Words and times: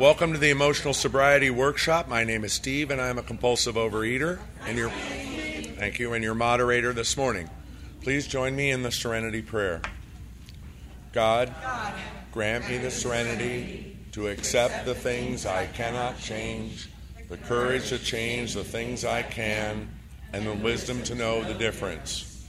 Welcome 0.00 0.32
to 0.32 0.38
the 0.38 0.48
Emotional 0.48 0.94
Sobriety 0.94 1.50
Workshop. 1.50 2.08
My 2.08 2.24
name 2.24 2.42
is 2.42 2.54
Steve, 2.54 2.90
and 2.90 2.98
I'm 2.98 3.18
a 3.18 3.22
compulsive 3.22 3.74
overeater. 3.74 4.38
And 4.64 4.78
your 4.78 4.88
thank 4.88 5.98
you, 5.98 6.14
and 6.14 6.24
your 6.24 6.34
moderator 6.34 6.94
this 6.94 7.18
morning. 7.18 7.50
Please 8.00 8.26
join 8.26 8.56
me 8.56 8.70
in 8.70 8.82
the 8.82 8.90
Serenity 8.90 9.42
Prayer. 9.42 9.82
God, 11.12 11.54
grant 12.32 12.66
me 12.66 12.78
the 12.78 12.90
serenity 12.90 13.98
to 14.12 14.28
accept 14.28 14.86
the 14.86 14.94
things 14.94 15.44
I 15.44 15.66
cannot 15.66 16.18
change, 16.18 16.88
the 17.28 17.36
courage 17.36 17.90
to 17.90 17.98
change 17.98 18.54
the 18.54 18.64
things 18.64 19.04
I 19.04 19.20
can, 19.20 19.86
and 20.32 20.46
the 20.46 20.54
wisdom 20.54 21.02
to 21.02 21.14
know 21.14 21.44
the 21.44 21.52
difference. 21.52 22.48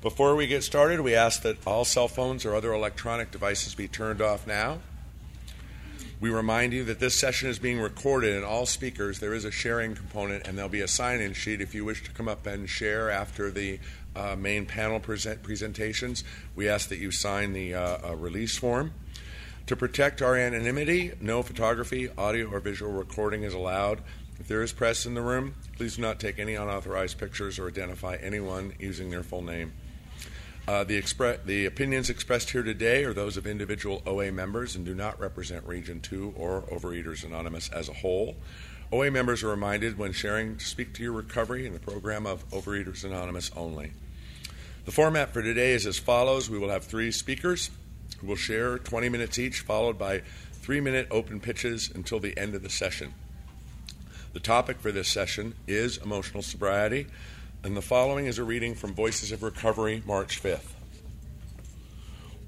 Before 0.00 0.34
we 0.34 0.46
get 0.46 0.64
started, 0.64 1.02
we 1.02 1.14
ask 1.14 1.42
that 1.42 1.66
all 1.66 1.84
cell 1.84 2.08
phones 2.08 2.46
or 2.46 2.54
other 2.54 2.72
electronic 2.72 3.30
devices 3.30 3.74
be 3.74 3.88
turned 3.88 4.22
off 4.22 4.46
now. 4.46 4.78
We 6.22 6.30
remind 6.30 6.72
you 6.72 6.84
that 6.84 7.00
this 7.00 7.18
session 7.18 7.50
is 7.50 7.58
being 7.58 7.80
recorded, 7.80 8.36
and 8.36 8.44
all 8.44 8.64
speakers, 8.64 9.18
there 9.18 9.34
is 9.34 9.44
a 9.44 9.50
sharing 9.50 9.96
component, 9.96 10.46
and 10.46 10.56
there'll 10.56 10.70
be 10.70 10.80
a 10.80 10.86
sign 10.86 11.20
in 11.20 11.32
sheet 11.32 11.60
if 11.60 11.74
you 11.74 11.84
wish 11.84 12.04
to 12.04 12.12
come 12.12 12.28
up 12.28 12.46
and 12.46 12.70
share 12.70 13.10
after 13.10 13.50
the 13.50 13.80
uh, 14.14 14.36
main 14.36 14.64
panel 14.64 15.00
present 15.00 15.42
presentations. 15.42 16.22
We 16.54 16.68
ask 16.68 16.88
that 16.90 16.98
you 16.98 17.10
sign 17.10 17.54
the 17.54 17.74
uh, 17.74 18.14
release 18.14 18.56
form. 18.56 18.94
To 19.66 19.74
protect 19.74 20.22
our 20.22 20.36
anonymity, 20.36 21.10
no 21.20 21.42
photography, 21.42 22.08
audio, 22.16 22.48
or 22.52 22.60
visual 22.60 22.92
recording 22.92 23.42
is 23.42 23.52
allowed. 23.52 24.00
If 24.38 24.46
there 24.46 24.62
is 24.62 24.72
press 24.72 25.04
in 25.04 25.14
the 25.14 25.22
room, 25.22 25.56
please 25.76 25.96
do 25.96 26.02
not 26.02 26.20
take 26.20 26.38
any 26.38 26.54
unauthorized 26.54 27.18
pictures 27.18 27.58
or 27.58 27.66
identify 27.66 28.14
anyone 28.14 28.74
using 28.78 29.10
their 29.10 29.24
full 29.24 29.42
name. 29.42 29.72
Uh, 30.68 30.84
the, 30.84 31.00
expre- 31.00 31.44
the, 31.44 31.66
opinions 31.66 32.08
expressed 32.08 32.50
here 32.50 32.62
today 32.62 33.02
are 33.02 33.12
those 33.12 33.36
of 33.36 33.48
individual 33.48 34.00
OA 34.06 34.30
members 34.30 34.76
and 34.76 34.84
do 34.84 34.94
not 34.94 35.18
represent 35.18 35.66
Region 35.66 36.00
2 36.00 36.34
or 36.36 36.62
Overeaters 36.62 37.24
Anonymous 37.24 37.68
as 37.70 37.88
a 37.88 37.92
whole. 37.92 38.36
OA 38.92 39.10
members 39.10 39.42
are 39.42 39.48
reminded 39.48 39.98
when 39.98 40.12
sharing 40.12 40.56
to 40.56 40.64
speak 40.64 40.94
to 40.94 41.02
your 41.02 41.12
recovery 41.12 41.66
in 41.66 41.72
the 41.72 41.80
program 41.80 42.26
of 42.26 42.48
Overeaters 42.50 43.02
Anonymous 43.02 43.50
only. 43.56 43.90
The 44.84 44.92
format 44.92 45.32
for 45.32 45.42
today 45.42 45.72
is 45.72 45.84
as 45.84 45.98
follows 45.98 46.48
We 46.48 46.58
will 46.58 46.70
have 46.70 46.84
three 46.84 47.10
speakers 47.10 47.70
who 48.18 48.28
will 48.28 48.36
share 48.36 48.78
20 48.78 49.08
minutes 49.08 49.40
each, 49.40 49.60
followed 49.60 49.98
by 49.98 50.22
three 50.52 50.80
minute 50.80 51.08
open 51.10 51.40
pitches 51.40 51.90
until 51.92 52.20
the 52.20 52.38
end 52.38 52.54
of 52.54 52.62
the 52.62 52.70
session. 52.70 53.14
The 54.32 54.40
topic 54.40 54.78
for 54.78 54.92
this 54.92 55.08
session 55.08 55.54
is 55.66 55.96
emotional 55.98 56.42
sobriety. 56.42 57.08
And 57.64 57.76
the 57.76 57.80
following 57.82 58.26
is 58.26 58.38
a 58.38 58.44
reading 58.44 58.74
from 58.74 58.92
Voices 58.92 59.30
of 59.30 59.44
Recovery, 59.44 60.02
March 60.04 60.42
5th. 60.42 60.72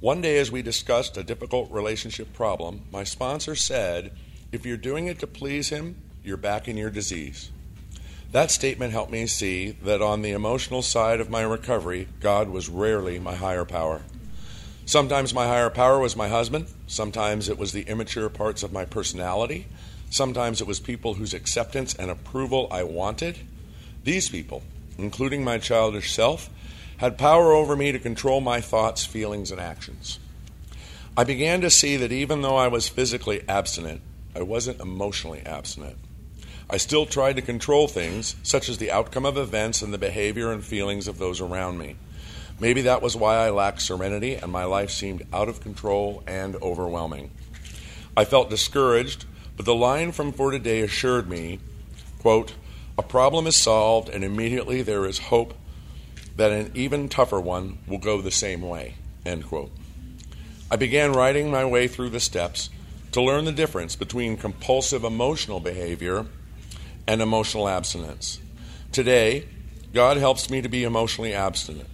One 0.01 0.21
day, 0.21 0.39
as 0.39 0.51
we 0.51 0.61
discussed 0.61 1.17
a 1.17 1.23
difficult 1.23 1.71
relationship 1.71 2.33
problem, 2.33 2.83
my 2.91 3.05
sponsor 3.05 3.55
said, 3.55 4.11
If 4.51 4.67
you're 4.67 4.77
doing 4.77 5.07
it 5.07 5.21
to 5.21 5.29
please 5.29 5.69
him, 5.69 6.03
you're 6.25 6.37
back 6.37 6.67
in 6.67 6.77
your 6.77 6.91
disease. 6.91 7.53
That 8.33 8.51
statement 8.51 8.91
helped 8.91 9.13
me 9.13 9.29
see 9.29 9.71
that 9.85 10.03
on 10.03 10.23
the 10.23 10.33
emotional 10.33 10.83
side 10.83 11.21
of 11.21 11.31
my 11.31 11.43
recovery, 11.43 12.09
God 12.19 12.49
was 12.49 12.69
rarely 12.69 13.21
my 13.21 13.37
higher 13.37 13.65
power. 13.65 14.03
Sometimes 14.85 15.33
my 15.33 15.47
higher 15.47 15.71
power 15.71 16.01
was 16.01 16.17
my 16.17 16.27
husband, 16.27 16.67
sometimes 16.89 17.49
it 17.49 17.57
was 17.57 17.71
the 17.71 17.83
immature 17.83 18.29
parts 18.29 18.65
of 18.65 18.73
my 18.73 18.85
personality, 18.85 19.69
sometimes 20.11 20.61
it 20.61 20.67
was 20.67 20.81
people 20.81 21.15
whose 21.15 21.35
acceptance 21.35 21.95
and 21.95 22.11
approval 22.11 22.67
I 22.73 22.83
wanted. 22.83 23.39
These 24.03 24.29
people, 24.29 24.65
including 24.99 25.45
my 25.45 25.59
childish 25.59 26.13
self, 26.13 26.51
had 26.99 27.19
power 27.19 27.53
over 27.53 27.77
me 27.77 27.93
to 27.93 27.99
control 27.99 28.41
my 28.41 28.61
thoughts, 28.61 29.05
feelings, 29.05 29.51
and 29.51 29.61
actions. 29.61 30.19
I 31.17 31.25
began 31.25 31.61
to 31.61 31.71
see 31.71 31.97
that 31.97 32.13
even 32.13 32.43
though 32.43 32.57
I 32.57 32.69
was 32.69 32.89
physically 32.89 33.43
abstinent, 33.49 34.01
I 34.35 34.43
wasn't 34.43 34.81
emotionally 34.81 35.43
abstinent. 35.47 35.97
I 36.69 36.79
still 36.79 37.07
tried 37.07 37.37
to 37.37 37.43
control 37.43 37.89
things, 37.89 38.37
such 38.43 38.69
as 38.69 38.79
the 38.79 38.91
outcome 38.91 39.27
of 39.27 39.37
events 39.37 39.83
and 39.83 39.93
the 39.93 39.99
behavior 39.99 40.51
and 40.51 40.65
feelings 40.65 41.07
of 41.07 41.19
those 41.19 41.41
around 41.41 41.79
me. 41.79 41.97
Maybe 42.59 42.83
that 42.83 43.03
was 43.03 43.17
why 43.17 43.37
I 43.37 43.51
lacked 43.51 43.83
serenity 43.83 44.35
and 44.37 44.51
my 44.51 44.65
life 44.65 44.91
seemed 44.91 45.27
out 45.33 45.49
of 45.49 45.61
control 45.61 46.23
and 46.27 46.57
overwhelming. 46.57 47.31
I 48.17 48.25
felt 48.25 48.49
discouraged, 48.49 49.25
but 49.57 49.67
the 49.67 49.75
line 49.75 50.13
from 50.13 50.33
For 50.33 50.51
Today 50.51 50.81
assured 50.81 51.29
me, 51.29 51.59
quote, 52.21 52.55
a 52.97 53.03
problem 53.03 53.47
is 53.47 53.61
solved, 53.61 54.09
and 54.09 54.23
immediately 54.23 54.83
there 54.83 55.05
is 55.07 55.19
hope 55.19 55.55
that 56.37 56.53
an 56.53 56.71
even 56.75 57.09
tougher 57.09 57.41
one 57.41 57.79
will 57.87 57.99
go 57.99 58.21
the 58.21 58.31
same 58.31 58.63
way. 58.63 58.95
End 59.27 59.47
quote. 59.47 59.73
I 60.71 60.77
began 60.77 61.13
writing 61.13 61.51
my 61.51 61.65
way 61.65 61.89
through 61.89 62.11
the 62.11 62.21
steps 62.21 62.71
to 63.13 63.23
learn 63.23 63.45
the 63.45 63.53
difference 63.53 63.97
between 63.97 64.37
compulsive 64.37 65.05
emotional 65.05 65.61
behavior 65.61 66.27
and 67.07 67.21
emotional 67.21 67.69
abstinence. 67.69 68.41
Today, 68.91 69.47
God 69.93 70.17
helps 70.17 70.51
me 70.51 70.63
to 70.63 70.69
be 70.69 70.85
emotionally 70.85 71.35
abstinent. 71.35 71.89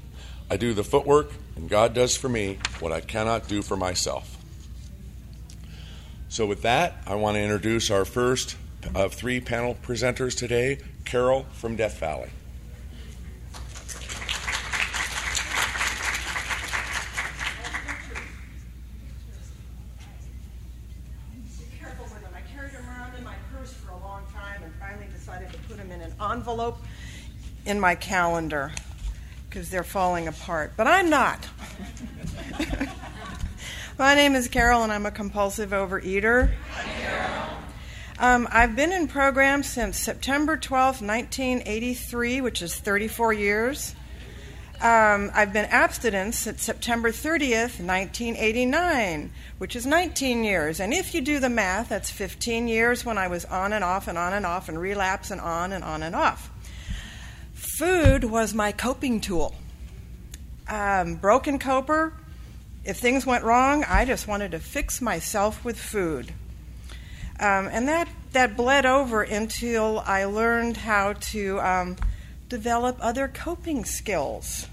I 0.51 0.57
do 0.57 0.73
the 0.73 0.85
footwork, 0.85 1.33
and 1.57 1.69
God 1.69 1.95
does 1.95 2.17
for 2.17 2.29
me 2.29 2.59
what 2.79 2.93
I 2.93 3.01
cannot 3.01 3.49
do 3.49 3.63
for 3.63 3.77
myself. 3.77 4.37
So, 6.29 6.47
with 6.47 6.63
that, 6.63 7.03
I 7.07 7.17
want 7.17 7.37
to 7.37 7.43
introduce 7.43 7.91
our 7.91 8.05
first 8.05 8.57
of 8.95 9.15
three 9.15 9.41
panel 9.41 9.77
presenters 9.83 10.37
today 10.37 10.79
Carol 11.05 11.47
from 11.53 11.77
Death 11.77 11.99
Valley. 11.99 12.31
I 22.35 22.41
carried 22.55 22.73
them 22.73 22.89
around 22.89 23.15
in 23.17 23.25
my 23.25 23.35
purse 23.53 23.73
for 23.73 23.93
a 23.93 23.99
long 23.99 24.23
time 24.33 24.63
and 24.63 24.73
finally 24.81 25.07
decided 25.13 25.53
to 25.53 25.59
put 25.61 25.77
them 25.77 25.91
in 25.91 26.01
an 26.01 26.15
envelope 26.21 26.79
in 27.67 27.81
my 27.81 27.95
calendar 27.95 28.73
because 29.49 29.69
they're 29.69 29.83
falling 29.83 30.29
apart. 30.29 30.73
But 30.77 30.87
I'm 30.87 31.11
not. 31.11 31.49
my 33.99 34.15
name 34.15 34.35
is 34.35 34.49
Carol, 34.49 34.83
and 34.83 34.93
I'm 34.93 35.07
a 35.07 35.11
compulsive 35.11 35.71
overeater. 35.71 36.53
Um, 38.21 38.47
I've 38.51 38.77
been 38.77 38.93
in 38.93 39.09
program 39.09 39.63
since 39.63 39.99
September 39.99 40.59
12, 40.59 41.01
1983, 41.01 42.43
which 42.43 42.61
is 42.61 42.77
34 42.77 43.33
years. 43.33 43.95
Um, 44.83 45.31
I've 45.33 45.55
been 45.55 45.65
abstinent 45.65 46.35
since 46.35 46.63
September 46.63 47.13
30th, 47.13 47.81
1989, 47.81 49.33
which 49.57 49.75
is 49.75 49.87
19 49.87 50.45
years. 50.45 50.81
And 50.81 50.93
if 50.93 51.15
you 51.15 51.23
do 51.23 51.41
the 51.41 51.49
math, 51.49 51.89
that's 51.89 52.11
15 52.11 52.69
years 52.69 53.07
when 53.07 53.17
I 53.17 53.29
was 53.29 53.47
on 53.47 53.73
and 53.73 53.83
off 53.83 54.07
and 54.07 54.19
on 54.19 54.35
and 54.35 54.45
off 54.45 54.69
and 54.69 54.79
relapse 54.79 55.31
and 55.31 55.41
on 55.41 55.73
and 55.73 55.83
on 55.83 56.03
and 56.03 56.15
off. 56.15 56.51
Food 57.55 58.25
was 58.25 58.53
my 58.53 58.71
coping 58.71 59.23
tool. 59.23 59.55
Um, 60.69 61.15
broken 61.15 61.59
coper, 61.59 62.13
if 62.85 62.99
things 62.99 63.25
went 63.25 63.45
wrong, 63.45 63.83
I 63.89 64.05
just 64.05 64.29
wanted 64.29 64.51
to 64.51 64.59
fix 64.59 65.01
myself 65.01 65.65
with 65.65 65.79
food. 65.79 66.35
Um, 67.41 67.69
and 67.73 67.89
that, 67.89 68.07
that 68.33 68.55
bled 68.55 68.85
over 68.85 69.23
until 69.23 70.01
I 70.01 70.25
learned 70.25 70.77
how 70.77 71.15
to 71.15 71.59
um, 71.61 71.97
develop 72.51 72.99
other 73.01 73.29
coping 73.29 73.87
skills, 73.87 74.67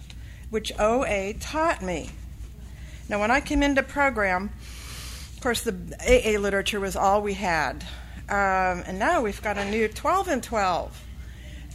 which 0.50 0.78
OA 0.78 1.34
taught 1.34 1.82
me. 1.82 2.10
Now, 3.08 3.22
when 3.22 3.32
I 3.32 3.40
came 3.40 3.64
into 3.64 3.84
program, 3.84 4.52
of 5.34 5.40
course, 5.42 5.62
the 5.62 5.72
AA 6.02 6.38
literature 6.38 6.82
was 6.82 6.98
all 6.98 7.22
we 7.22 7.36
had. 7.36 7.86
Um, 8.28 8.84
and 8.86 9.00
now 9.00 9.22
we've 9.22 9.42
got 9.42 9.58
a 9.58 9.64
new 9.64 9.88
12 9.88 10.28
and 10.28 10.44
12. 10.44 11.04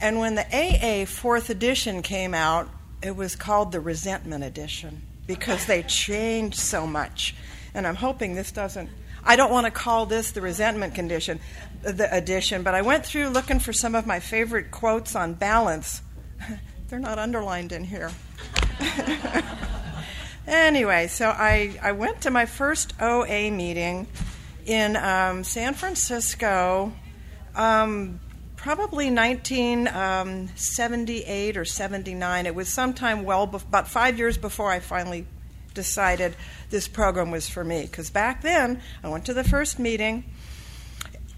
And 0.02 0.18
when 0.18 0.34
the 0.34 0.44
AA 0.52 1.06
fourth 1.06 1.48
edition 1.48 2.02
came 2.02 2.34
out, 2.34 2.68
it 3.02 3.16
was 3.16 3.34
called 3.34 3.72
the 3.72 3.80
Resentment 3.80 4.44
Edition 4.44 5.00
because 5.26 5.64
they 5.64 5.82
changed 5.84 6.58
so 6.58 6.86
much. 6.86 7.34
And 7.72 7.86
I'm 7.86 7.94
hoping 7.94 8.34
this 8.34 8.52
doesn't 8.52 8.90
I 9.24 9.36
don't 9.36 9.50
want 9.50 9.66
to 9.66 9.70
call 9.70 10.06
this 10.06 10.32
the 10.32 10.40
resentment 10.40 10.94
condition, 10.94 11.40
the 11.82 12.14
addition, 12.14 12.62
but 12.62 12.74
I 12.74 12.82
went 12.82 13.06
through 13.06 13.28
looking 13.28 13.60
for 13.60 13.72
some 13.72 13.94
of 13.94 14.06
my 14.06 14.20
favorite 14.20 14.70
quotes 14.70 15.14
on 15.14 15.34
balance. 15.34 16.02
They're 16.88 16.98
not 16.98 17.18
underlined 17.18 17.72
in 17.72 17.84
here. 17.84 18.10
anyway, 20.46 21.06
so 21.06 21.28
I, 21.28 21.78
I 21.80 21.92
went 21.92 22.22
to 22.22 22.30
my 22.30 22.46
first 22.46 22.94
OA 23.00 23.50
meeting 23.50 24.08
in 24.66 24.96
um, 24.96 25.44
San 25.44 25.74
Francisco, 25.74 26.92
um, 27.54 28.18
probably 28.56 29.10
1978 29.10 31.56
um, 31.56 31.60
or 31.60 31.64
79. 31.64 32.46
It 32.46 32.54
was 32.54 32.68
sometime 32.68 33.24
well, 33.24 33.46
be- 33.46 33.56
about 33.56 33.88
five 33.88 34.18
years 34.18 34.36
before 34.36 34.70
I 34.70 34.80
finally 34.80 35.26
decided 35.74 36.36
this 36.70 36.88
program 36.88 37.30
was 37.30 37.48
for 37.48 37.64
me. 37.64 37.82
Because 37.82 38.10
back 38.10 38.42
then, 38.42 38.80
I 39.02 39.08
went 39.08 39.26
to 39.26 39.34
the 39.34 39.44
first 39.44 39.78
meeting 39.78 40.24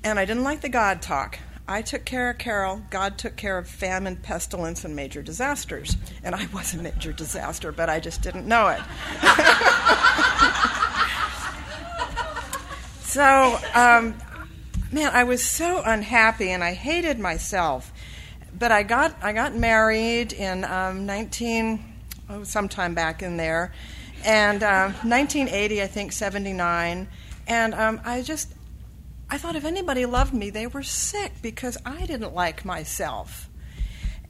and 0.02 0.18
I 0.18 0.24
didn't 0.24 0.44
like 0.44 0.60
the 0.60 0.68
God 0.68 1.02
talk. 1.02 1.38
I 1.66 1.80
took 1.80 2.04
care 2.04 2.30
of 2.30 2.38
Carol. 2.38 2.82
God 2.90 3.16
took 3.16 3.36
care 3.36 3.56
of 3.56 3.66
famine, 3.66 4.16
pestilence, 4.16 4.84
and 4.84 4.94
major 4.94 5.22
disasters. 5.22 5.96
And 6.22 6.34
I 6.34 6.46
was 6.52 6.74
a 6.74 6.78
major 6.78 7.12
disaster, 7.12 7.72
but 7.72 7.88
I 7.88 8.00
just 8.00 8.22
didn't 8.22 8.46
know 8.46 8.68
it. 8.68 8.80
so 13.02 13.58
um, 13.74 14.14
man, 14.94 15.10
I 15.12 15.24
was 15.24 15.44
so 15.44 15.82
unhappy 15.84 16.50
and 16.50 16.62
I 16.62 16.72
hated 16.72 17.18
myself. 17.18 17.92
But 18.56 18.70
I 18.70 18.84
got 18.84 19.16
I 19.22 19.32
got 19.32 19.54
married 19.54 20.32
in 20.32 20.64
um, 20.64 21.06
19 21.06 21.84
oh, 22.30 22.44
sometime 22.44 22.94
back 22.94 23.22
in 23.22 23.36
there, 23.36 23.72
and 24.24 24.62
uh, 24.62 24.88
1980 25.02 25.82
I 25.82 25.86
think 25.86 26.12
79, 26.12 27.08
and 27.46 27.74
um, 27.74 28.00
I 28.04 28.22
just 28.22 28.52
I 29.30 29.38
thought 29.38 29.56
if 29.56 29.64
anybody 29.64 30.06
loved 30.06 30.34
me, 30.34 30.50
they 30.50 30.66
were 30.66 30.82
sick 30.82 31.32
because 31.42 31.78
I 31.84 32.06
didn't 32.06 32.34
like 32.34 32.64
myself, 32.64 33.48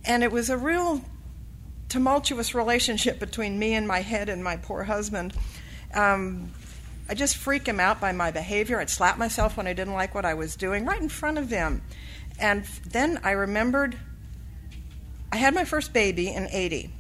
and 0.05 0.23
it 0.23 0.33
was 0.33 0.51
a 0.51 0.59
real 0.59 1.03
tumultuous 1.89 2.55
relationship 2.55 3.19
between 3.21 3.59
me 3.59 3.75
and 3.75 3.87
my 3.87 4.01
head 4.01 4.29
and 4.29 4.43
my 4.43 4.57
poor 4.57 4.83
husband. 4.83 5.33
Um, 5.95 6.51
I 7.09 7.15
just 7.15 7.37
freak 7.37 7.67
him 7.67 7.79
out 7.79 8.01
by 8.01 8.13
my 8.13 8.31
behavior. 8.31 8.81
I'd 8.81 8.91
slap 8.91 9.19
myself 9.19 9.57
when 9.57 9.67
I 9.67 9.75
didn't 9.75 9.93
like 9.93 10.15
what 10.15 10.25
I 10.25 10.35
was 10.35 10.57
doing 10.57 10.87
right 10.87 11.01
in 11.01 11.09
front 11.09 11.39
of 11.39 11.51
him. 11.51 11.83
And 12.41 12.65
then 12.89 13.21
I 13.23 13.33
remembered 13.33 13.97
I 15.31 15.37
had 15.37 15.55
my 15.55 15.65
first 15.65 15.93
baby 15.93 16.29
in 16.29 16.49
80. 16.51 16.91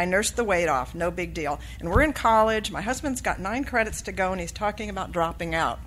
I 0.00 0.06
nursed 0.06 0.36
the 0.36 0.44
weight 0.44 0.66
off, 0.66 0.94
no 0.94 1.10
big 1.10 1.34
deal. 1.34 1.60
And 1.78 1.90
we're 1.90 2.00
in 2.00 2.14
college. 2.14 2.70
My 2.70 2.80
husband's 2.80 3.20
got 3.20 3.38
nine 3.38 3.64
credits 3.64 4.00
to 4.02 4.12
go, 4.12 4.32
and 4.32 4.40
he's 4.40 4.50
talking 4.50 4.88
about 4.88 5.12
dropping 5.12 5.54
out. 5.54 5.78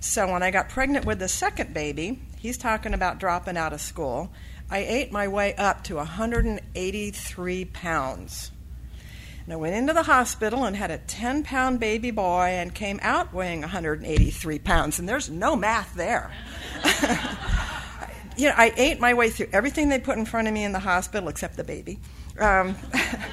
So 0.00 0.32
when 0.32 0.42
I 0.42 0.50
got 0.50 0.70
pregnant 0.70 1.04
with 1.04 1.18
the 1.18 1.28
second 1.28 1.74
baby, 1.74 2.22
he's 2.38 2.56
talking 2.56 2.94
about 2.94 3.18
dropping 3.18 3.58
out 3.58 3.74
of 3.74 3.82
school. 3.82 4.32
I 4.70 4.78
ate 4.78 5.12
my 5.12 5.28
way 5.28 5.54
up 5.56 5.84
to 5.84 5.96
183 5.96 7.64
pounds. 7.66 8.50
And 9.44 9.52
I 9.52 9.56
went 9.56 9.74
into 9.74 9.92
the 9.92 10.04
hospital 10.04 10.64
and 10.64 10.74
had 10.74 10.90
a 10.90 10.96
10 10.96 11.42
pound 11.42 11.80
baby 11.80 12.12
boy 12.12 12.46
and 12.46 12.74
came 12.74 12.98
out 13.02 13.34
weighing 13.34 13.60
183 13.60 14.58
pounds. 14.60 14.98
And 14.98 15.06
there's 15.06 15.28
no 15.28 15.54
math 15.54 15.94
there. 15.94 16.32
you 18.38 18.48
know, 18.48 18.54
I 18.56 18.72
ate 18.74 19.00
my 19.00 19.12
way 19.12 19.28
through 19.28 19.48
everything 19.52 19.90
they 19.90 19.98
put 19.98 20.16
in 20.16 20.24
front 20.24 20.48
of 20.48 20.54
me 20.54 20.64
in 20.64 20.72
the 20.72 20.78
hospital 20.78 21.28
except 21.28 21.58
the 21.58 21.64
baby. 21.64 21.98
Um, 22.38 22.76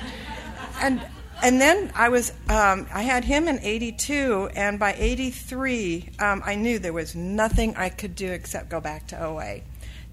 and 0.81 1.01
and 1.43 1.59
then 1.59 1.91
I 1.95 2.09
was 2.09 2.31
um, 2.49 2.87
I 2.93 3.01
had 3.01 3.23
him 3.23 3.47
in 3.47 3.59
'82, 3.61 4.49
and 4.55 4.77
by 4.77 4.93
'83, 4.97 6.09
um, 6.19 6.43
I 6.45 6.55
knew 6.55 6.79
there 6.79 6.93
was 6.93 7.15
nothing 7.15 7.75
I 7.75 7.89
could 7.89 8.15
do 8.15 8.31
except 8.31 8.69
go 8.69 8.79
back 8.79 9.07
to 9.07 9.23
OA. 9.23 9.61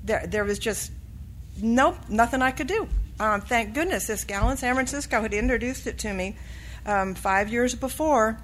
There, 0.05 0.27
there 0.27 0.45
was 0.45 0.59
just 0.59 0.91
nope, 1.61 1.97
nothing 2.09 2.43
I 2.43 2.51
could 2.51 2.67
do. 2.67 2.89
Um, 3.21 3.41
thank 3.41 3.75
goodness 3.75 4.07
this 4.07 4.25
gal 4.25 4.49
in 4.51 4.57
San 4.57 4.75
Francisco 4.75 5.23
had 5.23 5.35
introduced 5.35 5.87
it 5.87 5.99
to 5.99 6.13
me 6.13 6.37
um, 6.87 7.15
five 7.15 7.51
years 7.51 7.75
before. 7.75 8.39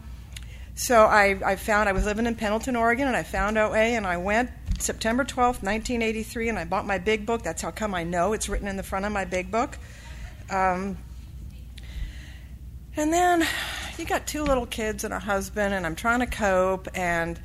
So 0.75 1.05
I, 1.05 1.39
I 1.45 1.57
found 1.57 1.89
I 1.89 1.93
was 1.93 2.05
living 2.05 2.27
in 2.27 2.35
Pendleton, 2.35 2.75
Oregon, 2.75 3.07
and 3.07 3.17
I 3.17 3.23
found 3.23 3.57
OA, 3.57 3.77
and 3.77 4.07
I 4.07 4.17
went 4.17 4.51
September 4.81 5.25
12th, 5.25 5.63
1983, 5.63 6.49
and 6.49 6.59
I 6.59 6.65
bought 6.65 6.85
my 6.85 6.99
big 6.99 7.25
book. 7.25 7.43
That's 7.43 7.63
how 7.63 7.71
come 7.71 7.95
I 7.95 8.03
know 8.03 8.33
it's 8.33 8.49
written 8.49 8.67
in 8.67 8.77
the 8.77 8.83
front 8.83 9.05
of 9.05 9.13
my 9.13 9.25
big 9.25 9.53
book. 9.53 9.79
Um, 10.51 10.99
and 12.97 13.13
then 13.13 13.47
you 13.99 14.05
got 14.05 14.27
two 14.27 14.43
little 14.43 14.67
kids 14.67 15.05
and 15.05 15.13
a 15.13 15.19
husband, 15.19 15.75
and 15.75 15.87
I'm 15.87 15.97
trying 15.97 16.21
to 16.21 16.27
cope, 16.27 16.89
and 16.95 17.39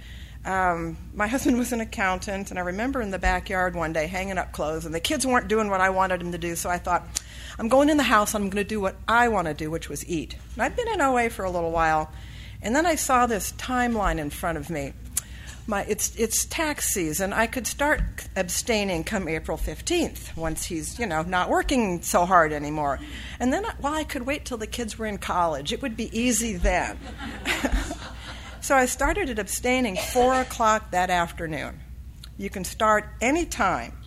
um, 0.45 0.97
my 1.13 1.27
husband 1.33 1.57
was 1.57 1.71
an 1.73 1.81
accountant, 1.81 2.49
and 2.49 2.59
I 2.59 2.63
remember 2.63 3.01
in 3.01 3.11
the 3.11 3.19
backyard 3.19 3.75
one 3.75 3.93
day 3.93 4.07
hanging 4.07 4.37
up 4.37 4.51
clothes, 4.51 4.85
and 4.85 4.93
the 4.93 4.99
kids 4.99 5.25
weren't 5.25 5.47
doing 5.47 5.69
what 5.69 5.81
I 5.81 5.89
wanted 5.89 6.21
them 6.21 6.31
to 6.31 6.37
do, 6.37 6.55
so 6.55 6.69
I 6.69 6.77
thought, 6.77 7.05
I'm 7.57 7.67
going 7.67 7.89
in 7.89 7.97
the 7.97 8.03
house, 8.03 8.35
I'm 8.35 8.43
going 8.43 8.63
to 8.63 8.63
do 8.63 8.79
what 8.79 8.95
I 9.07 9.27
want 9.27 9.47
to 9.47 9.53
do, 9.53 9.69
which 9.71 9.89
was 9.89 10.07
eat. 10.07 10.35
And 10.53 10.63
I'd 10.63 10.75
been 10.75 10.87
in 10.87 11.01
OA 11.01 11.29
for 11.29 11.45
a 11.45 11.51
little 11.51 11.71
while, 11.71 12.11
and 12.61 12.75
then 12.75 12.85
I 12.85 12.95
saw 12.95 13.25
this 13.25 13.51
timeline 13.53 14.19
in 14.19 14.29
front 14.29 14.57
of 14.57 14.69
me. 14.69 14.93
My, 15.69 15.85
it's, 15.87 16.15
it's 16.15 16.45
tax 16.45 16.93
season. 16.93 17.31
I 17.31 17.45
could 17.45 17.67
start 17.67 18.01
abstaining 18.35 19.03
come 19.03 19.27
April 19.27 19.55
15th 19.55 20.35
once 20.35 20.65
he's, 20.65 20.97
you 20.97 21.05
know, 21.05 21.21
not 21.21 21.49
working 21.49 22.01
so 22.01 22.25
hard 22.25 22.51
anymore. 22.51 22.99
And 23.39 23.53
then, 23.53 23.65
well, 23.79 23.93
I 23.93 24.03
could 24.03 24.25
wait 24.25 24.45
till 24.45 24.57
the 24.57 24.67
kids 24.67 24.97
were 24.97 25.05
in 25.05 25.19
college. 25.19 25.71
It 25.71 25.81
would 25.83 25.95
be 25.95 26.09
easy 26.17 26.57
then. 26.57 26.97
So 28.61 28.75
I 28.75 28.85
started 28.85 29.29
at 29.29 29.39
abstaining 29.39 29.95
4 29.95 30.41
o'clock 30.41 30.91
that 30.91 31.09
afternoon. 31.09 31.79
You 32.37 32.49
can 32.49 32.63
start 32.63 33.09
any 33.21 33.45
time. 33.45 33.97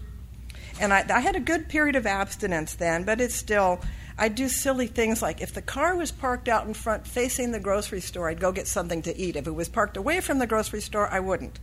And 0.81 0.93
I, 0.93 1.05
I, 1.13 1.21
had 1.21 1.37
a 1.37 1.41
good 1.41 1.69
period 1.69 1.97
of 1.97 2.07
abstinence 2.07 2.75
then, 2.75 3.05
but 3.05 3.21
it's 3.21 3.35
still, 3.35 3.81
I 4.23 4.29
do 4.29 4.49
silly 4.49 4.87
things 4.87 5.21
like 5.21 5.41
if 5.41 5.53
the 5.53 5.61
car 5.61 5.97
was 5.97 6.13
parked 6.13 6.49
out 6.49 6.67
in 6.67 6.75
front 6.75 7.07
facing 7.07 7.51
the 7.51 7.61
grocery 7.61 8.01
store, 8.01 8.29
I'd 8.29 8.41
go 8.41 8.53
get 8.53 8.69
something 8.69 9.03
to 9.03 9.17
eat. 9.17 9.37
If 9.37 9.47
it 9.47 9.55
was 9.55 9.69
parked 9.69 9.97
away 9.97 10.21
from 10.21 10.39
the 10.39 10.47
grocery 10.47 10.81
store, 10.81 11.09
I 11.09 11.21
wouldn't. 11.21 11.59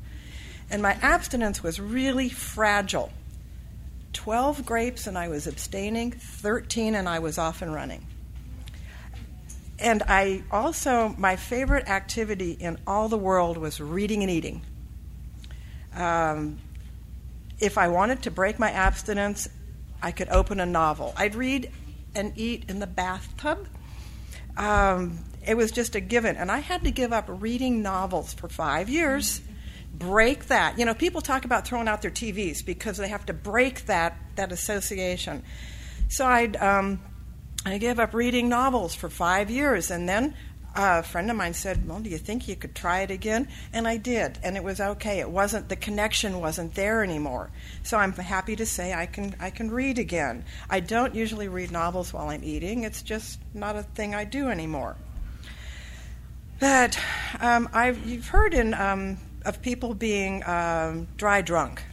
And 0.70 0.82
my 0.82 0.98
abstinence 1.02 1.64
was 1.64 1.80
really 1.80 2.30
fragile. 2.30 3.12
12 4.14 4.66
grapes 4.66 5.08
and 5.08 5.18
I 5.18 5.30
was 5.30 5.48
abstaining, 5.48 6.12
13 6.12 6.96
and 6.96 7.08
I 7.08 7.20
was 7.20 7.38
off 7.38 7.62
and 7.62 7.74
running 7.74 8.06
and 9.80 10.04
I 10.08 10.44
also, 10.52 11.16
my 11.18 11.36
favorite 11.36 11.90
activity 11.90 12.52
in 12.52 12.78
all 12.86 13.08
the 13.08 13.18
world 13.18 13.58
was 13.58 13.80
reading 13.80 14.22
and 14.22 14.32
eating. 14.32 14.62
Um, 15.96 16.60
if 17.60 17.78
I 17.78 17.88
wanted 17.88 18.24
to 18.24 18.32
break 18.32 18.60
my 18.60 18.72
abstinence, 18.72 19.48
I 20.02 20.12
could 20.12 20.30
open 20.30 20.60
a 20.60 20.66
novel. 20.66 21.14
I'd 21.16 21.36
read 21.36 21.72
and 22.16 22.34
eat 22.36 22.66
in 22.68 22.80
the 22.80 22.88
bathtub. 22.88 23.68
Um, 24.58 25.20
it 25.46 25.56
was 25.56 25.72
just 25.72 25.96
a 25.96 26.00
given. 26.00 26.36
And 26.36 26.52
I 26.52 26.60
had 26.60 26.84
to 26.84 26.92
give 26.92 27.14
up 27.14 27.26
reading 27.28 27.82
novels 27.82 28.34
for 28.34 28.50
five 28.50 28.90
years. 28.90 29.42
Break 29.94 30.48
that. 30.48 30.78
You 30.78 30.86
know, 30.86 30.94
people 30.94 31.22
talk 31.22 31.46
about 31.46 31.66
throwing 31.66 31.88
out 31.88 32.02
their 32.02 32.12
TVs 32.12 32.66
because 32.66 32.98
they 32.98 33.08
have 33.08 33.26
to 33.28 33.34
break 33.34 33.86
that, 33.86 34.18
that 34.36 34.52
association. 34.52 35.44
So 36.08 36.26
I'd 36.26 36.56
um, 36.58 37.00
I 37.66 37.78
gave 37.78 38.00
up 38.00 38.14
reading 38.14 38.48
novels 38.48 38.96
for 38.96 39.10
five 39.10 39.52
years, 39.52 39.92
and 39.92 40.08
then 40.08 40.34
a 40.76 41.04
friend 41.04 41.30
of 41.30 41.38
mine 41.38 41.54
said, 41.54 41.88
"Well, 41.88 42.00
do 42.00 42.10
you 42.10 42.18
think 42.18 42.48
you 42.48 42.56
could 42.56 42.76
try 42.76 43.02
it 43.02 43.12
again?" 43.12 43.48
And 43.74 43.88
I 43.88 43.98
did, 43.98 44.40
and 44.44 44.56
it 44.56 44.64
was 44.64 44.80
okay. 44.80 45.20
It 45.20 45.30
wasn't 45.30 45.70
the 45.70 45.76
connection 45.76 46.40
wasn't 46.40 46.76
there 46.76 47.04
anymore. 47.04 47.50
So 47.84 47.98
I'm 47.98 48.14
happy 48.14 48.56
to 48.56 48.66
say 48.66 48.94
I 48.94 49.06
can 49.06 49.36
I 49.40 49.50
can 49.50 49.72
read 49.72 50.00
again. 50.00 50.44
I 50.70 50.80
don't 50.80 51.16
usually 51.16 51.48
read 51.48 51.72
novels 51.72 52.14
while 52.14 52.30
I'm 52.30 52.44
eating. 52.44 52.84
It's 52.84 53.02
just 53.02 53.40
not 53.54 53.76
a 53.76 53.84
thing 53.84 54.14
I 54.14 54.24
do 54.24 54.50
anymore. 54.50 54.96
But 56.60 57.00
um, 57.40 57.70
I've 57.74 58.06
you've 58.06 58.28
heard 58.28 58.54
in 58.54 58.74
um, 58.74 59.18
of 59.46 59.62
people 59.62 59.94
being 59.94 60.44
um, 60.46 61.08
dry 61.18 61.42
drunk, 61.42 61.84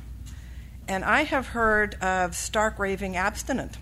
and 0.88 1.04
I 1.04 1.22
have 1.22 1.48
heard 1.48 1.94
of 2.02 2.34
stark 2.34 2.78
raving 2.78 3.16
abstinent 3.16 3.78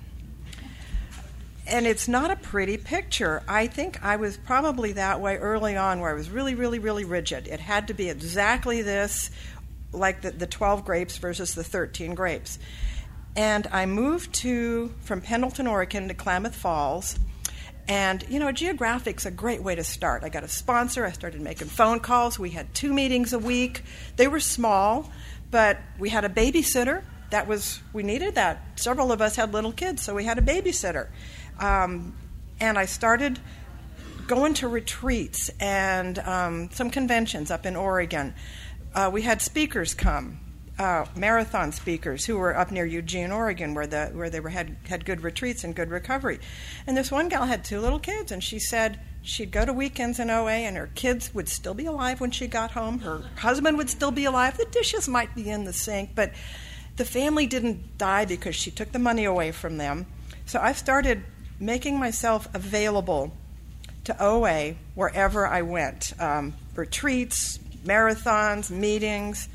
and 1.67 1.87
it's 1.87 2.09
not 2.09 2.31
a 2.31 2.37
pretty 2.37 2.77
picture. 2.77 3.43
I 3.49 3.67
think 3.67 4.03
I 4.05 4.17
was 4.17 4.37
probably 4.37 4.93
that 4.93 5.21
way 5.21 5.37
early 5.37 5.77
on, 5.77 6.01
where 6.01 6.11
I 6.11 6.15
was 6.15 6.29
really, 6.29 6.55
really, 6.55 6.79
really 6.79 7.05
rigid. 7.05 7.49
It 7.49 7.61
had 7.61 7.89
to 7.89 7.95
be 7.95 8.11
exactly 8.11 8.83
this, 8.83 9.31
like 9.93 10.21
the, 10.21 10.31
the 10.31 10.47
12 10.47 10.85
grapes 10.85 11.17
versus 11.17 11.55
the 11.55 11.65
13 11.65 12.15
grapes. 12.15 12.59
And 13.37 13.67
I 13.73 13.87
moved 13.87 14.35
to 14.35 14.93
from 15.01 15.21
Pendleton, 15.21 15.67
Oregon 15.67 16.09
to 16.09 16.15
Klamath 16.15 16.55
Falls. 16.55 17.19
And, 17.89 18.25
you 18.29 18.39
know, 18.39 18.53
geographic's 18.53 19.27
a 19.27 19.31
great 19.31 19.63
way 19.63 19.75
to 19.75 19.85
start. 19.85 20.23
I 20.23 20.29
got 20.29 20.45
a 20.45 20.49
sponsor. 20.49 21.05
I 21.05 21.13
started 21.13 21.41
making 21.41 21.69
phone 21.69 22.01
calls. 22.01 22.39
We 22.39 22.51
had 22.51 22.73
two 22.75 22.93
meetings 22.93 23.33
a 23.33 23.39
week. 23.39 23.83
They 24.17 24.29
were 24.29 24.41
small, 24.41 25.11
but 25.51 25.79
we 25.99 26.11
had 26.11 26.25
a 26.25 26.29
babysitter. 26.29 27.03
That 27.31 27.47
was, 27.47 27.81
we 27.93 28.03
needed 28.03 28.37
that. 28.37 28.63
Several 28.77 29.13
of 29.13 29.21
us 29.21 29.37
had 29.37 29.53
little 29.53 29.73
kids, 29.73 30.03
so 30.03 30.15
we 30.15 30.25
had 30.25 30.39
a 30.39 30.43
babysitter. 30.43 31.09
Um, 31.59 32.17
and 32.61 32.79
I 32.79 32.87
started 32.87 33.39
going 34.27 34.55
to 34.55 34.69
retreats 34.69 35.51
and 35.61 36.19
um, 36.21 36.71
some 36.73 36.91
conventions 36.91 37.51
up 37.51 37.67
in 37.67 37.77
Oregon. 37.77 38.35
Uh, 38.95 39.11
we 39.13 39.23
had 39.23 39.43
speakers 39.43 39.93
come, 39.93 40.41
uh, 40.79 41.05
marathon 41.17 41.73
speakers 41.73 42.25
who 42.25 42.37
were 42.37 42.57
up 42.57 42.71
near 42.71 42.87
Eugene, 42.87 43.31
Oregon, 43.31 43.75
where 43.75 43.87
the 43.87 44.07
where 44.15 44.31
they 44.31 44.41
were 44.41 44.51
had 44.51 44.77
had 44.89 45.05
good 45.05 45.23
retreats 45.23 45.65
and 45.65 45.75
good 45.75 45.91
recovery. 45.91 46.39
And 46.87 46.97
this 46.97 47.11
one 47.11 47.29
gal 47.29 47.45
had 47.45 47.65
two 47.65 47.81
little 47.81 47.99
kids, 47.99 48.33
and 48.33 48.43
she 48.43 48.59
said 48.59 49.01
she'd 49.23 49.51
go 49.51 49.65
to 49.65 49.73
weekends 49.73 50.19
in 50.19 50.31
OA, 50.31 50.53
and 50.53 50.77
her 50.77 50.91
kids 50.95 51.35
would 51.35 51.49
still 51.49 51.75
be 51.75 51.87
alive 51.87 52.21
when 52.21 52.31
she 52.31 52.47
got 52.47 52.73
home. 52.73 53.01
Her 53.01 53.23
husband 53.37 53.77
would 53.77 53.91
still 53.91 54.11
be 54.11 54.25
alive. 54.25 54.57
The 54.57 54.67
dishes 54.67 55.09
might 55.09 55.35
be 55.35 55.51
in 55.51 55.65
the 55.65 55.73
sink, 55.73 56.11
but 56.15 56.33
the 56.97 57.05
family 57.05 57.47
didn't 57.47 57.99
die 57.99 58.25
because 58.25 58.55
she 58.55 58.71
took 58.71 58.93
the 58.93 58.99
money 58.99 59.25
away 59.25 59.51
from 59.51 59.79
them. 59.79 60.07
So 60.47 60.61
I 60.61 60.73
started 60.73 61.25
making 61.59 61.99
myself 61.99 62.49
available 62.55 63.33
to 64.05 64.23
OA 64.23 64.75
wherever 64.95 65.47
I 65.47 65.63
went 65.63 66.13
um, 66.21 66.55
retreats, 66.75 67.59
marathons, 67.85 68.71
meetings. 68.71 69.49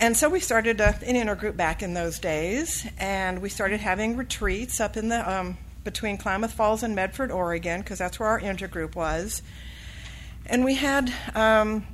And 0.00 0.16
so 0.16 0.28
we 0.28 0.40
started 0.40 0.80
a, 0.80 0.88
an 1.04 1.14
intergroup 1.14 1.56
back 1.56 1.82
in 1.82 1.94
those 1.94 2.18
days, 2.18 2.86
and 2.98 3.40
we 3.40 3.48
started 3.48 3.80
having 3.80 4.16
retreats 4.16 4.80
up 4.80 4.96
in 4.96 5.08
the 5.08 5.30
um, 5.30 5.58
between 5.84 6.16
Klamath 6.16 6.52
Falls 6.52 6.82
and 6.82 6.94
Medford, 6.94 7.30
Oregon, 7.30 7.80
because 7.80 7.98
that's 7.98 8.18
where 8.18 8.28
our 8.28 8.40
intergroup 8.40 8.94
was. 8.94 9.42
And 10.46 10.64
we 10.64 10.74
had 10.74 11.12
um, 11.34 11.86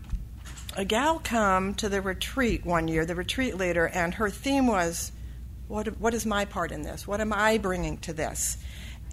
a 0.77 0.85
gal 0.85 1.21
come 1.23 1.75
to 1.75 1.89
the 1.89 2.01
retreat 2.01 2.65
one 2.65 2.89
year, 2.89 3.05
the 3.05 3.15
retreat 3.15 3.57
leader, 3.57 3.87
and 3.87 4.15
her 4.15 4.31
theme 4.31 4.67
was, 4.67 5.13
"What 5.69 6.01
what 6.01 6.15
is 6.15 6.27
my 6.27 6.45
part 6.45 6.73
in 6.73 6.83
this? 6.83 7.07
What 7.07 7.21
am 7.21 7.33
I 7.33 7.59
bringing 7.59 7.99
to 7.99 8.13
this?" 8.13 8.59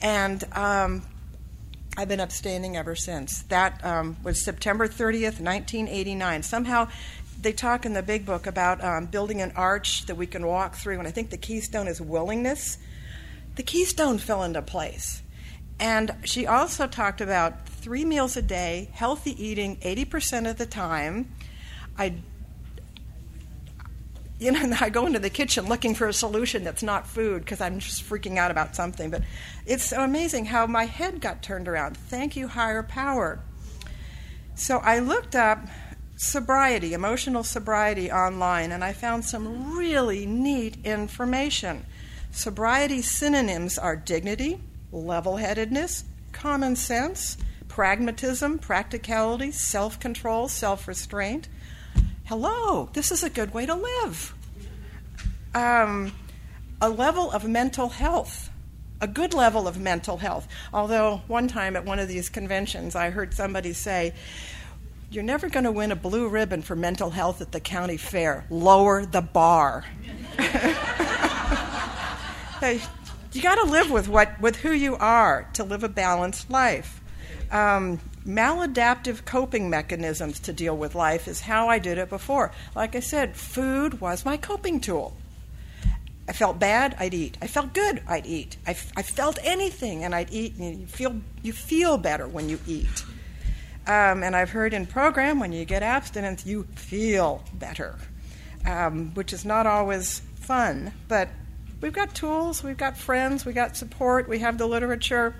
And 0.01 0.43
um, 0.53 1.03
I've 1.97 2.09
been 2.09 2.19
abstaining 2.19 2.75
ever 2.75 2.95
since. 2.95 3.43
That 3.43 3.83
um, 3.85 4.17
was 4.23 4.43
September 4.43 4.87
30th, 4.87 5.39
1989. 5.39 6.43
Somehow, 6.43 6.89
they 7.41 7.53
talk 7.53 7.85
in 7.85 7.93
the 7.93 8.03
big 8.03 8.25
book 8.25 8.47
about 8.47 8.83
um, 8.83 9.05
building 9.05 9.41
an 9.41 9.53
arch 9.55 10.05
that 10.07 10.15
we 10.15 10.27
can 10.27 10.45
walk 10.45 10.75
through, 10.75 10.99
and 10.99 11.07
I 11.07 11.11
think 11.11 11.29
the 11.29 11.37
keystone 11.37 11.87
is 11.87 12.01
willingness. 12.01 12.77
The 13.55 13.63
keystone 13.63 14.17
fell 14.17 14.43
into 14.43 14.61
place. 14.61 15.21
And 15.79 16.15
she 16.23 16.47
also 16.47 16.87
talked 16.87 17.21
about 17.21 17.67
three 17.67 18.05
meals 18.05 18.35
a 18.35 18.41
day, 18.41 18.89
healthy 18.93 19.41
eating 19.43 19.77
80% 19.77 20.49
of 20.49 20.57
the 20.57 20.65
time. 20.65 21.31
I 21.97 22.15
you 24.39 24.51
know, 24.51 24.75
I 24.81 24.89
go 24.89 25.05
into 25.05 25.19
the 25.19 25.29
kitchen 25.29 25.67
looking 25.67 25.95
for 25.95 26.07
a 26.07 26.13
solution 26.13 26.63
that's 26.63 26.83
not 26.83 27.07
food 27.07 27.41
because 27.43 27.61
I'm 27.61 27.79
just 27.79 28.07
freaking 28.07 28.37
out 28.37 28.51
about 28.51 28.75
something. 28.75 29.09
But 29.09 29.21
it's 29.65 29.85
so 29.85 30.03
amazing 30.03 30.45
how 30.45 30.67
my 30.67 30.85
head 30.85 31.21
got 31.21 31.41
turned 31.41 31.67
around. 31.67 31.97
Thank 31.97 32.35
you, 32.35 32.47
higher 32.47 32.83
power. 32.83 33.39
So 34.55 34.77
I 34.77 34.99
looked 34.99 35.35
up 35.35 35.59
sobriety, 36.17 36.93
emotional 36.93 37.43
sobriety 37.43 38.11
online, 38.11 38.71
and 38.71 38.83
I 38.83 38.93
found 38.93 39.25
some 39.25 39.77
really 39.77 40.25
neat 40.25 40.77
information. 40.85 41.85
Sobriety 42.31 43.01
synonyms 43.01 43.77
are 43.77 43.95
dignity, 43.95 44.59
level 44.91 45.37
headedness, 45.37 46.05
common 46.31 46.75
sense, 46.75 47.37
pragmatism, 47.67 48.59
practicality, 48.59 49.51
self 49.51 49.99
control, 49.99 50.47
self 50.47 50.87
restraint 50.87 51.49
hello, 52.25 52.89
this 52.93 53.11
is 53.11 53.23
a 53.23 53.29
good 53.29 53.53
way 53.53 53.65
to 53.65 53.75
live. 53.75 54.33
Um, 55.53 56.11
a 56.81 56.89
level 56.89 57.31
of 57.31 57.47
mental 57.47 57.89
health, 57.89 58.49
a 58.99 59.07
good 59.07 59.33
level 59.33 59.67
of 59.67 59.79
mental 59.79 60.17
health. 60.17 60.47
Although, 60.73 61.21
one 61.27 61.47
time 61.47 61.75
at 61.75 61.85
one 61.85 61.99
of 61.99 62.07
these 62.07 62.29
conventions, 62.29 62.95
I 62.95 63.11
heard 63.11 63.33
somebody 63.33 63.73
say, 63.73 64.13
You're 65.11 65.23
never 65.23 65.49
going 65.49 65.65
to 65.65 65.71
win 65.71 65.91
a 65.91 65.95
blue 65.95 66.27
ribbon 66.27 66.61
for 66.61 66.75
mental 66.75 67.11
health 67.11 67.41
at 67.41 67.51
the 67.51 67.59
county 67.59 67.97
fair. 67.97 68.45
Lower 68.49 69.05
the 69.05 69.21
bar. 69.21 69.85
you 73.33 73.41
got 73.41 73.55
to 73.55 73.65
live 73.69 73.91
with, 73.91 74.07
what, 74.07 74.41
with 74.41 74.57
who 74.57 74.71
you 74.71 74.95
are 74.95 75.47
to 75.53 75.63
live 75.63 75.83
a 75.83 75.89
balanced 75.89 76.49
life. 76.49 77.01
Um, 77.51 77.99
maladaptive 78.25 79.25
coping 79.25 79.69
mechanisms 79.69 80.39
to 80.41 80.53
deal 80.53 80.75
with 80.75 80.95
life 80.95 81.27
is 81.27 81.41
how 81.41 81.67
I 81.69 81.79
did 81.79 81.97
it 81.97 82.09
before. 82.09 82.51
Like 82.75 82.95
I 82.95 82.99
said, 82.99 83.35
food 83.35 84.01
was 84.01 84.25
my 84.25 84.37
coping 84.37 84.79
tool. 84.79 85.15
I 86.27 86.33
felt 86.33 86.57
bad, 86.57 86.95
I'd 86.99 87.13
eat. 87.13 87.37
I 87.41 87.47
felt 87.47 87.73
good, 87.73 88.01
I'd 88.07 88.25
eat. 88.25 88.57
I, 88.65 88.71
f- 88.71 88.91
I 88.97 89.03
felt 89.03 89.37
anything, 89.43 90.03
and 90.03 90.15
I'd 90.15 90.33
eat. 90.33 90.55
And 90.57 90.79
you 90.79 90.87
feel 90.87 91.21
you 91.43 91.53
feel 91.53 91.97
better 91.97 92.27
when 92.27 92.49
you 92.49 92.59
eat. 92.65 93.05
Um, 93.85 94.23
and 94.23 94.35
I've 94.35 94.49
heard 94.49 94.73
in 94.73 94.87
program 94.87 95.39
when 95.39 95.51
you 95.51 95.63
get 95.65 95.83
abstinence, 95.83 96.43
you 96.43 96.63
feel 96.73 97.43
better, 97.53 97.95
um, 98.65 99.13
which 99.13 99.31
is 99.33 99.45
not 99.45 99.67
always 99.67 100.21
fun. 100.37 100.91
But 101.07 101.29
we've 101.81 101.93
got 101.93 102.15
tools, 102.15 102.63
we've 102.63 102.77
got 102.77 102.97
friends, 102.97 103.45
we 103.45 103.53
got 103.53 103.77
support, 103.77 104.27
we 104.27 104.39
have 104.39 104.57
the 104.57 104.65
literature. 104.65 105.35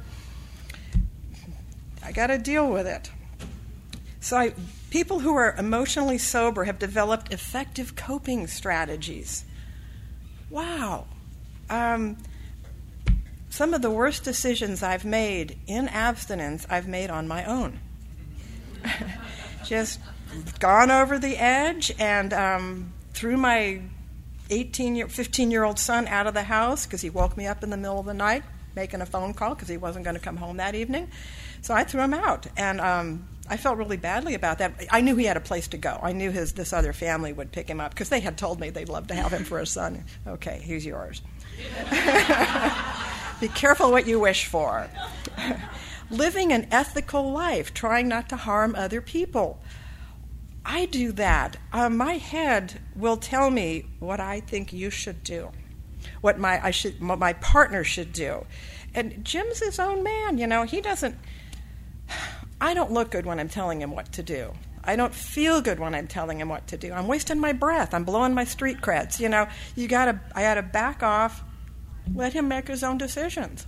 I 2.06 2.12
got 2.12 2.28
to 2.28 2.38
deal 2.38 2.72
with 2.72 2.88
it. 2.88 3.10
So, 4.20 4.38
I, 4.38 4.54
people 4.90 5.20
who 5.20 5.36
are 5.36 5.56
emotionally 5.58 6.18
sober 6.18 6.64
have 6.64 6.80
developed 6.80 7.34
effective 7.34 7.96
coping 7.96 8.48
strategies. 8.48 9.44
Wow. 10.50 11.06
Um, 11.70 12.18
some 13.50 13.74
of 13.74 13.82
the 13.82 13.90
worst 13.90 14.24
decisions 14.24 14.84
I've 14.84 15.06
made 15.06 15.58
in 15.66 15.88
abstinence, 15.88 16.68
I've 16.70 16.88
made 16.88 17.10
on 17.10 17.28
my 17.28 17.44
own. 17.46 17.80
Just 19.66 20.00
gone 20.60 20.92
over 20.92 21.18
the 21.18 21.38
edge 21.38 21.92
and 21.98 22.34
um, 22.34 22.94
threw 23.14 23.38
my 23.38 23.82
18 24.50 24.96
year, 24.96 25.08
15 25.08 25.52
year 25.52 25.64
old 25.64 25.80
son 25.80 26.08
out 26.08 26.28
of 26.28 26.34
the 26.34 26.44
house 26.44 26.86
because 26.86 27.02
he 27.02 27.10
woke 27.10 27.36
me 27.36 27.48
up 27.48 27.64
in 27.64 27.70
the 27.70 27.78
middle 27.78 28.00
of 28.00 28.06
the 28.06 28.14
night 28.14 28.44
making 28.76 29.02
a 29.02 29.06
phone 29.06 29.34
call 29.34 29.56
because 29.56 29.70
he 29.70 29.78
wasn't 29.78 30.04
going 30.04 30.16
to 30.16 30.22
come 30.22 30.38
home 30.38 30.58
that 30.58 30.76
evening. 30.76 31.10
So 31.66 31.74
I 31.74 31.84
threw 31.84 32.02
him 32.02 32.14
out, 32.14 32.46
and 32.58 32.80
um, 32.80 33.28
I 33.50 33.58
felt 33.58 33.80
really 33.80 33.98
badly 33.98 34.36
about 34.36 34.60
that. 34.60 34.86
I 34.92 35.02
knew 35.02 35.16
he 35.16 35.26
had 35.26 35.36
a 35.36 35.42
place 35.42 35.68
to 35.70 35.78
go. 35.78 36.00
I 36.00 36.12
knew 36.12 36.30
his 36.30 36.52
this 36.52 36.72
other 36.72 36.94
family 36.94 37.34
would 37.34 37.52
pick 37.52 37.68
him 37.68 37.82
up 37.82 37.90
because 37.90 38.10
they 38.10 38.20
had 38.20 38.38
told 38.38 38.60
me 38.60 38.70
they'd 38.70 38.88
love 38.88 39.08
to 39.08 39.16
have 39.16 39.34
him 39.34 39.44
for 39.44 39.58
a 39.58 39.66
son. 39.66 40.06
Okay, 40.28 40.62
he's 40.64 40.86
yours. 40.86 41.24
Be 43.42 43.48
careful 43.48 43.90
what 43.90 44.06
you 44.06 44.20
wish 44.20 44.46
for. 44.46 44.88
Living 46.12 46.54
an 46.54 46.68
ethical 46.70 47.32
life, 47.32 47.74
trying 47.74 48.08
not 48.08 48.30
to 48.30 48.36
harm 48.36 48.76
other 48.76 49.02
people. 49.02 49.60
I 50.64 50.86
do 50.86 51.12
that. 51.14 51.58
Uh, 51.74 51.90
my 51.90 52.18
head 52.18 52.80
will 52.96 53.18
tell 53.18 53.50
me 53.50 53.88
what 53.98 54.20
I 54.20 54.40
think 54.40 54.72
you 54.72 54.92
should 54.92 55.24
do, 55.24 55.50
what 56.22 56.38
my 56.38 56.64
I 56.64 56.70
should, 56.70 57.04
what 57.04 57.18
my 57.18 57.34
partner 57.34 57.84
should 57.84 58.14
do, 58.14 58.46
and 58.94 59.26
Jim's 59.26 59.62
his 59.62 59.80
own 59.80 60.04
man. 60.04 60.38
You 60.38 60.46
know, 60.46 60.62
he 60.62 60.80
doesn't 60.80 61.18
I 62.62 62.74
don't 62.74 62.92
look 62.92 63.12
good 63.12 63.26
when 63.26 63.40
I'm 63.40 63.50
telling 63.50 63.82
him 63.82 63.92
what 63.92 64.12
to 64.14 64.24
do. 64.24 64.54
I 64.84 64.96
don't 64.96 65.14
feel 65.14 65.62
good 65.62 65.80
when 65.80 65.96
I'm 65.96 66.08
telling 66.08 66.40
him 66.40 66.50
what 66.50 66.68
to 66.68 66.78
do. 66.78 66.94
I'm 66.94 67.08
wasting 67.08 67.40
my 67.40 67.54
breath. 67.54 67.94
I'm 67.94 68.04
blowing 68.04 68.34
my 68.34 68.44
street 68.44 68.82
creds. 68.82 69.20
You 69.20 69.30
know, 69.30 69.48
you 69.76 69.88
gotta. 69.88 70.20
I 70.34 70.44
gotta 70.44 70.62
back 70.62 71.02
off. 71.02 71.44
Let 72.14 72.34
him 72.34 72.48
make 72.48 72.68
his 72.68 72.84
own 72.84 72.98
decisions. 72.98 73.66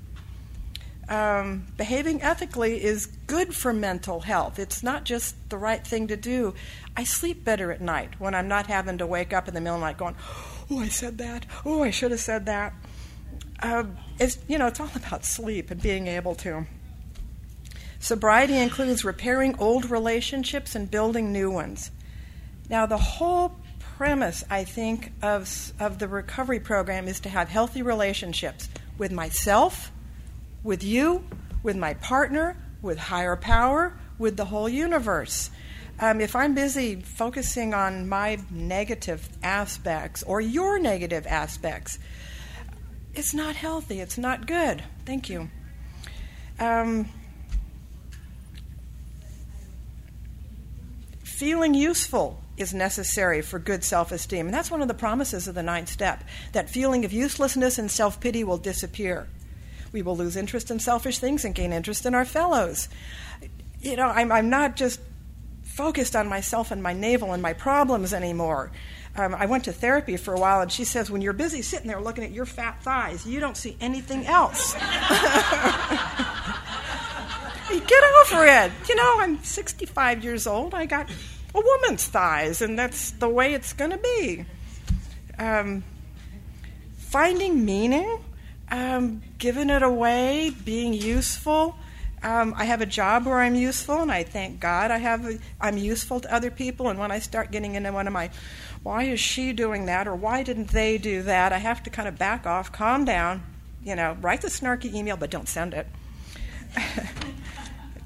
Um, 1.09 1.67
behaving 1.77 2.21
ethically 2.21 2.83
is 2.83 3.05
good 3.27 3.55
for 3.55 3.71
mental 3.71 4.19
health. 4.19 4.59
It's 4.59 4.83
not 4.83 5.05
just 5.05 5.35
the 5.49 5.57
right 5.57 5.85
thing 5.85 6.07
to 6.07 6.17
do. 6.17 6.53
I 6.97 7.05
sleep 7.05 7.45
better 7.45 7.71
at 7.71 7.81
night 7.81 8.19
when 8.19 8.35
I'm 8.35 8.49
not 8.49 8.67
having 8.67 8.97
to 8.97 9.07
wake 9.07 9.31
up 9.33 9.47
in 9.47 9.53
the 9.53 9.61
middle 9.61 9.75
of 9.75 9.81
the 9.81 9.87
night 9.87 9.97
going, 9.97 10.15
"Oh, 10.69 10.79
I 10.79 10.89
said 10.89 11.17
that. 11.17 11.45
Oh, 11.65 11.81
I 11.83 11.91
should 11.91 12.11
have 12.11 12.19
said 12.19 12.45
that." 12.45 12.73
Uh, 13.59 13.85
it's 14.19 14.37
you 14.47 14.57
know, 14.59 14.67
it's 14.67 14.79
all 14.79 14.89
about 14.95 15.25
sleep 15.25 15.71
and 15.71 15.81
being 15.81 16.07
able 16.07 16.35
to. 16.35 16.67
Sobriety 17.99 18.57
includes 18.57 19.03
repairing 19.03 19.55
old 19.59 19.89
relationships 19.89 20.75
and 20.75 20.89
building 20.89 21.31
new 21.31 21.49
ones. 21.49 21.91
Now, 22.69 22.85
the 22.85 22.97
whole 22.97 23.55
premise, 23.79 24.43
I 24.49 24.63
think, 24.63 25.11
of, 25.21 25.73
of 25.79 25.97
the 25.99 26.07
recovery 26.07 26.59
program 26.59 27.07
is 27.07 27.19
to 27.21 27.29
have 27.29 27.49
healthy 27.49 27.81
relationships 27.81 28.69
with 28.97 29.11
myself, 29.11 29.91
with 30.63 30.83
you, 30.83 31.23
with 31.63 31.75
my 31.75 31.95
partner, 31.95 32.55
with 32.81 32.97
higher 32.97 33.35
power, 33.35 33.97
with 34.19 34.37
the 34.37 34.45
whole 34.45 34.69
universe. 34.69 35.49
Um, 35.99 36.21
if 36.21 36.35
I'm 36.35 36.53
busy 36.53 37.01
focusing 37.01 37.73
on 37.73 38.07
my 38.07 38.37
negative 38.51 39.27
aspects 39.41 40.21
or 40.21 40.39
your 40.39 40.77
negative 40.77 41.25
aspects, 41.25 41.97
it's 43.15 43.33
not 43.33 43.55
healthy. 43.55 43.99
It's 43.99 44.17
not 44.17 44.45
good. 44.45 44.83
Thank 45.05 45.27
you. 45.27 45.49
Um, 46.59 47.09
feeling 51.37 51.75
useful 51.75 52.41
is 52.57 52.73
necessary 52.73 53.43
for 53.43 53.59
good 53.59 53.83
self 53.83 54.11
esteem. 54.11 54.47
And 54.47 54.53
that's 54.53 54.71
one 54.71 54.81
of 54.81 54.87
the 54.87 54.95
promises 54.95 55.47
of 55.47 55.53
the 55.53 55.61
ninth 55.61 55.87
step 55.89 56.23
that 56.53 56.67
feeling 56.67 57.05
of 57.05 57.13
uselessness 57.13 57.77
and 57.77 57.91
self 57.91 58.19
pity 58.19 58.43
will 58.43 58.57
disappear. 58.57 59.27
We 59.91 60.01
will 60.01 60.17
lose 60.17 60.35
interest 60.35 60.71
in 60.71 60.79
selfish 60.79 61.19
things 61.19 61.45
and 61.45 61.53
gain 61.53 61.73
interest 61.73 62.07
in 62.07 62.15
our 62.15 62.25
fellows. 62.25 62.89
You 63.79 63.95
know, 63.95 64.07
I'm, 64.07 64.31
I'm 64.31 64.49
not 64.49 64.75
just 64.75 64.99
focused 65.61 66.15
on 66.15 66.27
myself 66.27 66.71
and 66.71 66.81
my 66.81 66.93
navel 66.93 67.33
and 67.33 67.41
my 67.43 67.53
problems 67.53 68.15
anymore. 68.15 68.71
Um, 69.15 69.35
I 69.35 69.45
went 69.45 69.65
to 69.65 69.71
therapy 69.71 70.17
for 70.17 70.33
a 70.33 70.39
while, 70.39 70.61
and 70.61 70.71
she 70.71 70.85
says, 70.85 71.11
when 71.11 71.21
you're 71.21 71.33
busy 71.33 71.61
sitting 71.61 71.87
there 71.87 72.01
looking 72.01 72.23
at 72.23 72.31
your 72.31 72.45
fat 72.45 72.81
thighs, 72.81 73.27
you 73.27 73.39
don't 73.39 73.57
see 73.57 73.77
anything 73.79 74.25
else. 74.25 74.73
Get 77.69 78.03
over 78.21 78.45
it. 78.45 78.71
You 78.87 78.95
know, 78.95 79.15
I'm 79.19 79.43
65 79.43 80.23
years 80.23 80.47
old. 80.47 80.73
I 80.73 80.85
got 80.85 81.09
a 81.53 81.59
woman's 81.59 82.05
thighs, 82.07 82.61
and 82.61 82.79
that's 82.79 83.11
the 83.11 83.27
way 83.27 83.53
it's 83.53 83.73
going 83.73 83.91
to 83.91 83.97
be. 83.97 84.45
Um, 85.37 85.83
finding 86.97 87.65
meaning, 87.65 88.19
um, 88.71 89.21
giving 89.37 89.69
it 89.69 89.83
away, 89.83 90.51
being 90.63 90.93
useful. 90.93 91.75
Um, 92.23 92.53
I 92.57 92.65
have 92.65 92.81
a 92.81 92.85
job 92.85 93.25
where 93.25 93.39
I'm 93.39 93.55
useful, 93.55 94.01
and 94.01 94.11
I 94.11 94.23
thank 94.23 94.61
God 94.61 94.89
I 94.89 94.97
have. 94.97 95.25
A, 95.25 95.37
I'm 95.59 95.77
useful 95.77 96.21
to 96.21 96.33
other 96.33 96.49
people. 96.49 96.87
And 96.89 96.97
when 96.97 97.11
I 97.11 97.19
start 97.19 97.51
getting 97.51 97.75
into 97.75 97.91
one 97.91 98.07
of 98.07 98.13
my, 98.13 98.29
why 98.81 99.03
is 99.03 99.19
she 99.19 99.51
doing 99.51 99.87
that, 99.87 100.07
or 100.07 100.15
why 100.15 100.41
didn't 100.43 100.69
they 100.69 100.97
do 100.97 101.21
that, 101.23 101.51
I 101.51 101.57
have 101.57 101.83
to 101.83 101.89
kind 101.89 102.07
of 102.07 102.17
back 102.17 102.45
off, 102.47 102.71
calm 102.71 103.03
down. 103.03 103.43
You 103.83 103.95
know, 103.95 104.17
write 104.21 104.41
the 104.41 104.47
snarky 104.47 104.93
email, 104.93 105.17
but 105.17 105.29
don't 105.29 105.49
send 105.49 105.73
it. 105.73 105.87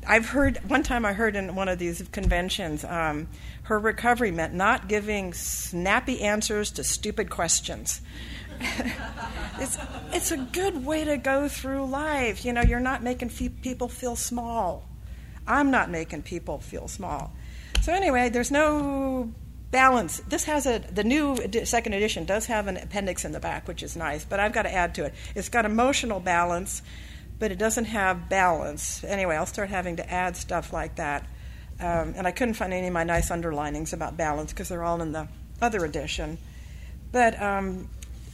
I've 0.07 0.27
heard 0.27 0.57
one 0.69 0.83
time 0.83 1.05
I 1.05 1.13
heard 1.13 1.35
in 1.35 1.55
one 1.55 1.67
of 1.67 1.77
these 1.77 2.01
conventions, 2.11 2.83
um, 2.83 3.27
her 3.63 3.79
recovery 3.79 4.31
meant 4.31 4.53
not 4.53 4.87
giving 4.87 5.33
snappy 5.33 6.21
answers 6.21 6.71
to 6.71 6.83
stupid 6.83 7.29
questions. 7.29 8.01
it's 9.59 9.77
it's 10.11 10.31
a 10.31 10.37
good 10.37 10.85
way 10.85 11.03
to 11.03 11.17
go 11.17 11.47
through 11.47 11.85
life. 11.85 12.45
You 12.45 12.53
know, 12.53 12.61
you're 12.61 12.79
not 12.79 13.03
making 13.03 13.29
people 13.29 13.87
feel 13.87 14.15
small. 14.15 14.87
I'm 15.47 15.71
not 15.71 15.89
making 15.89 16.23
people 16.23 16.59
feel 16.59 16.87
small. 16.87 17.33
So 17.81 17.93
anyway, 17.93 18.29
there's 18.29 18.51
no 18.51 19.31
balance. 19.71 20.19
This 20.27 20.43
has 20.43 20.65
a 20.65 20.79
the 20.79 21.03
new 21.03 21.37
second 21.63 21.93
edition 21.93 22.25
does 22.25 22.45
have 22.47 22.67
an 22.67 22.77
appendix 22.77 23.25
in 23.25 23.31
the 23.31 23.39
back, 23.39 23.67
which 23.67 23.81
is 23.81 23.95
nice, 23.95 24.25
but 24.25 24.39
I've 24.39 24.53
got 24.53 24.63
to 24.63 24.73
add 24.73 24.95
to 24.95 25.05
it. 25.05 25.13
It's 25.35 25.49
got 25.49 25.65
emotional 25.65 26.19
balance, 26.19 26.81
but 27.41 27.51
it 27.51 27.57
doesn't 27.57 27.85
have 27.85 28.29
balance. 28.29 29.03
Anyway, 29.03 29.35
I'll 29.35 29.47
start 29.47 29.69
having 29.69 29.95
to 29.95 30.07
add 30.13 30.37
stuff 30.37 30.71
like 30.71 30.97
that. 30.97 31.23
Um, 31.79 32.13
and 32.15 32.27
I 32.27 32.31
couldn't 32.31 32.53
find 32.53 32.71
any 32.71 32.85
of 32.85 32.93
my 32.93 33.03
nice 33.03 33.31
underlinings 33.31 33.93
about 33.93 34.15
balance 34.15 34.53
because 34.53 34.69
they're 34.69 34.83
all 34.83 35.01
in 35.01 35.11
the 35.11 35.27
other 35.59 35.83
edition. 35.83 36.37
But 37.11 37.41
um, 37.41 37.89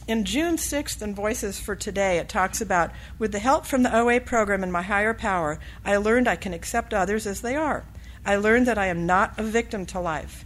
in 0.06 0.26
June 0.26 0.56
6th 0.56 1.00
in 1.00 1.14
Voices 1.14 1.58
for 1.58 1.74
Today, 1.74 2.18
it 2.18 2.28
talks 2.28 2.60
about 2.60 2.90
with 3.18 3.32
the 3.32 3.38
help 3.38 3.64
from 3.64 3.82
the 3.82 3.96
OA 3.96 4.20
program 4.20 4.62
and 4.62 4.70
my 4.70 4.82
higher 4.82 5.14
power, 5.14 5.58
I 5.86 5.96
learned 5.96 6.28
I 6.28 6.36
can 6.36 6.52
accept 6.52 6.92
others 6.92 7.26
as 7.26 7.40
they 7.40 7.56
are. 7.56 7.86
I 8.26 8.36
learned 8.36 8.66
that 8.66 8.76
I 8.76 8.88
am 8.88 9.06
not 9.06 9.38
a 9.38 9.42
victim 9.42 9.86
to 9.86 10.00
life. 10.00 10.44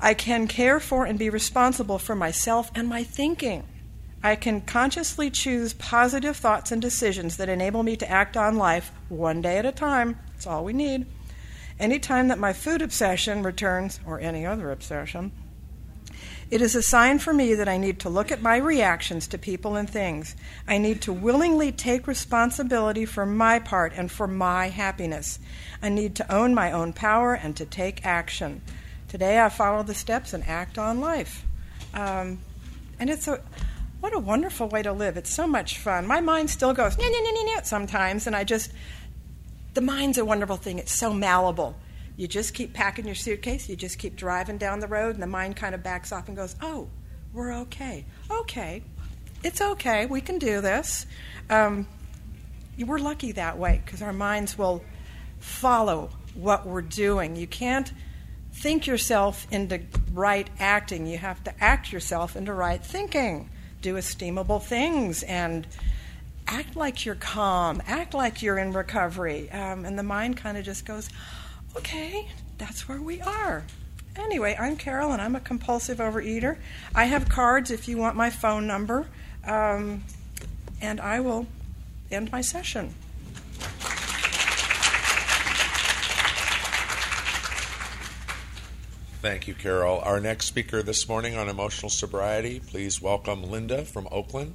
I 0.00 0.14
can 0.14 0.48
care 0.48 0.80
for 0.80 1.04
and 1.04 1.18
be 1.18 1.28
responsible 1.28 1.98
for 1.98 2.14
myself 2.14 2.70
and 2.74 2.88
my 2.88 3.04
thinking. 3.04 3.64
I 4.26 4.34
can 4.34 4.60
consciously 4.60 5.30
choose 5.30 5.72
positive 5.74 6.36
thoughts 6.36 6.72
and 6.72 6.82
decisions 6.82 7.36
that 7.36 7.48
enable 7.48 7.84
me 7.84 7.96
to 7.98 8.10
act 8.10 8.36
on 8.36 8.56
life 8.56 8.90
one 9.08 9.40
day 9.40 9.56
at 9.56 9.64
a 9.64 9.70
time. 9.70 10.18
That's 10.32 10.48
all 10.48 10.64
we 10.64 10.72
need. 10.72 11.06
Any 11.78 12.00
time 12.00 12.26
that 12.26 12.38
my 12.40 12.52
food 12.52 12.82
obsession 12.82 13.44
returns, 13.44 14.00
or 14.04 14.18
any 14.18 14.44
other 14.44 14.72
obsession, 14.72 15.30
it 16.50 16.60
is 16.60 16.74
a 16.74 16.82
sign 16.82 17.20
for 17.20 17.32
me 17.32 17.54
that 17.54 17.68
I 17.68 17.78
need 17.78 18.00
to 18.00 18.08
look 18.08 18.32
at 18.32 18.42
my 18.42 18.56
reactions 18.56 19.28
to 19.28 19.38
people 19.38 19.76
and 19.76 19.88
things. 19.88 20.34
I 20.66 20.78
need 20.78 21.02
to 21.02 21.12
willingly 21.12 21.70
take 21.70 22.08
responsibility 22.08 23.04
for 23.04 23.26
my 23.26 23.60
part 23.60 23.92
and 23.94 24.10
for 24.10 24.26
my 24.26 24.70
happiness. 24.70 25.38
I 25.80 25.88
need 25.88 26.16
to 26.16 26.34
own 26.34 26.52
my 26.52 26.72
own 26.72 26.92
power 26.92 27.34
and 27.34 27.54
to 27.58 27.64
take 27.64 28.04
action. 28.04 28.62
Today 29.06 29.38
I 29.38 29.50
follow 29.50 29.84
the 29.84 29.94
steps 29.94 30.32
and 30.32 30.42
act 30.48 30.78
on 30.78 30.98
life. 30.98 31.44
Um, 31.94 32.40
and 32.98 33.08
it's 33.08 33.28
a 33.28 33.40
what 34.06 34.14
a 34.14 34.20
wonderful 34.20 34.68
way 34.68 34.84
to 34.84 34.92
live. 34.92 35.16
It's 35.16 35.34
so 35.34 35.48
much 35.48 35.78
fun. 35.78 36.06
My 36.06 36.20
mind 36.20 36.48
still 36.48 36.72
goes 36.72 36.96
nah, 36.96 37.08
nah, 37.08 37.54
nah, 37.54 37.62
sometimes, 37.62 38.28
and 38.28 38.36
I 38.36 38.44
just 38.44 38.70
the 39.74 39.80
mind's 39.80 40.16
a 40.16 40.24
wonderful 40.24 40.56
thing. 40.56 40.78
It's 40.78 40.94
so 40.94 41.12
malleable. 41.12 41.74
You 42.16 42.28
just 42.28 42.54
keep 42.54 42.72
packing 42.72 43.06
your 43.06 43.16
suitcase, 43.16 43.68
you 43.68 43.74
just 43.74 43.98
keep 43.98 44.14
driving 44.14 44.58
down 44.58 44.78
the 44.78 44.86
road, 44.86 45.16
and 45.16 45.22
the 45.24 45.26
mind 45.26 45.56
kind 45.56 45.74
of 45.74 45.82
backs 45.82 46.12
off 46.12 46.28
and 46.28 46.36
goes, 46.36 46.54
Oh, 46.62 46.86
we're 47.32 47.52
okay. 47.62 48.04
Okay. 48.30 48.84
It's 49.42 49.60
okay. 49.60 50.06
We 50.06 50.20
can 50.20 50.38
do 50.38 50.60
this. 50.60 51.04
Um, 51.50 51.88
we're 52.78 52.98
lucky 52.98 53.32
that 53.32 53.58
way 53.58 53.82
because 53.84 54.02
our 54.02 54.12
minds 54.12 54.56
will 54.56 54.84
follow 55.40 56.10
what 56.34 56.64
we're 56.64 56.80
doing. 56.80 57.34
You 57.34 57.48
can't 57.48 57.92
think 58.52 58.86
yourself 58.86 59.48
into 59.50 59.80
right 60.12 60.48
acting, 60.60 61.08
you 61.08 61.18
have 61.18 61.42
to 61.42 61.52
act 61.60 61.92
yourself 61.92 62.36
into 62.36 62.52
right 62.52 62.84
thinking. 62.84 63.50
Do 63.80 63.94
esteemable 63.94 64.62
things 64.62 65.22
and 65.22 65.66
act 66.46 66.76
like 66.76 67.04
you're 67.04 67.14
calm, 67.14 67.82
act 67.86 68.14
like 68.14 68.42
you're 68.42 68.58
in 68.58 68.72
recovery. 68.72 69.50
Um, 69.50 69.84
and 69.84 69.98
the 69.98 70.02
mind 70.02 70.36
kind 70.36 70.56
of 70.56 70.64
just 70.64 70.84
goes, 70.84 71.08
okay, 71.76 72.28
that's 72.58 72.88
where 72.88 73.00
we 73.00 73.20
are. 73.20 73.64
Anyway, 74.16 74.56
I'm 74.58 74.76
Carol 74.76 75.12
and 75.12 75.20
I'm 75.20 75.36
a 75.36 75.40
compulsive 75.40 75.98
overeater. 75.98 76.56
I 76.94 77.04
have 77.06 77.28
cards 77.28 77.70
if 77.70 77.86
you 77.86 77.98
want 77.98 78.16
my 78.16 78.30
phone 78.30 78.66
number, 78.66 79.06
um, 79.44 80.02
and 80.80 81.00
I 81.00 81.20
will 81.20 81.46
end 82.10 82.32
my 82.32 82.40
session. 82.40 82.94
Thank 89.26 89.48
you, 89.48 89.54
Carol. 89.54 89.98
Our 90.04 90.20
next 90.20 90.46
speaker 90.46 90.84
this 90.84 91.08
morning 91.08 91.36
on 91.36 91.48
emotional 91.48 91.90
sobriety, 91.90 92.60
please 92.60 93.02
welcome 93.02 93.42
Linda 93.42 93.84
from 93.84 94.06
Oakland. 94.12 94.54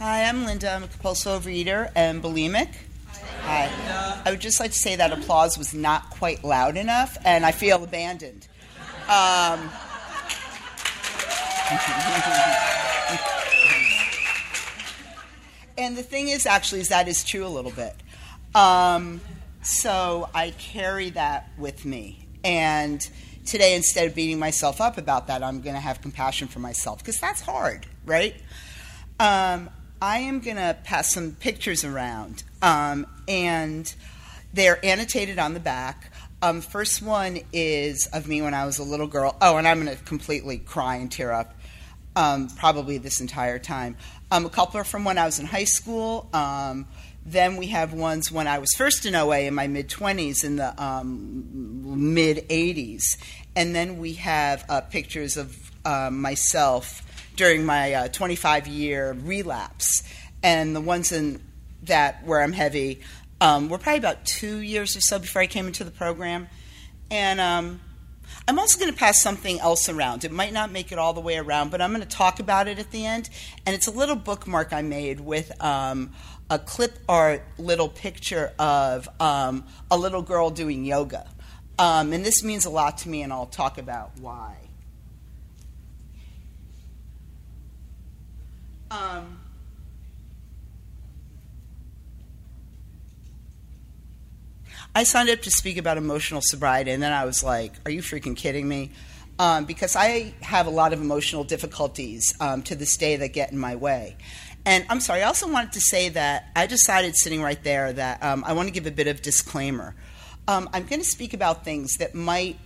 Hi, 0.00 0.24
I'm 0.24 0.44
Linda. 0.44 0.68
I'm 0.68 0.82
a 0.82 0.88
compulsive 0.88 1.44
overeater 1.44 1.92
and 1.94 2.20
bulimic. 2.20 2.70
Hi. 3.42 3.66
Hi. 3.68 4.22
I 4.24 4.30
would 4.32 4.40
just 4.40 4.58
like 4.58 4.72
to 4.72 4.78
say 4.78 4.96
that 4.96 5.12
applause 5.12 5.56
was 5.56 5.72
not 5.72 6.10
quite 6.10 6.42
loud 6.42 6.76
enough, 6.76 7.16
and 7.24 7.46
I 7.46 7.52
feel 7.52 7.84
abandoned. 7.84 8.48
Um, 9.08 9.70
and 15.78 15.96
the 15.96 16.02
thing 16.02 16.28
is, 16.28 16.46
actually, 16.46 16.80
is 16.80 16.88
that 16.88 17.08
is 17.08 17.24
true 17.24 17.46
a 17.46 17.48
little 17.48 17.72
bit. 17.72 17.94
Um, 18.54 19.20
so 19.62 20.28
I 20.34 20.50
carry 20.58 21.10
that 21.10 21.50
with 21.58 21.84
me, 21.84 22.26
and 22.44 23.06
today, 23.44 23.74
instead 23.74 24.06
of 24.08 24.14
beating 24.14 24.38
myself 24.38 24.80
up 24.80 24.98
about 24.98 25.28
that, 25.28 25.42
I'm 25.42 25.60
going 25.60 25.74
to 25.74 25.80
have 25.80 26.00
compassion 26.02 26.48
for 26.48 26.58
myself 26.58 26.98
because 26.98 27.18
that's 27.18 27.40
hard, 27.40 27.86
right? 28.04 28.34
Um, 29.18 29.70
I 30.00 30.18
am 30.18 30.40
going 30.40 30.56
to 30.56 30.76
pass 30.84 31.12
some 31.12 31.32
pictures 31.32 31.84
around, 31.84 32.42
um, 32.60 33.06
and 33.26 33.92
they're 34.52 34.84
annotated 34.84 35.38
on 35.38 35.54
the 35.54 35.60
back. 35.60 36.12
Um, 36.42 36.60
first 36.60 37.00
one 37.00 37.40
is 37.52 38.06
of 38.12 38.28
me 38.28 38.42
when 38.42 38.52
I 38.52 38.66
was 38.66 38.78
a 38.78 38.82
little 38.82 39.06
girl. 39.06 39.36
Oh, 39.40 39.56
and 39.56 39.66
I'm 39.66 39.82
going 39.82 39.96
to 39.96 40.02
completely 40.04 40.58
cry 40.58 40.96
and 40.96 41.10
tear 41.10 41.32
up, 41.32 41.54
um, 42.14 42.48
probably 42.50 42.98
this 42.98 43.20
entire 43.20 43.58
time. 43.58 43.96
Um, 44.30 44.46
a 44.46 44.50
couple 44.50 44.80
are 44.80 44.84
from 44.84 45.04
when 45.04 45.18
I 45.18 45.26
was 45.26 45.38
in 45.38 45.46
high 45.46 45.64
school. 45.64 46.28
Um, 46.32 46.86
then 47.24 47.56
we 47.56 47.68
have 47.68 47.92
ones 47.92 48.30
when 48.30 48.46
I 48.46 48.58
was 48.58 48.72
first 48.76 49.06
in 49.06 49.14
OA 49.14 49.40
in 49.40 49.54
my 49.54 49.66
mid 49.66 49.88
20s, 49.88 50.44
in 50.44 50.56
the 50.56 50.82
um, 50.82 52.14
mid 52.14 52.48
80s. 52.48 53.02
And 53.54 53.74
then 53.74 53.98
we 53.98 54.14
have 54.14 54.64
uh, 54.68 54.80
pictures 54.82 55.36
of 55.36 55.56
uh, 55.84 56.10
myself 56.10 57.02
during 57.36 57.64
my 57.64 57.92
uh, 57.92 58.08
25 58.08 58.66
year 58.66 59.12
relapse. 59.12 60.02
And 60.42 60.74
the 60.74 60.80
ones 60.80 61.12
in 61.12 61.40
that 61.84 62.24
where 62.24 62.42
I'm 62.42 62.52
heavy 62.52 63.00
um, 63.40 63.68
were 63.68 63.78
probably 63.78 63.98
about 63.98 64.24
two 64.24 64.58
years 64.58 64.96
or 64.96 65.00
so 65.00 65.18
before 65.18 65.42
I 65.42 65.46
came 65.46 65.66
into 65.66 65.84
the 65.84 65.90
program. 65.90 66.48
And 67.10 67.40
um, 67.40 67.80
I'm 68.48 68.58
also 68.58 68.78
going 68.78 68.92
to 68.92 68.98
pass 68.98 69.22
something 69.22 69.60
else 69.60 69.88
around. 69.88 70.24
It 70.24 70.32
might 70.32 70.52
not 70.52 70.70
make 70.70 70.92
it 70.92 70.98
all 70.98 71.12
the 71.12 71.20
way 71.20 71.36
around, 71.36 71.70
but 71.70 71.80
I'm 71.80 71.90
going 71.90 72.02
to 72.02 72.08
talk 72.08 72.40
about 72.40 72.68
it 72.68 72.78
at 72.78 72.90
the 72.90 73.04
end. 73.04 73.28
And 73.64 73.74
it's 73.74 73.86
a 73.86 73.90
little 73.90 74.16
bookmark 74.16 74.72
I 74.72 74.82
made 74.82 75.20
with 75.20 75.52
um, 75.62 76.12
a 76.48 76.58
clip 76.58 76.98
art 77.08 77.42
little 77.58 77.88
picture 77.88 78.52
of 78.58 79.08
um, 79.20 79.64
a 79.90 79.96
little 79.96 80.22
girl 80.22 80.50
doing 80.50 80.84
yoga. 80.84 81.26
Um, 81.78 82.12
and 82.12 82.24
this 82.24 82.42
means 82.42 82.64
a 82.64 82.70
lot 82.70 82.98
to 82.98 83.08
me, 83.08 83.22
and 83.22 83.32
I'll 83.32 83.46
talk 83.46 83.78
about 83.78 84.12
why. 84.20 84.56
Um, 88.90 89.40
I 94.96 95.02
signed 95.02 95.28
up 95.28 95.42
to 95.42 95.50
speak 95.50 95.76
about 95.76 95.98
emotional 95.98 96.40
sobriety, 96.42 96.90
and 96.90 97.02
then 97.02 97.12
I 97.12 97.26
was 97.26 97.44
like, 97.44 97.74
"Are 97.84 97.90
you 97.90 98.00
freaking 98.00 98.34
kidding 98.34 98.66
me?" 98.66 98.92
Um, 99.38 99.66
because 99.66 99.94
I 99.94 100.32
have 100.40 100.66
a 100.66 100.70
lot 100.70 100.94
of 100.94 101.02
emotional 101.02 101.44
difficulties 101.44 102.32
um, 102.40 102.62
to 102.62 102.74
this 102.74 102.96
day 102.96 103.16
that 103.16 103.34
get 103.34 103.52
in 103.52 103.58
my 103.58 103.76
way. 103.76 104.16
And 104.64 104.86
I'm 104.88 105.00
sorry, 105.00 105.20
I 105.22 105.26
also 105.26 105.52
wanted 105.52 105.72
to 105.72 105.82
say 105.82 106.08
that 106.08 106.50
I 106.56 106.66
decided 106.66 107.14
sitting 107.14 107.42
right 107.42 107.62
there 107.62 107.92
that 107.92 108.22
um, 108.22 108.42
I 108.46 108.54
want 108.54 108.68
to 108.68 108.72
give 108.72 108.86
a 108.86 108.90
bit 108.90 109.06
of 109.06 109.20
disclaimer. 109.20 109.94
Um, 110.48 110.66
I'm 110.72 110.86
going 110.86 111.02
to 111.02 111.06
speak 111.06 111.34
about 111.34 111.62
things 111.62 111.96
that 111.98 112.14
might 112.14 112.58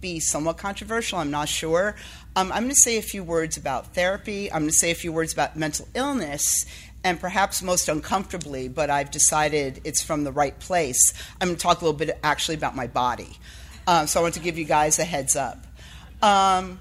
be 0.00 0.20
somewhat 0.20 0.58
controversial, 0.58 1.18
I'm 1.18 1.30
not 1.30 1.48
sure. 1.48 1.96
Um, 2.36 2.52
I'm 2.52 2.64
going 2.64 2.74
to 2.74 2.82
say 2.82 2.98
a 2.98 3.02
few 3.02 3.24
words 3.24 3.56
about 3.56 3.94
therapy. 3.94 4.52
I'm 4.52 4.60
going 4.60 4.70
to 4.70 4.76
say 4.76 4.90
a 4.90 4.94
few 4.94 5.12
words 5.12 5.32
about 5.32 5.56
mental 5.56 5.88
illness, 5.94 6.66
and 7.04 7.20
perhaps 7.20 7.62
most 7.62 7.88
uncomfortably, 7.88 8.68
but 8.68 8.90
I've 8.90 9.10
decided 9.10 9.80
it's 9.84 10.02
from 10.02 10.24
the 10.24 10.32
right 10.32 10.58
place. 10.58 11.12
I'm 11.40 11.48
going 11.48 11.56
to 11.56 11.62
talk 11.62 11.80
a 11.80 11.84
little 11.84 11.98
bit 11.98 12.18
actually 12.22 12.56
about 12.56 12.74
my 12.74 12.86
body. 12.86 13.38
Um, 13.86 14.06
so 14.06 14.20
I 14.20 14.22
want 14.22 14.34
to 14.34 14.40
give 14.40 14.58
you 14.58 14.64
guys 14.64 14.98
a 14.98 15.04
heads 15.04 15.36
up. 15.36 15.64
Um, 16.22 16.80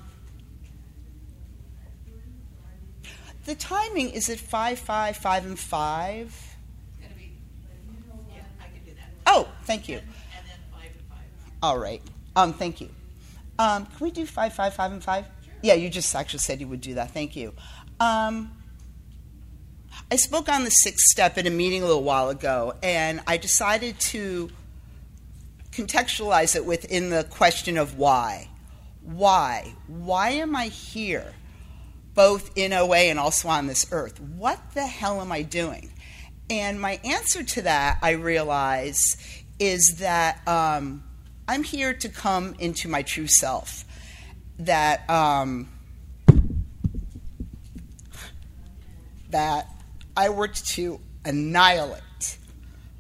the 3.46 3.56
timing 3.56 4.10
is 4.10 4.28
it 4.30 4.40
5 4.40 4.80
5, 4.80 5.18
5 5.18 5.46
and 5.46 5.60
5? 5.60 6.56
Oh, 9.26 9.48
thank 9.64 9.88
you. 9.88 10.00
All 11.62 11.78
right. 11.78 12.02
Um, 12.36 12.54
thank 12.54 12.82
you. 12.82 12.90
Um, 13.60 13.86
can 13.86 13.98
we 14.00 14.12
do 14.12 14.26
5 14.26 14.54
5, 14.54 14.74
5 14.74 14.92
and 14.92 15.04
5? 15.04 15.26
Yeah, 15.62 15.74
you 15.74 15.90
just 15.90 16.16
actually 16.16 16.40
said 16.40 16.60
you 16.62 16.68
would 16.68 16.82
do 16.82 16.96
that. 16.96 17.12
Thank 17.12 17.36
you. 17.36 17.54
Um, 18.00 18.52
I 20.10 20.16
spoke 20.16 20.48
on 20.48 20.64
the 20.64 20.70
sixth 20.70 21.04
step 21.08 21.38
at 21.38 21.48
a 21.48 21.50
meeting 21.50 21.84
a 21.84 21.86
little 21.86 22.04
while 22.04 22.30
ago, 22.30 22.76
and 22.82 23.20
I 23.28 23.36
decided 23.36 24.00
to 24.00 24.50
contextualize 25.72 26.56
it 26.56 26.66
within 26.66 27.10
the 27.10 27.26
question 27.26 27.78
of 27.78 27.98
why. 27.98 28.48
Why? 29.02 29.74
Why 29.88 30.30
am 30.30 30.56
I 30.56 30.68
here, 30.68 31.34
both 32.14 32.52
in 32.56 32.72
OA 32.72 32.96
and 32.96 33.20
also 33.20 33.50
on 33.50 33.68
this 33.68 33.86
earth? 33.92 34.22
What 34.22 34.62
the 34.74 34.88
hell 34.88 35.20
am 35.20 35.34
I 35.34 35.42
doing? 35.42 35.92
And 36.50 36.80
my 36.80 37.02
answer 37.04 37.44
to 37.44 37.64
that, 37.64 38.00
I 38.02 38.12
realize, 38.12 39.18
is 39.60 39.98
that 40.00 40.48
um, 40.48 41.04
I'm 41.50 41.64
here 41.64 41.94
to 41.94 42.08
come 42.08 42.56
into 42.60 42.88
my 42.88 43.02
true 43.02 43.28
self. 43.28 43.84
That 44.58 45.08
um, 45.10 45.68
that 49.32 49.68
I 50.18 50.30
worked 50.30 50.66
to 50.70 51.00
annihilate 51.26 52.38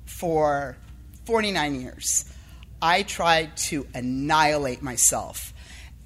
for 0.06 0.78
49 1.26 1.82
years. 1.82 2.32
I 2.80 3.02
tried 3.02 3.58
to 3.58 3.88
annihilate 3.96 4.84
myself. 4.84 5.52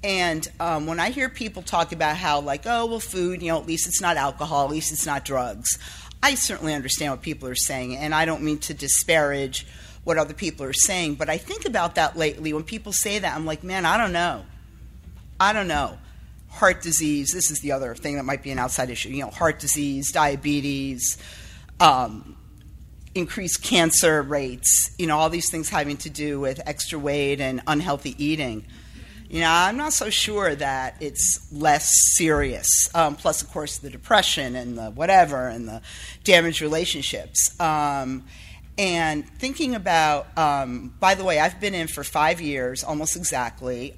And 0.02 0.48
um, 0.58 0.86
when 0.86 0.98
I 0.98 1.10
hear 1.10 1.28
people 1.28 1.60
talk 1.60 1.92
about 1.92 2.16
how, 2.16 2.40
like, 2.40 2.62
oh, 2.64 2.86
well, 2.86 2.98
food, 2.98 3.42
you 3.42 3.48
know, 3.48 3.58
at 3.58 3.66
least 3.66 3.86
it's 3.86 4.00
not 4.00 4.16
alcohol, 4.16 4.64
at 4.64 4.70
least 4.70 4.90
it's 4.90 5.04
not 5.04 5.26
drugs, 5.26 5.78
I 6.22 6.34
certainly 6.34 6.72
understand 6.72 7.12
what 7.12 7.20
people 7.20 7.46
are 7.46 7.54
saying, 7.54 7.96
and 7.96 8.14
I 8.14 8.24
don't 8.24 8.42
mean 8.42 8.58
to 8.60 8.74
disparage 8.74 9.66
what 10.04 10.16
other 10.16 10.34
people 10.34 10.64
are 10.64 10.72
saying, 10.72 11.16
but 11.16 11.28
I 11.28 11.36
think 11.36 11.66
about 11.66 11.96
that 11.96 12.16
lately. 12.16 12.54
When 12.54 12.64
people 12.64 12.92
say 12.92 13.18
that, 13.18 13.36
I'm 13.36 13.44
like, 13.44 13.62
man, 13.62 13.84
I 13.84 13.98
don't 13.98 14.12
know. 14.12 14.44
I 15.38 15.52
don't 15.52 15.68
know. 15.68 15.98
Heart 16.52 16.82
disease, 16.82 17.32
this 17.32 17.50
is 17.50 17.60
the 17.60 17.72
other 17.72 17.94
thing 17.94 18.16
that 18.16 18.24
might 18.24 18.42
be 18.42 18.50
an 18.50 18.58
outside 18.58 18.90
issue. 18.90 19.08
You 19.08 19.24
know, 19.24 19.30
heart 19.30 19.58
disease, 19.58 20.12
diabetes, 20.12 21.18
um, 21.80 22.36
increased 23.14 23.62
cancer 23.62 24.22
rates, 24.22 24.94
you 24.98 25.06
know, 25.06 25.18
all 25.18 25.30
these 25.30 25.50
things 25.50 25.68
having 25.68 25.96
to 25.98 26.10
do 26.10 26.40
with 26.40 26.60
extra 26.66 26.98
weight 26.98 27.40
and 27.40 27.62
unhealthy 27.66 28.14
eating. 28.22 28.66
You 29.28 29.40
know, 29.40 29.50
I'm 29.50 29.78
not 29.78 29.94
so 29.94 30.10
sure 30.10 30.54
that 30.54 30.96
it's 31.00 31.48
less 31.50 31.90
serious. 32.16 32.68
Um, 32.94 33.16
plus, 33.16 33.40
of 33.40 33.50
course, 33.50 33.78
the 33.78 33.88
depression 33.88 34.54
and 34.54 34.76
the 34.76 34.90
whatever 34.90 35.48
and 35.48 35.66
the 35.66 35.80
damaged 36.22 36.60
relationships. 36.60 37.58
Um, 37.58 38.24
and 38.76 39.26
thinking 39.38 39.74
about, 39.74 40.26
um, 40.36 40.94
by 41.00 41.14
the 41.14 41.24
way, 41.24 41.38
I've 41.38 41.60
been 41.60 41.74
in 41.74 41.88
for 41.88 42.04
five 42.04 42.40
years, 42.40 42.84
almost 42.84 43.16
exactly. 43.16 43.94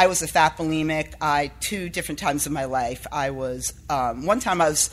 I 0.00 0.06
was 0.06 0.22
a 0.22 0.26
fat 0.26 0.56
bulimic. 0.56 1.12
I 1.20 1.52
two 1.60 1.90
different 1.90 2.20
times 2.20 2.46
in 2.46 2.54
my 2.54 2.64
life. 2.64 3.06
I 3.12 3.32
was 3.32 3.74
um, 3.90 4.24
one 4.24 4.40
time 4.40 4.62
I 4.62 4.70
was 4.70 4.88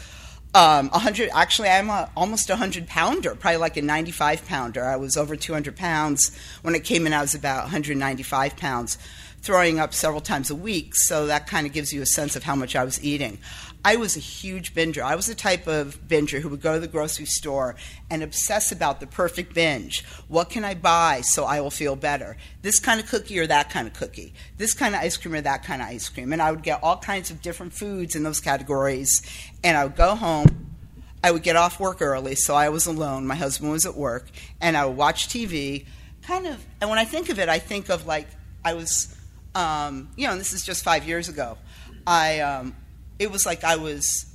um, 0.53 0.89
100. 0.89 1.29
Actually, 1.33 1.69
I'm 1.69 1.89
a, 1.89 2.11
almost 2.17 2.49
a 2.49 2.53
100 2.53 2.87
pounder, 2.87 3.33
probably 3.33 3.55
like 3.55 3.77
a 3.77 3.81
95 3.81 4.45
pounder. 4.45 4.83
I 4.83 4.97
was 4.97 5.15
over 5.15 5.37
200 5.37 5.77
pounds 5.77 6.37
when 6.61 6.75
it 6.75 6.83
came 6.83 7.07
in. 7.07 7.13
I 7.13 7.21
was 7.21 7.35
about 7.35 7.61
195 7.63 8.57
pounds, 8.57 8.97
throwing 9.41 9.79
up 9.79 9.93
several 9.93 10.19
times 10.19 10.49
a 10.49 10.55
week. 10.55 10.93
So 10.93 11.27
that 11.27 11.47
kind 11.47 11.65
of 11.65 11.71
gives 11.71 11.93
you 11.93 12.01
a 12.01 12.05
sense 12.05 12.35
of 12.35 12.43
how 12.43 12.57
much 12.57 12.75
I 12.75 12.83
was 12.83 13.01
eating. 13.01 13.37
I 13.83 13.95
was 13.95 14.17
a 14.17 14.19
huge 14.19 14.73
binger. 14.73 15.01
I 15.01 15.15
was 15.15 15.27
the 15.27 15.35
type 15.35 15.67
of 15.67 15.99
binger 16.07 16.41
who 16.41 16.49
would 16.49 16.61
go 16.61 16.73
to 16.73 16.79
the 16.79 16.87
grocery 16.87 17.25
store 17.25 17.75
and 18.09 18.21
obsess 18.21 18.71
about 18.71 18.99
the 18.99 19.07
perfect 19.07 19.53
binge. 19.53 20.03
What 20.27 20.49
can 20.49 20.65
I 20.65 20.73
buy 20.73 21.21
so 21.21 21.45
I 21.45 21.61
will 21.61 21.71
feel 21.71 21.95
better? 21.95 22.35
This 22.61 22.79
kind 22.79 22.99
of 22.99 23.07
cookie 23.07 23.39
or 23.39 23.47
that 23.47 23.69
kind 23.69 23.87
of 23.87 23.93
cookie? 23.93 24.33
This 24.57 24.73
kind 24.73 24.93
of 24.93 25.01
ice 25.01 25.15
cream 25.15 25.35
or 25.35 25.41
that 25.41 25.63
kind 25.63 25.81
of 25.81 25.87
ice 25.87 26.09
cream? 26.09 26.33
And 26.33 26.41
I 26.41 26.51
would 26.51 26.63
get 26.63 26.83
all 26.83 26.97
kinds 26.97 27.31
of 27.31 27.41
different 27.41 27.73
foods 27.73 28.15
in 28.15 28.23
those 28.23 28.41
categories. 28.41 29.21
And 29.63 29.77
I 29.77 29.85
would 29.85 29.95
go 29.95 30.15
home. 30.15 30.75
I 31.23 31.31
would 31.31 31.43
get 31.43 31.55
off 31.55 31.79
work 31.79 32.01
early, 32.01 32.35
so 32.35 32.55
I 32.55 32.69
was 32.69 32.85
alone. 32.85 33.25
My 33.25 33.35
husband 33.35 33.71
was 33.71 33.85
at 33.85 33.95
work. 33.95 34.27
And 34.59 34.75
I 34.75 34.85
would 34.85 34.97
watch 34.97 35.29
TV. 35.29 35.85
Kind 36.23 36.45
of, 36.45 36.63
and 36.81 36.89
when 36.89 36.99
I 36.99 37.05
think 37.05 37.29
of 37.29 37.39
it, 37.39 37.47
I 37.47 37.59
think 37.59 37.89
of 37.89 38.05
like 38.05 38.27
I 38.65 38.73
was, 38.73 39.15
um, 39.55 40.09
you 40.17 40.25
know, 40.25 40.33
and 40.33 40.41
this 40.41 40.51
is 40.51 40.65
just 40.65 40.83
five 40.83 41.07
years 41.07 41.29
ago. 41.29 41.57
I, 42.05 42.39
um, 42.39 42.75
it 43.19 43.31
was 43.31 43.45
like 43.45 43.63
I 43.63 43.75
was 43.75 44.25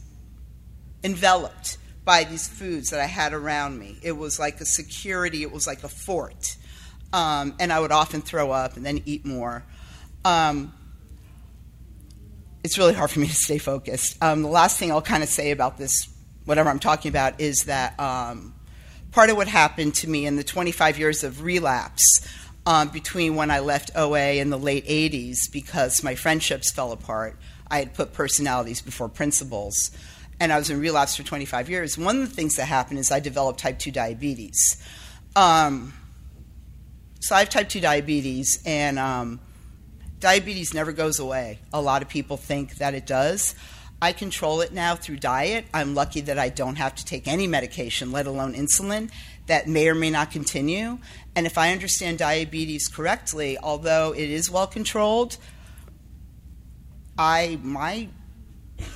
enveloped 1.05 1.79
by 2.05 2.25
these 2.25 2.49
foods 2.49 2.91
that 2.91 3.01
I 3.01 3.07
had 3.07 3.33
around 3.33 3.79
me. 3.79 3.99
It 4.03 4.13
was 4.13 4.39
like 4.39 4.61
a 4.61 4.65
security, 4.65 5.43
it 5.43 5.53
was 5.53 5.67
like 5.67 5.85
a 5.85 5.89
fort. 5.89 6.57
Um, 7.13 7.55
and 7.61 7.73
I 7.73 7.79
would 7.79 7.93
often 7.93 8.23
throw 8.23 8.51
up 8.51 8.77
and 8.77 8.85
then 8.85 9.03
eat 9.05 9.25
more. 9.25 9.65
Um, 10.25 10.73
it's 12.65 12.79
really 12.79 12.95
hard 12.95 13.11
for 13.11 13.21
me 13.21 13.27
to 13.27 13.35
stay 13.35 13.59
focused. 13.59 14.23
Um, 14.23 14.43
the 14.43 14.49
last 14.49 14.79
thing 14.79 14.91
I'll 14.91 15.03
kind 15.03 15.23
of 15.23 15.29
say 15.29 15.51
about 15.51 15.79
this, 15.79 16.09
whatever 16.45 16.71
I'm 16.71 16.79
talking 16.79 17.11
about, 17.11 17.41
is 17.41 17.65
that 17.67 17.99
um, 18.01 18.55
part 19.11 19.31
of 19.31 19.37
what 19.37 19.49
happened 19.49 19.95
to 19.97 20.09
me 20.09 20.27
in 20.27 20.37
the 20.37 20.45
25 20.45 20.99
years 20.99 21.23
of 21.25 21.43
relapse 21.43 22.27
um, 22.65 22.89
between 22.89 23.35
when 23.35 23.51
I 23.51 23.59
left 23.59 23.91
OA 23.97 24.35
in 24.35 24.51
the 24.51 24.59
late 24.59 24.87
80s 24.87 25.51
because 25.53 26.03
my 26.03 26.15
friendships 26.15 26.73
fell 26.73 26.93
apart 26.93 27.37
I 27.73 27.79
had 27.79 27.95
put 27.95 28.13
personalities 28.13 28.83
before 28.83 29.09
principles, 29.09 29.91
and 30.39 30.53
I 30.53 30.59
was 30.59 30.69
in 30.69 30.79
relapse 30.79 31.17
for 31.17 31.23
25 31.23 31.71
years. 31.71 31.97
One 31.97 32.23
of 32.23 32.29
the 32.29 32.35
things 32.35 32.57
that 32.57 32.67
happened 32.67 32.99
is 32.99 33.11
I 33.11 33.19
developed 33.19 33.61
type 33.61 33.79
2 33.79 33.91
diabetes. 33.91 34.77
Um, 35.35 35.95
so 37.21 37.35
I 37.35 37.41
have 37.41 37.49
type 37.49 37.71
2 37.71 37.81
diabetes, 37.81 38.63
and 38.67 38.99
um, 38.99 39.41
diabetes 40.21 40.75
never 40.75 40.93
goes 40.93 41.19
away. 41.19 41.61
A 41.73 41.81
lot 41.81 42.03
of 42.03 42.11
people 42.11 42.37
think 42.37 42.77
that 42.77 42.93
it 42.95 43.07
does. 43.07 43.55
I 44.03 44.13
control 44.13 44.61
it 44.61 44.73
now 44.73 44.95
through 44.95 45.17
diet. 45.17 45.65
I'm 45.73 45.95
lucky 45.95 46.21
that 46.23 46.39
I 46.39 46.51
don't 46.51 46.77
have 46.77 46.95
to 46.97 47.05
take 47.07 47.27
any 47.27 47.47
medication, 47.47 48.13
let 48.13 48.27
alone 48.27 48.53
insulin, 48.53 49.11
that 49.47 49.67
may 49.67 49.89
or 49.89 49.95
may 49.95 50.11
not 50.11 50.31
continue. 50.31 50.99
And 51.35 51.47
if 51.47 51.57
I 51.57 51.73
understand 51.73 52.19
diabetes 52.19 52.89
correctly, 52.89 53.57
although 53.57 54.13
it 54.13 54.29
is 54.29 54.51
well 54.51 54.67
controlled, 54.67 55.39
I 57.23 57.59
my 57.63 58.09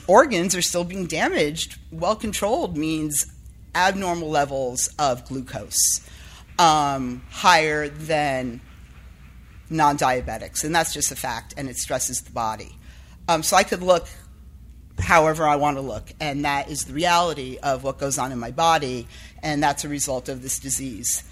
organs 0.09 0.57
are 0.57 0.63
still 0.63 0.83
being 0.83 1.07
damaged. 1.07 1.79
Well 1.93 2.17
controlled 2.17 2.77
means 2.77 3.25
abnormal 3.73 4.29
levels 4.29 4.89
of 4.99 5.25
glucose, 5.27 6.01
um, 6.59 7.23
higher 7.31 7.89
than 7.89 8.61
non 9.71 9.97
diabetics. 9.97 10.65
And 10.65 10.75
that's 10.75 10.93
just 10.93 11.13
a 11.13 11.17
fact, 11.17 11.55
and 11.57 11.69
it 11.69 11.77
stresses 11.77 12.21
the 12.23 12.33
body. 12.33 12.77
Um, 13.29 13.45
so 13.45 13.57
I 13.57 13.63
could 13.63 13.83
look 13.83 14.09
however 14.99 15.47
I 15.47 15.57
want 15.57 15.77
to 15.77 15.83
look, 15.83 16.13
and 16.21 16.45
that 16.45 16.69
is 16.69 16.87
the 16.87 16.95
reality 16.95 17.59
of 17.63 17.85
what 17.85 17.99
goes 17.99 18.19
on 18.19 18.33
in 18.33 18.41
my 18.41 18.51
body, 18.51 19.07
and 19.41 19.63
that's 19.63 19.85
a 19.85 19.89
result 19.89 20.29
of 20.29 20.43
this 20.43 20.59
disease. 20.59 21.23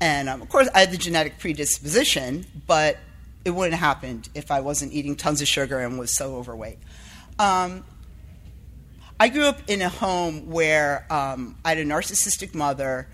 And 0.00 0.28
um, 0.28 0.40
of 0.40 0.48
course, 0.48 0.68
I 0.72 0.80
had 0.80 0.92
the 0.92 0.98
genetic 0.98 1.40
predisposition, 1.40 2.46
but 2.68 2.98
it 3.48 3.54
wouldn't 3.54 3.74
have 3.74 3.96
happened 3.96 4.28
if 4.34 4.50
I 4.50 4.60
wasn't 4.60 4.92
eating 4.92 5.16
tons 5.16 5.40
of 5.40 5.48
sugar 5.48 5.80
and 5.80 5.98
was 5.98 6.16
so 6.16 6.36
overweight. 6.36 6.78
Um, 7.38 7.84
I 9.18 9.28
grew 9.30 9.46
up 9.46 9.58
in 9.66 9.82
a 9.82 9.88
home 9.88 10.48
where 10.48 11.04
um, 11.10 11.56
I 11.64 11.70
had 11.70 11.78
a 11.78 11.84
narcissistic 11.84 12.54
mother 12.54 13.08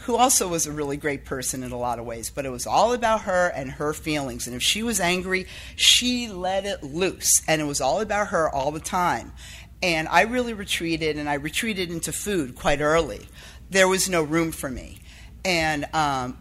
who 0.00 0.16
also 0.16 0.48
was 0.48 0.66
a 0.66 0.72
really 0.72 0.96
great 0.96 1.24
person 1.24 1.62
in 1.62 1.70
a 1.70 1.78
lot 1.78 2.00
of 2.00 2.04
ways, 2.04 2.28
but 2.30 2.44
it 2.44 2.48
was 2.48 2.66
all 2.66 2.92
about 2.92 3.20
her 3.22 3.48
and 3.54 3.70
her 3.72 3.92
feelings. 3.92 4.48
And 4.48 4.56
if 4.56 4.62
she 4.62 4.82
was 4.82 4.98
angry, 4.98 5.46
she 5.76 6.28
let 6.28 6.64
it 6.64 6.82
loose. 6.82 7.40
And 7.46 7.60
it 7.60 7.66
was 7.66 7.80
all 7.80 8.00
about 8.00 8.28
her 8.28 8.50
all 8.50 8.72
the 8.72 8.80
time. 8.80 9.32
And 9.80 10.08
I 10.08 10.22
really 10.22 10.54
retreated, 10.54 11.18
and 11.18 11.28
I 11.28 11.34
retreated 11.34 11.90
into 11.90 12.10
food 12.10 12.56
quite 12.56 12.80
early. 12.80 13.28
There 13.70 13.86
was 13.86 14.08
no 14.08 14.22
room 14.22 14.50
for 14.50 14.70
me. 14.70 15.02
And 15.44 15.86
um, 15.92 16.38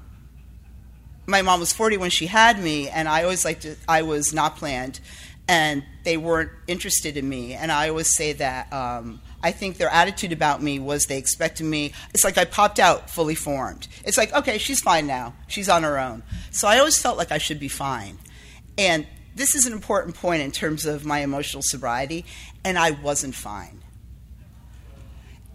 my 1.32 1.42
mom 1.42 1.60
was 1.60 1.74
40 1.74 1.98
when 1.98 2.10
she 2.10 2.28
had 2.28 2.60
me, 2.60 2.90
and 2.90 3.08
I 3.08 3.24
always 3.24 3.44
liked 3.44 3.64
to, 3.64 3.76
I 3.88 4.04
was 4.04 4.34
not 4.34 4.58
planned, 4.58 5.00
and 5.48 5.84
they 6.04 6.18
weren't 6.18 6.52
interested 6.68 7.18
in 7.18 7.28
me. 7.28 7.54
And 7.54 7.72
I 7.72 7.90
always 7.90 8.16
say 8.16 8.34
that 8.34 8.72
um, 8.72 9.22
I 9.44 9.52
think 9.52 9.78
their 9.78 9.90
attitude 9.90 10.32
about 10.32 10.62
me 10.62 10.80
was 10.80 11.06
they 11.06 11.18
expected 11.18 11.66
me. 11.66 11.94
It's 12.14 12.24
like 12.24 12.38
I 12.38 12.46
popped 12.46 12.80
out 12.80 13.10
fully 13.10 13.36
formed. 13.36 13.88
It's 14.06 14.18
like, 14.18 14.34
okay, 14.34 14.58
she's 14.58 14.82
fine 14.82 15.08
now. 15.08 15.34
She's 15.48 15.70
on 15.70 15.84
her 15.84 15.98
own. 15.98 16.24
So 16.52 16.68
I 16.68 16.78
always 16.80 17.02
felt 17.02 17.18
like 17.18 17.32
I 17.32 17.38
should 17.38 17.60
be 17.60 17.68
fine. 17.68 18.20
And 18.78 19.08
this 19.36 19.56
is 19.56 19.66
an 19.66 19.74
important 19.74 20.16
point 20.16 20.42
in 20.42 20.52
terms 20.52 20.86
of 20.86 21.06
my 21.06 21.20
emotional 21.20 21.64
sobriety, 21.64 22.26
and 22.64 22.78
I 22.78 22.92
wasn't 22.92 23.36
fine. 23.36 23.82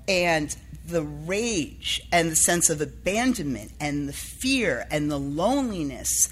And 0.08 0.54
the 0.86 1.02
rage 1.02 2.00
and 2.12 2.30
the 2.30 2.36
sense 2.36 2.70
of 2.70 2.80
abandonment 2.80 3.72
and 3.80 4.08
the 4.08 4.12
fear 4.12 4.86
and 4.90 5.10
the 5.10 5.18
loneliness 5.18 6.28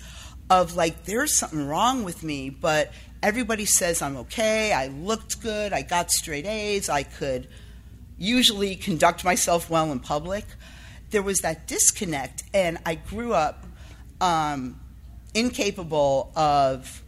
of 0.51 0.77
like 0.77 1.05
there's 1.05 1.37
something 1.37 1.67
wrong 1.67 2.05
with 2.05 2.23
me 2.23 2.51
but 2.51 2.93
everybody 3.23 3.65
says 3.65 4.03
i'm 4.03 4.17
okay 4.17 4.73
i 4.73 4.87
looked 4.89 5.41
good 5.41 5.73
i 5.73 5.83
got 5.83 6.11
straight 6.11 6.47
a's 6.47 6.89
i 6.89 7.03
could 7.03 7.49
usually 8.19 8.77
conduct 8.77 9.25
myself 9.25 9.69
well 9.69 9.91
in 9.91 9.99
public 9.99 10.45
there 11.11 11.23
was 11.23 11.39
that 11.41 11.67
disconnect 11.67 12.45
and 12.53 12.79
i 12.87 12.95
grew 12.95 13.33
up 13.33 13.65
um, 14.21 14.79
incapable 15.35 16.31
of 16.37 17.03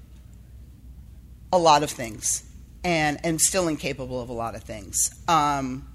a 1.53 1.59
lot 1.59 1.83
of 1.83 1.91
things 1.91 2.47
and 2.87 3.25
am 3.27 3.37
still 3.39 3.67
incapable 3.67 4.21
of 4.21 4.29
a 4.29 4.33
lot 4.33 4.55
of 4.55 4.63
things. 4.63 5.11
Um, 5.27 5.89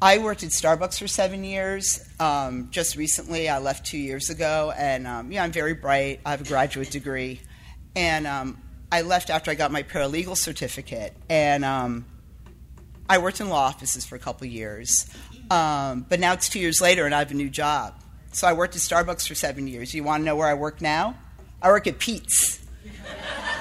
I 0.00 0.18
worked 0.18 0.42
at 0.42 0.50
Starbucks 0.50 0.98
for 0.98 1.08
seven 1.08 1.42
years. 1.42 2.06
Um, 2.20 2.68
just 2.70 2.96
recently, 2.96 3.48
I 3.48 3.58
left 3.58 3.86
two 3.86 3.96
years 3.96 4.28
ago, 4.28 4.72
and 4.76 5.06
um, 5.06 5.32
yeah, 5.32 5.42
I'm 5.42 5.52
very 5.52 5.72
bright. 5.72 6.20
I 6.26 6.32
have 6.32 6.42
a 6.42 6.44
graduate 6.44 6.90
degree, 6.90 7.40
and 7.94 8.26
um, 8.26 8.60
I 8.92 9.00
left 9.02 9.30
after 9.30 9.50
I 9.50 9.54
got 9.54 9.72
my 9.72 9.82
paralegal 9.82 10.36
certificate, 10.36 11.16
and 11.30 11.64
um, 11.64 12.04
I 13.08 13.18
worked 13.18 13.40
in 13.40 13.48
law 13.48 13.64
offices 13.64 14.04
for 14.04 14.16
a 14.16 14.18
couple 14.18 14.46
years. 14.46 15.06
Um, 15.50 16.04
but 16.06 16.20
now 16.20 16.34
it's 16.34 16.50
two 16.50 16.60
years 16.60 16.82
later, 16.82 17.06
and 17.06 17.14
I 17.14 17.20
have 17.20 17.30
a 17.30 17.34
new 17.34 17.48
job. 17.48 17.94
So 18.32 18.46
I 18.46 18.52
worked 18.52 18.76
at 18.76 18.82
Starbucks 18.82 19.26
for 19.26 19.34
seven 19.34 19.66
years. 19.66 19.94
You 19.94 20.04
want 20.04 20.20
to 20.20 20.24
know 20.26 20.36
where 20.36 20.48
I 20.48 20.54
work 20.54 20.82
now? 20.82 21.16
I 21.62 21.68
work 21.68 21.86
at 21.86 21.98
Pete's, 21.98 22.62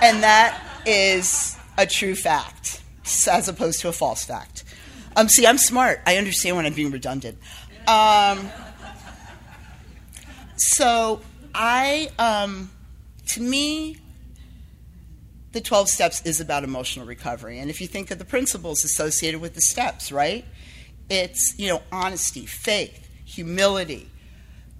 and 0.02 0.22
that 0.22 0.62
is 0.86 1.56
a 1.78 1.86
true 1.86 2.14
fact, 2.14 2.84
as 3.32 3.48
opposed 3.48 3.80
to 3.82 3.88
a 3.88 3.94
false 3.94 4.26
fact. 4.26 4.65
Um, 5.16 5.30
see, 5.30 5.48
I'm 5.48 5.58
smart. 5.58 6.02
I 6.06 6.18
understand 6.18 6.56
when 6.58 6.66
I'm 6.66 6.74
being 6.74 6.92
redundant. 6.92 7.38
Um, 7.88 8.50
so 10.58 11.22
I, 11.54 12.10
um, 12.20 12.72
to 13.28 13.42
me, 13.42 13.98
the 15.54 15.62
12 15.62 15.88
steps 15.88 16.22
is 16.26 16.42
about 16.42 16.66
emotional 16.66 17.06
recovery. 17.06 17.60
And 17.60 17.70
if 17.70 17.80
you 17.80 17.88
think 17.88 18.12
of 18.12 18.20
the 18.20 18.26
principles 18.26 18.84
associated 18.84 19.40
with 19.40 19.56
the 19.56 19.62
steps, 19.62 20.12
right? 20.12 20.44
It's, 21.10 21.56
you 21.58 21.70
know, 21.70 21.82
honesty, 21.92 22.46
faith, 22.46 23.08
humility, 23.24 24.10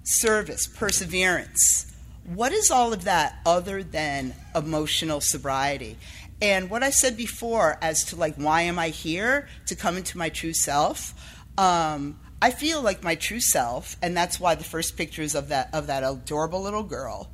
service, 0.04 0.66
perseverance. 0.66 1.92
What 2.24 2.52
is 2.52 2.70
all 2.70 2.92
of 2.92 3.04
that 3.04 3.38
other 3.46 3.82
than 3.82 4.34
emotional 4.54 5.20
sobriety? 5.20 5.96
And 6.40 6.68
what 6.68 6.82
I 6.82 6.90
said 6.90 7.16
before 7.16 7.78
as 7.80 8.04
to 8.06 8.16
like 8.16 8.36
why 8.36 8.62
am 8.62 8.78
I 8.78 8.88
here 8.88 9.48
to 9.66 9.74
come 9.74 9.96
into 9.96 10.18
my 10.18 10.28
true 10.28 10.52
self? 10.52 11.14
Um, 11.56 12.18
I 12.40 12.50
feel 12.50 12.82
like 12.82 13.02
my 13.02 13.14
true 13.14 13.40
self, 13.40 13.96
and 14.02 14.14
that's 14.14 14.38
why 14.38 14.54
the 14.54 14.64
first 14.64 14.96
pictures 14.96 15.34
of 15.34 15.48
that 15.48 15.70
of 15.72 15.86
that 15.86 16.02
adorable 16.02 16.60
little 16.60 16.82
girl. 16.82 17.30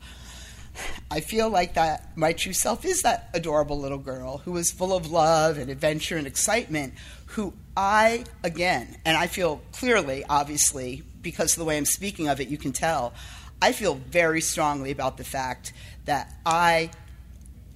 I 1.11 1.21
feel 1.21 1.51
like 1.51 1.75
that 1.75 2.17
my 2.17 2.33
true 2.33 2.53
self 2.53 2.85
is 2.85 3.03
that 3.03 3.29
adorable 3.35 3.79
little 3.79 3.99
girl 3.99 4.39
who 4.39 4.57
is 4.57 4.71
full 4.71 4.97
of 4.97 5.11
love 5.11 5.59
and 5.59 5.71
adventure 5.71 6.17
and 6.17 6.27
excitement, 6.27 6.95
who 7.27 7.53
I, 7.77 8.25
again, 8.43 8.97
and 9.05 9.17
I 9.17 9.27
feel 9.27 9.61
clearly, 9.73 10.25
obviously, 10.29 11.03
because 11.21 11.53
of 11.53 11.59
the 11.59 11.65
way 11.65 11.77
I'm 11.77 11.85
speaking 11.85 12.29
of 12.29 12.41
it, 12.41 12.49
you 12.49 12.57
can 12.57 12.73
tell, 12.73 13.13
I 13.61 13.73
feel 13.73 13.95
very 13.95 14.41
strongly 14.41 14.91
about 14.91 15.19
the 15.19 15.25
fact 15.25 15.73
that 16.07 16.33
I 16.47 16.91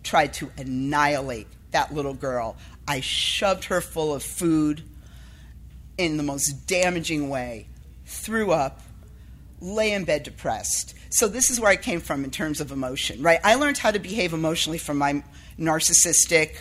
tried 0.07 0.33
to 0.35 0.51
annihilate 0.57 1.49
that 1.73 1.93
little 1.93 2.15
girl. 2.15 2.57
I 2.89 3.01
shoved 3.01 3.65
her 3.65 3.81
full 3.81 4.15
of 4.15 4.23
food 4.23 4.83
in 5.99 6.17
the 6.17 6.23
most 6.23 6.67
damaging 6.67 7.29
way, 7.29 7.67
threw 8.07 8.53
up, 8.53 8.81
lay 9.61 9.93
in 9.93 10.05
bed 10.05 10.23
depressed. 10.23 10.95
So 11.11 11.29
this 11.29 11.51
is 11.51 11.61
where 11.61 11.71
I 11.71 11.77
came 11.77 12.01
from 12.01 12.25
in 12.25 12.31
terms 12.31 12.61
of 12.61 12.71
emotion, 12.73 13.23
right? 13.23 13.41
I 13.43 13.57
learned 13.57 13.79
how 13.79 13.91
to 13.91 13.99
behave 13.99 14.33
emotionally 14.33 14.79
from 14.79 14.99
my 14.99 15.23
narcissistic, 15.59 16.59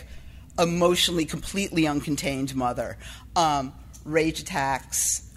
emotionally 0.58 1.24
completely 1.24 1.82
uncontained 1.82 2.54
mother. 2.54 2.96
Um, 3.34 3.72
rage 4.04 4.40
attacks, 4.40 5.30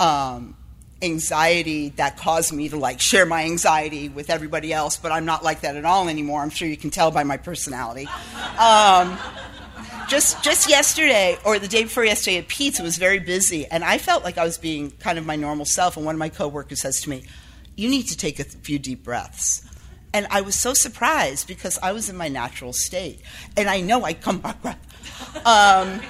um, 0.00 0.56
anxiety 1.00 1.90
that 1.90 2.16
caused 2.16 2.52
me 2.52 2.68
to 2.68 2.76
like 2.76 3.00
share 3.00 3.24
my 3.24 3.44
anxiety 3.44 4.08
with 4.08 4.30
everybody 4.30 4.72
else, 4.72 4.96
but 4.96 5.12
I'm 5.12 5.24
not 5.24 5.44
like 5.44 5.60
that 5.60 5.76
at 5.76 5.84
all 5.84 6.08
anymore. 6.08 6.40
I'm 6.42 6.50
sure 6.50 6.66
you 6.66 6.76
can 6.76 6.90
tell 6.90 7.10
by 7.10 7.24
my 7.24 7.36
personality. 7.36 8.08
Um, 8.58 9.16
just 10.08 10.42
just 10.42 10.68
yesterday 10.68 11.38
or 11.44 11.58
the 11.58 11.68
day 11.68 11.84
before 11.84 12.04
yesterday 12.04 12.38
at 12.38 12.48
Pete's, 12.48 12.80
it 12.80 12.82
was 12.82 12.96
very 12.96 13.18
busy, 13.18 13.66
and 13.66 13.84
I 13.84 13.98
felt 13.98 14.24
like 14.24 14.38
I 14.38 14.44
was 14.44 14.58
being 14.58 14.90
kind 14.90 15.18
of 15.18 15.26
my 15.26 15.36
normal 15.36 15.66
self. 15.66 15.96
And 15.96 16.04
one 16.04 16.14
of 16.14 16.18
my 16.18 16.30
coworkers 16.30 16.80
says 16.80 17.00
to 17.02 17.10
me, 17.10 17.24
"You 17.76 17.88
need 17.88 18.08
to 18.08 18.16
take 18.16 18.40
a 18.40 18.44
few 18.44 18.78
deep 18.78 19.04
breaths." 19.04 19.62
And 20.14 20.26
I 20.30 20.40
was 20.40 20.58
so 20.58 20.72
surprised 20.72 21.46
because 21.46 21.78
I 21.82 21.92
was 21.92 22.08
in 22.08 22.16
my 22.16 22.28
natural 22.28 22.72
state, 22.72 23.20
and 23.56 23.68
I 23.68 23.80
know 23.82 24.04
I 24.04 24.14
come 24.14 24.38
back. 24.38 24.78
Um, 25.44 26.00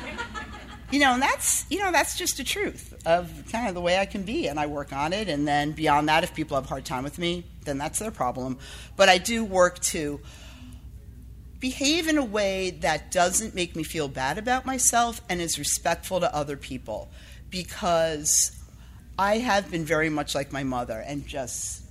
you 0.91 1.01
know, 1.01 1.13
and 1.15 1.23
that's 1.23 1.67
you 1.69 1.79
know 1.79 1.93
that's 1.93 2.17
just 2.17 2.37
the 2.37 2.45
truth 2.45 2.95
of 3.09 3.45
kind 3.51 3.69
of 3.69 3.75
the 3.75 3.81
way 3.81 3.99
I 3.99 4.05
can 4.05 4.23
be, 4.23 4.49
and 4.49 4.61
I 4.61 4.67
work 4.67 4.93
on 4.93 5.15
it. 5.15 5.29
And 5.29 5.49
then 5.49 5.73
beyond 5.73 6.09
that, 6.11 6.25
if 6.25 6.35
people 6.35 6.57
have 6.57 6.67
a 6.67 6.69
hard 6.69 6.85
time 6.85 7.05
with 7.05 7.19
me, 7.19 7.47
then 7.65 7.79
that's 7.79 7.99
their 7.99 8.11
problem. 8.11 8.59
But 8.97 9.09
I 9.09 9.17
do 9.17 9.45
work 9.45 9.79
to 9.95 10.21
behave 11.59 12.07
in 12.07 12.19
a 12.19 12.25
way 12.25 12.71
that 12.71 13.11
doesn't 13.11 13.55
make 13.55 13.75
me 13.75 13.83
feel 13.83 14.09
bad 14.09 14.37
about 14.37 14.67
myself 14.67 15.23
and 15.29 15.41
is 15.41 15.59
respectful 15.59 16.21
to 16.21 16.33
other 16.35 16.57
people, 16.57 17.11
because 17.49 18.53
I 19.19 19.39
have 19.39 19.71
been 19.71 19.87
very 19.87 20.11
much 20.11 20.35
like 20.35 20.53
my 20.53 20.63
mother 20.63 21.03
and 21.05 21.27
just 21.27 21.83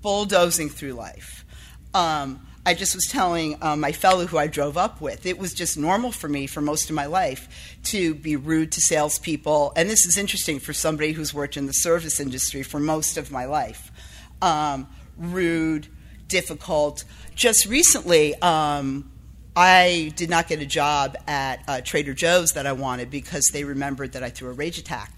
bulldozing 0.00 0.70
through 0.70 0.94
life. 0.94 1.44
Um, 1.92 2.46
I 2.66 2.72
just 2.72 2.94
was 2.94 3.06
telling 3.06 3.58
um, 3.62 3.80
my 3.80 3.92
fellow 3.92 4.26
who 4.26 4.38
I 4.38 4.46
drove 4.46 4.78
up 4.78 5.00
with, 5.00 5.26
it 5.26 5.38
was 5.38 5.52
just 5.52 5.76
normal 5.76 6.10
for 6.12 6.28
me 6.28 6.46
for 6.46 6.62
most 6.62 6.88
of 6.88 6.96
my 6.96 7.04
life 7.04 7.76
to 7.84 8.14
be 8.14 8.36
rude 8.36 8.72
to 8.72 8.80
salespeople. 8.80 9.74
And 9.76 9.90
this 9.90 10.06
is 10.06 10.16
interesting 10.16 10.60
for 10.60 10.72
somebody 10.72 11.12
who's 11.12 11.34
worked 11.34 11.58
in 11.58 11.66
the 11.66 11.72
service 11.72 12.20
industry 12.20 12.62
for 12.62 12.80
most 12.80 13.18
of 13.18 13.30
my 13.30 13.44
life. 13.44 13.92
Um, 14.40 14.88
rude, 15.18 15.88
difficult. 16.28 17.04
Just 17.34 17.66
recently, 17.66 18.34
um, 18.36 19.12
I 19.54 20.12
did 20.16 20.30
not 20.30 20.48
get 20.48 20.60
a 20.60 20.66
job 20.66 21.18
at 21.26 21.62
uh, 21.68 21.80
Trader 21.82 22.14
Joe's 22.14 22.52
that 22.52 22.66
I 22.66 22.72
wanted 22.72 23.10
because 23.10 23.50
they 23.52 23.64
remembered 23.64 24.12
that 24.12 24.22
I 24.22 24.30
threw 24.30 24.48
a 24.48 24.52
rage 24.52 24.78
attack. 24.78 25.12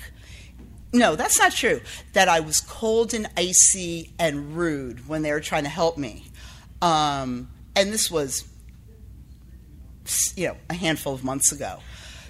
No, 0.92 1.14
that's 1.14 1.38
not 1.38 1.52
true. 1.52 1.80
That 2.12 2.28
I 2.28 2.40
was 2.40 2.61
cold 2.61 3.14
and 3.14 3.28
icy 3.37 4.12
and 4.18 4.56
rude 4.56 5.09
when 5.09 5.22
they 5.22 5.30
were 5.30 5.40
trying 5.40 5.64
to 5.64 5.70
help 5.70 5.96
me. 5.96 6.24
Um, 6.82 7.48
and 7.74 7.92
this 7.92 8.10
was, 8.10 8.44
you 10.36 10.48
know, 10.48 10.56
a 10.70 10.74
handful 10.74 11.14
of 11.14 11.24
months 11.24 11.52
ago. 11.52 11.80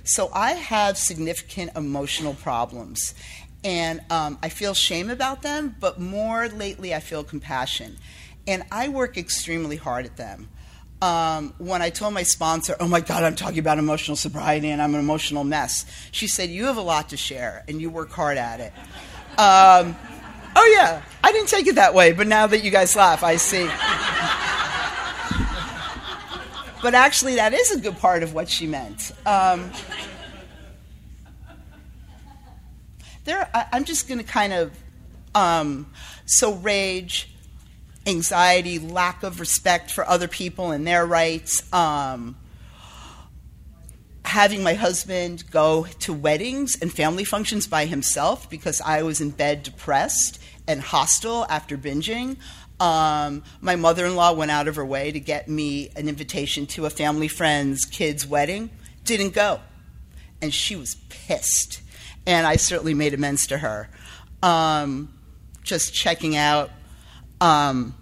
So 0.04 0.30
I 0.32 0.52
have 0.52 0.96
significant 0.96 1.76
emotional 1.76 2.34
problems. 2.34 3.14
And 3.64 4.00
um, 4.10 4.38
I 4.42 4.48
feel 4.48 4.74
shame 4.74 5.10
about 5.10 5.42
them, 5.42 5.74
but 5.80 5.98
more 5.98 6.48
lately, 6.48 6.94
I 6.94 7.00
feel 7.00 7.24
compassion. 7.24 7.96
And 8.46 8.62
I 8.70 8.88
work 8.88 9.18
extremely 9.18 9.74
hard 9.76 10.06
at 10.06 10.16
them. 10.16 10.48
Um, 11.02 11.52
when 11.58 11.82
I 11.82 11.90
told 11.90 12.14
my 12.14 12.22
sponsor, 12.22 12.76
oh 12.78 12.86
my 12.86 13.00
God, 13.00 13.24
I'm 13.24 13.34
talking 13.34 13.58
about 13.58 13.78
emotional 13.78 14.16
sobriety 14.16 14.70
and 14.70 14.80
I'm 14.80 14.94
an 14.94 15.00
emotional 15.00 15.44
mess, 15.44 15.84
she 16.10 16.26
said, 16.26 16.48
You 16.48 16.66
have 16.66 16.76
a 16.76 16.82
lot 16.82 17.10
to 17.10 17.16
share 17.16 17.64
and 17.68 17.80
you 17.80 17.90
work 17.90 18.10
hard 18.10 18.38
at 18.38 18.60
it. 18.60 18.72
Um, 19.38 19.96
oh, 20.54 20.74
yeah, 20.74 21.02
I 21.22 21.32
didn't 21.32 21.48
take 21.48 21.66
it 21.66 21.74
that 21.74 21.92
way, 21.92 22.12
but 22.12 22.28
now 22.28 22.46
that 22.46 22.64
you 22.64 22.70
guys 22.70 22.96
laugh, 22.96 23.22
I 23.24 23.36
see. 23.36 23.68
But 26.86 26.94
actually, 26.94 27.34
that 27.34 27.52
is 27.52 27.72
a 27.72 27.80
good 27.80 27.98
part 27.98 28.22
of 28.22 28.32
what 28.32 28.48
she 28.48 28.64
meant. 28.64 29.10
Um, 29.26 29.72
there, 33.24 33.50
I, 33.52 33.66
am 33.72 33.82
just 33.82 34.06
going 34.06 34.18
to 34.18 34.24
kind 34.24 34.52
of. 34.52 34.70
Um, 35.34 35.90
so, 36.26 36.54
rage, 36.54 37.28
anxiety, 38.06 38.78
lack 38.78 39.24
of 39.24 39.40
respect 39.40 39.90
for 39.90 40.08
other 40.08 40.28
people 40.28 40.70
and 40.70 40.86
their 40.86 41.04
rights. 41.04 41.60
Um, 41.72 42.36
having 44.24 44.62
my 44.62 44.74
husband 44.74 45.42
go 45.50 45.88
to 45.98 46.12
weddings 46.12 46.80
and 46.80 46.92
family 46.92 47.24
functions 47.24 47.66
by 47.66 47.86
himself 47.86 48.48
because 48.48 48.80
I 48.80 49.02
was 49.02 49.20
in 49.20 49.30
bed 49.30 49.64
depressed 49.64 50.40
and 50.68 50.80
hostile 50.80 51.46
after 51.48 51.76
binging. 51.76 52.36
Um, 52.78 53.42
my 53.60 53.76
mother 53.76 54.04
in 54.04 54.16
law 54.16 54.32
went 54.32 54.50
out 54.50 54.68
of 54.68 54.76
her 54.76 54.84
way 54.84 55.10
to 55.10 55.20
get 55.20 55.48
me 55.48 55.90
an 55.96 56.08
invitation 56.08 56.66
to 56.66 56.86
a 56.86 56.90
family 56.90 57.28
friend's 57.28 57.84
kid's 57.84 58.26
wedding. 58.26 58.70
Didn't 59.04 59.32
go. 59.32 59.60
And 60.42 60.52
she 60.52 60.76
was 60.76 60.96
pissed. 61.08 61.80
And 62.26 62.46
I 62.46 62.56
certainly 62.56 62.92
made 62.92 63.14
amends 63.14 63.46
to 63.48 63.58
her. 63.58 63.88
Um, 64.42 65.14
just 65.62 65.94
checking 65.94 66.36
out. 66.36 66.70
Um, 67.40 67.94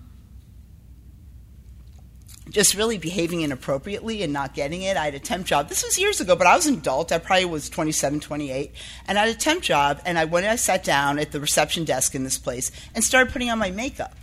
just 2.51 2.75
really 2.75 2.99
behaving 2.99 3.41
inappropriately 3.41 4.23
and 4.23 4.33
not 4.33 4.55
getting 4.55 4.83
it. 4.83 4.97
I 4.97 5.07
had 5.07 5.15
a 5.15 5.19
temp 5.19 5.47
job. 5.47 5.69
This 5.69 5.83
was 5.83 5.99
years 5.99 6.21
ago, 6.21 6.37
but 6.37 6.47
I 6.47 6.55
was 6.55 6.67
an 6.67 6.75
adult. 6.75 7.11
I 7.11 7.19
probably 7.19 7.47
was 7.47 7.69
27, 7.69 8.21
28. 8.21 8.73
And 9.09 9.19
I 9.19 9.27
had 9.27 9.35
a 9.35 9.39
temp 9.39 9.63
job, 9.63 10.01
and 10.05 10.19
I 10.19 10.25
went 10.25 10.45
and 10.45 10.53
I 10.53 10.57
sat 10.57 10.85
down 10.85 11.19
at 11.19 11.33
the 11.33 11.41
reception 11.41 11.85
desk 11.85 12.15
in 12.15 12.23
this 12.23 12.39
place 12.39 12.71
and 12.95 13.03
started 13.03 13.33
putting 13.33 13.51
on 13.51 13.59
my 13.59 13.71
makeup. 13.71 14.15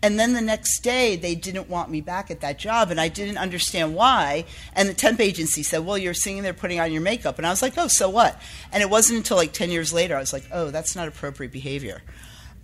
And 0.00 0.18
then 0.18 0.32
the 0.32 0.40
next 0.40 0.80
day, 0.80 1.16
they 1.16 1.34
didn't 1.34 1.68
want 1.68 1.90
me 1.90 2.00
back 2.00 2.30
at 2.30 2.40
that 2.40 2.58
job, 2.58 2.92
and 2.92 3.00
I 3.00 3.08
didn't 3.08 3.38
understand 3.38 3.96
why. 3.96 4.44
And 4.74 4.88
the 4.88 4.94
temp 4.94 5.18
agency 5.18 5.64
said, 5.64 5.84
Well, 5.84 5.98
you're 5.98 6.14
sitting 6.14 6.42
there 6.42 6.54
putting 6.54 6.78
on 6.78 6.92
your 6.92 7.02
makeup. 7.02 7.36
And 7.38 7.46
I 7.46 7.50
was 7.50 7.62
like, 7.62 7.76
Oh, 7.76 7.88
so 7.88 8.08
what? 8.08 8.40
And 8.70 8.80
it 8.82 8.88
wasn't 8.90 9.18
until 9.18 9.36
like 9.36 9.52
10 9.52 9.70
years 9.70 9.92
later, 9.92 10.16
I 10.16 10.20
was 10.20 10.32
like, 10.32 10.44
Oh, 10.52 10.70
that's 10.70 10.94
not 10.94 11.08
appropriate 11.08 11.50
behavior. 11.50 12.02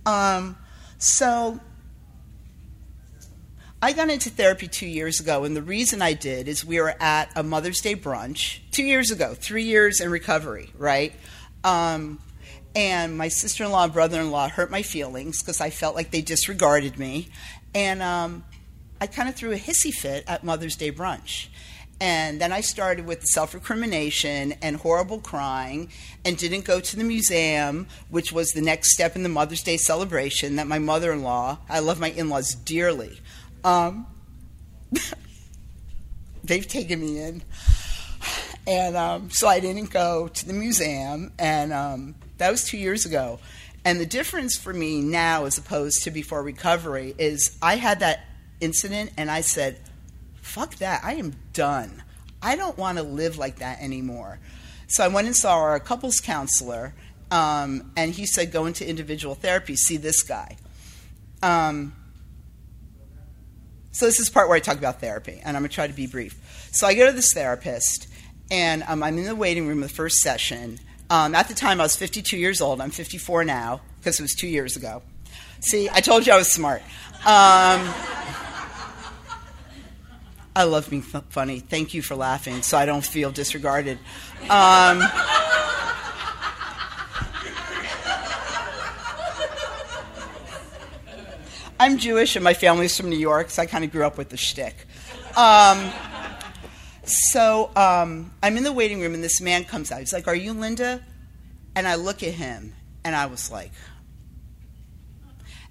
Um, 0.05 0.55
so 0.97 1.59
I 3.81 3.91
got 3.91 4.09
into 4.09 4.29
therapy 4.29 4.67
two 4.67 4.87
years 4.87 5.19
ago, 5.19 5.43
and 5.43 5.55
the 5.55 5.61
reason 5.61 6.01
I 6.01 6.13
did 6.13 6.47
is 6.47 6.63
we 6.63 6.79
were 6.79 6.95
at 7.01 7.31
a 7.35 7.43
Mother's 7.43 7.81
Day 7.81 7.95
brunch 7.95 8.59
two 8.71 8.83
years 8.83 9.11
ago, 9.11 9.33
three 9.33 9.65
years 9.65 9.99
in 9.99 10.09
recovery, 10.09 10.71
right? 10.77 11.13
Um, 11.65 12.19
and 12.75 13.17
my 13.17 13.29
sister 13.29 13.63
in 13.63 13.71
law 13.71 13.85
and 13.85 13.93
brother 13.93 14.19
in 14.19 14.31
law 14.31 14.49
hurt 14.49 14.69
my 14.69 14.81
feelings 14.81 15.41
because 15.41 15.61
I 15.61 15.69
felt 15.69 15.95
like 15.95 16.11
they 16.11 16.21
disregarded 16.21 16.99
me. 16.99 17.29
And 17.73 18.01
um, 18.01 18.43
I 18.99 19.07
kind 19.07 19.29
of 19.29 19.35
threw 19.35 19.53
a 19.53 19.57
hissy 19.57 19.93
fit 19.93 20.25
at 20.27 20.43
Mother's 20.43 20.75
Day 20.75 20.91
brunch. 20.91 21.47
And 22.01 22.41
then 22.41 22.51
I 22.51 22.59
started 22.59 23.05
with 23.05 23.23
self 23.23 23.53
recrimination 23.53 24.55
and 24.61 24.75
horrible 24.75 25.19
crying 25.19 25.89
and 26.25 26.35
didn't 26.35 26.65
go 26.65 26.81
to 26.81 26.95
the 26.97 27.05
museum, 27.05 27.87
which 28.09 28.33
was 28.33 28.49
the 28.49 28.61
next 28.61 28.93
step 28.93 29.15
in 29.15 29.23
the 29.23 29.29
Mother's 29.29 29.63
Day 29.63 29.77
celebration 29.77 30.57
that 30.57 30.67
my 30.67 30.77
mother 30.77 31.13
in 31.13 31.23
law, 31.23 31.59
I 31.69 31.79
love 31.79 32.01
my 32.01 32.09
in 32.09 32.27
laws 32.27 32.53
dearly. 32.53 33.21
Um, 33.63 34.07
they've 36.43 36.67
taken 36.67 36.99
me 36.99 37.21
in. 37.21 37.43
And 38.67 38.95
um, 38.95 39.29
so 39.29 39.47
I 39.47 39.59
didn't 39.59 39.91
go 39.91 40.27
to 40.27 40.45
the 40.47 40.53
museum. 40.53 41.31
And 41.37 41.71
um, 41.71 42.15
that 42.37 42.51
was 42.51 42.63
two 42.63 42.77
years 42.77 43.05
ago. 43.05 43.39
And 43.83 43.99
the 43.99 44.05
difference 44.05 44.57
for 44.57 44.73
me 44.73 45.01
now, 45.01 45.45
as 45.45 45.57
opposed 45.57 46.03
to 46.03 46.11
before 46.11 46.41
recovery, 46.41 47.13
is 47.17 47.57
I 47.61 47.75
had 47.75 47.99
that 47.99 48.25
incident 48.59 49.11
and 49.17 49.29
I 49.29 49.41
said, 49.41 49.79
fuck 50.41 50.75
that. 50.77 51.03
I 51.03 51.15
am 51.15 51.35
done. 51.53 52.01
I 52.41 52.55
don't 52.55 52.77
want 52.77 52.97
to 52.97 53.03
live 53.03 53.37
like 53.37 53.57
that 53.57 53.81
anymore. 53.81 54.39
So 54.87 55.03
I 55.03 55.07
went 55.07 55.27
and 55.27 55.35
saw 55.35 55.55
our 55.55 55.79
couples 55.79 56.19
counselor, 56.19 56.93
um, 57.31 57.91
and 57.97 58.13
he 58.13 58.27
said, 58.27 58.51
go 58.51 58.67
into 58.67 58.87
individual 58.87 59.33
therapy, 59.33 59.75
see 59.75 59.97
this 59.97 60.21
guy. 60.21 60.57
Um, 61.41 61.95
so 63.91 64.05
this 64.05 64.19
is 64.19 64.29
part 64.29 64.47
where 64.47 64.55
I 64.55 64.59
talk 64.59 64.77
about 64.77 65.01
therapy, 65.01 65.41
and 65.43 65.57
I'm 65.57 65.63
to 65.63 65.69
try 65.69 65.87
to 65.87 65.93
be 65.93 66.05
brief. 66.05 66.69
So 66.71 66.85
I 66.85 66.93
go 66.93 67.07
to 67.07 67.11
this 67.11 67.33
therapist, 67.33 68.07
and 68.51 68.83
um, 68.87 69.03
I'm 69.03 69.17
in 69.17 69.25
the 69.25 69.35
waiting 69.35 69.67
room 69.67 69.81
of 69.83 69.89
the 69.89 69.95
first 69.95 70.17
session. 70.17 70.79
Um, 71.09 71.35
at 71.35 71.47
the 71.47 71.53
time, 71.53 71.79
I 71.79 71.83
was 71.83 71.95
52 71.95 72.37
years 72.37 72.61
old. 72.61 72.81
I'm 72.81 72.91
54 72.91 73.43
now, 73.45 73.81
because 73.99 74.19
it 74.19 74.23
was 74.23 74.33
two 74.33 74.47
years 74.47 74.75
ago. 74.75 75.01
See, 75.59 75.89
I 75.89 76.01
told 76.01 76.25
you 76.27 76.33
I 76.33 76.37
was 76.37 76.51
smart. 76.51 76.81
Um, 77.25 77.93
I 80.55 80.63
love 80.63 80.89
being 80.89 81.03
f- 81.13 81.23
funny. 81.29 81.59
Thank 81.59 81.93
you 81.93 82.01
for 82.01 82.15
laughing, 82.15 82.61
so 82.61 82.77
I 82.77 82.85
don't 82.85 83.05
feel 83.05 83.31
disregarded. 83.31 83.97
Um, 84.49 85.01
I'm 91.79 91.97
Jewish, 91.97 92.35
and 92.35 92.43
my 92.43 92.53
family's 92.53 92.95
from 92.95 93.09
New 93.09 93.17
York, 93.17 93.49
so 93.49 93.61
I 93.61 93.65
kind 93.65 93.83
of 93.83 93.91
grew 93.91 94.05
up 94.05 94.17
with 94.17 94.29
the 94.29 94.37
shtick. 94.37 94.75
Um, 95.35 95.91
so 97.05 97.71
um, 97.75 98.31
I'm 98.41 98.57
in 98.57 98.63
the 98.63 98.73
waiting 98.73 99.01
room, 99.01 99.13
and 99.13 99.23
this 99.23 99.41
man 99.41 99.63
comes 99.63 99.91
out. 99.91 99.99
He's 99.99 100.13
like, 100.13 100.27
"Are 100.27 100.35
you 100.35 100.53
Linda?" 100.53 101.01
And 101.75 101.87
I 101.87 101.95
look 101.95 102.23
at 102.23 102.33
him, 102.33 102.73
and 103.03 103.15
I 103.15 103.25
was 103.25 103.51
like, 103.51 103.71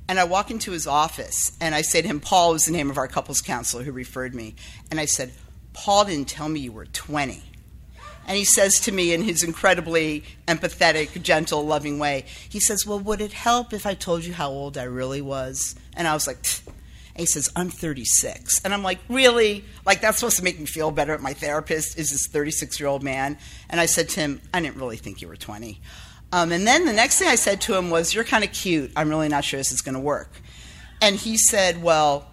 and 0.09 0.20
I 0.20 0.25
walk 0.25 0.51
into 0.51 0.70
his 0.70 0.87
office 0.87 1.53
and 1.61 1.75
I 1.75 1.81
say 1.81 2.03
to 2.03 2.09
him, 2.09 2.20
Paul 2.20 2.53
was 2.53 2.66
the 2.66 2.73
name 2.73 2.90
of 2.90 2.99
our 2.99 3.09
couples 3.09 3.40
counselor 3.40 3.85
who 3.85 3.92
referred 3.92 4.35
me. 4.35 4.55
And 4.90 5.01
I 5.01 5.07
said, 5.07 5.33
Paul 5.73 6.05
didn't 6.05 6.29
tell 6.29 6.49
me 6.49 6.61
you 6.61 6.73
were 6.73 6.87
20. 6.87 7.42
And 8.27 8.37
he 8.37 8.44
says 8.44 8.81
to 8.81 8.92
me 8.92 9.12
in 9.12 9.23
his 9.23 9.42
incredibly 9.42 10.25
empathetic, 10.47 11.23
gentle, 11.23 11.64
loving 11.66 11.99
way, 11.99 12.25
he 12.49 12.61
says, 12.61 12.87
Well, 12.87 12.99
would 13.01 13.20
it 13.20 13.33
help 13.33 13.73
if 13.73 13.85
I 13.85 13.94
told 13.94 14.25
you 14.25 14.33
how 14.33 14.49
old 14.49 14.79
I 14.79 14.85
really 14.85 15.20
was? 15.20 15.75
And 15.94 16.07
I 16.09 16.14
was 16.14 16.27
like. 16.27 16.38
And 17.14 17.20
he 17.20 17.27
says, 17.27 17.48
I'm 17.55 17.70
36. 17.70 18.64
And 18.64 18.74
I'm 18.74 18.83
like, 18.83 18.98
Really? 19.09 19.64
Like, 19.87 20.00
that's 20.00 20.18
supposed 20.18 20.37
to 20.38 20.44
make 20.44 20.59
me 20.59 20.66
feel 20.66 20.90
better 20.90 21.16
my 21.18 21.33
therapist, 21.33 21.98
is 21.98 22.11
this 22.11 22.27
36 22.29 22.81
year 22.81 22.88
old 22.88 23.03
man? 23.03 23.38
And 23.70 23.81
I 23.81 23.87
said 23.87 24.09
to 24.11 24.20
him, 24.20 24.40
I 24.53 24.61
didn't 24.61 24.77
really 24.77 24.96
think 24.96 25.22
you 25.22 25.29
were 25.29 25.37
20. 25.37 25.81
Um, 26.33 26.50
and 26.50 26.66
then 26.66 26.85
the 26.85 26.92
next 26.92 27.18
thing 27.18 27.29
I 27.29 27.37
said 27.37 27.61
to 27.62 27.77
him 27.77 27.90
was, 27.90 28.14
You're 28.14 28.24
kind 28.24 28.42
of 28.42 28.53
cute. 28.53 28.92
I'm 28.96 29.09
really 29.09 29.29
not 29.29 29.44
sure 29.44 29.59
this 29.59 29.72
is 29.72 29.83
going 29.83 29.94
to 29.94 30.00
work. 30.00 30.31
And 31.00 31.16
he 31.16 31.37
said, 31.37 31.83
Well, 31.83 32.29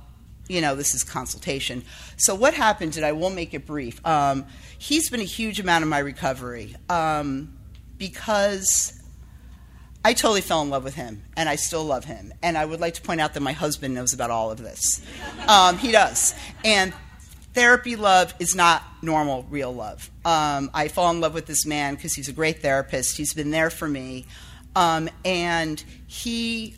you 0.47 0.61
know, 0.61 0.75
this 0.75 0.95
is 0.95 1.03
consultation. 1.03 1.83
So 2.17 2.35
what 2.35 2.53
happened, 2.53 2.97
and 2.97 3.05
I 3.05 3.11
will 3.11 3.29
make 3.29 3.53
it 3.53 3.65
brief, 3.65 4.05
um, 4.05 4.45
he's 4.77 5.09
been 5.09 5.21
a 5.21 5.25
huge 5.25 5.59
amount 5.59 5.83
of 5.83 5.89
my 5.89 5.99
recovery 5.99 6.75
um, 6.89 7.57
because 7.97 9.00
I 10.03 10.13
totally 10.13 10.41
fell 10.41 10.61
in 10.63 10.69
love 10.69 10.83
with 10.83 10.95
him, 10.95 11.21
and 11.37 11.47
I 11.47 11.55
still 11.55 11.83
love 11.83 12.05
him. 12.05 12.33
And 12.41 12.57
I 12.57 12.65
would 12.65 12.79
like 12.79 12.95
to 12.95 13.01
point 13.01 13.21
out 13.21 13.35
that 13.35 13.41
my 13.41 13.51
husband 13.51 13.93
knows 13.93 14.13
about 14.13 14.31
all 14.31 14.51
of 14.51 14.57
this. 14.57 15.01
Um, 15.47 15.77
he 15.77 15.91
does. 15.91 16.33
And 16.65 16.91
therapy 17.53 17.95
love 17.95 18.33
is 18.39 18.55
not 18.55 18.81
normal, 19.03 19.45
real 19.49 19.71
love. 19.71 20.09
Um, 20.25 20.71
I 20.73 20.87
fall 20.87 21.11
in 21.11 21.21
love 21.21 21.35
with 21.35 21.45
this 21.45 21.67
man 21.67 21.95
because 21.95 22.13
he's 22.13 22.29
a 22.29 22.33
great 22.33 22.63
therapist. 22.63 23.15
He's 23.15 23.33
been 23.35 23.51
there 23.51 23.69
for 23.69 23.87
me. 23.87 24.25
Um, 24.75 25.07
and 25.23 25.83
he 26.07 26.75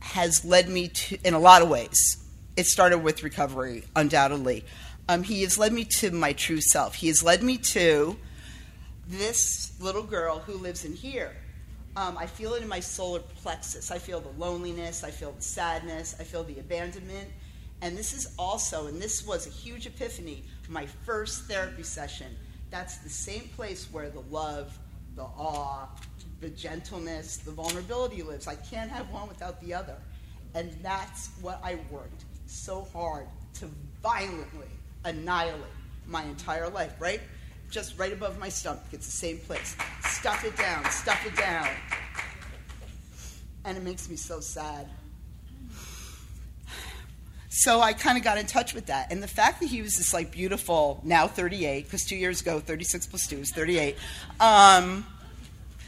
has 0.00 0.44
led 0.44 0.68
me 0.68 0.88
to, 0.88 1.18
in 1.22 1.34
a 1.34 1.38
lot 1.38 1.60
of 1.60 1.68
ways. 1.68 2.16
It 2.56 2.66
started 2.66 2.98
with 2.98 3.22
recovery, 3.22 3.84
undoubtedly. 3.94 4.64
Um, 5.08 5.22
he 5.22 5.42
has 5.42 5.58
led 5.58 5.72
me 5.72 5.84
to 5.98 6.10
my 6.12 6.32
true 6.32 6.60
self. 6.60 6.94
He 6.94 7.08
has 7.08 7.22
led 7.22 7.42
me 7.42 7.58
to 7.58 8.16
this 9.06 9.72
little 9.80 10.02
girl 10.02 10.38
who 10.38 10.54
lives 10.54 10.84
in 10.84 10.94
here. 10.94 11.36
Um, 11.96 12.18
I 12.18 12.26
feel 12.26 12.54
it 12.54 12.62
in 12.62 12.68
my 12.68 12.80
solar 12.80 13.20
plexus. 13.20 13.90
I 13.90 13.98
feel 13.98 14.20
the 14.20 14.36
loneliness, 14.38 15.04
I 15.04 15.10
feel 15.10 15.32
the 15.32 15.42
sadness, 15.42 16.16
I 16.18 16.24
feel 16.24 16.42
the 16.42 16.58
abandonment. 16.58 17.28
And 17.82 17.96
this 17.96 18.12
is 18.12 18.34
also, 18.38 18.86
and 18.86 19.00
this 19.00 19.26
was 19.26 19.46
a 19.46 19.50
huge 19.50 19.86
epiphany, 19.86 20.44
my 20.68 20.86
first 20.86 21.44
therapy 21.44 21.82
session. 21.82 22.34
That's 22.70 22.98
the 22.98 23.08
same 23.08 23.42
place 23.54 23.88
where 23.92 24.10
the 24.10 24.22
love, 24.30 24.76
the 25.14 25.22
awe, 25.22 25.88
the 26.40 26.48
gentleness, 26.48 27.36
the 27.36 27.52
vulnerability 27.52 28.22
lives. 28.22 28.48
I 28.48 28.56
can't 28.56 28.90
have 28.90 29.08
one 29.10 29.28
without 29.28 29.60
the 29.60 29.74
other. 29.74 29.96
And 30.54 30.72
that's 30.82 31.30
what 31.40 31.60
I 31.62 31.78
worked 31.90 32.24
so 32.46 32.86
hard 32.92 33.26
to 33.54 33.68
violently 34.02 34.66
annihilate 35.04 35.62
my 36.06 36.24
entire 36.24 36.68
life, 36.68 36.94
right? 37.00 37.20
Just 37.70 37.98
right 37.98 38.12
above 38.12 38.38
my 38.38 38.48
stomach. 38.48 38.84
It's 38.92 39.06
the 39.06 39.12
same 39.12 39.38
place. 39.38 39.76
Stuff 40.02 40.44
it 40.44 40.56
down, 40.56 40.84
stuff 40.90 41.24
it 41.26 41.36
down. 41.36 41.68
And 43.64 43.76
it 43.76 43.82
makes 43.82 44.08
me 44.08 44.16
so 44.16 44.40
sad. 44.40 44.88
So 47.48 47.80
I 47.80 47.92
kind 47.92 48.18
of 48.18 48.24
got 48.24 48.36
in 48.36 48.46
touch 48.46 48.74
with 48.74 48.86
that. 48.86 49.12
And 49.12 49.22
the 49.22 49.28
fact 49.28 49.60
that 49.60 49.66
he 49.66 49.80
was 49.80 49.96
this 49.96 50.12
like 50.12 50.32
beautiful, 50.32 51.00
now 51.04 51.28
38, 51.28 51.84
because 51.84 52.04
two 52.04 52.16
years 52.16 52.40
ago, 52.40 52.58
36 52.58 53.06
plus 53.06 53.28
2 53.28 53.38
is 53.38 53.52
38. 53.52 53.96
Um, 54.40 55.06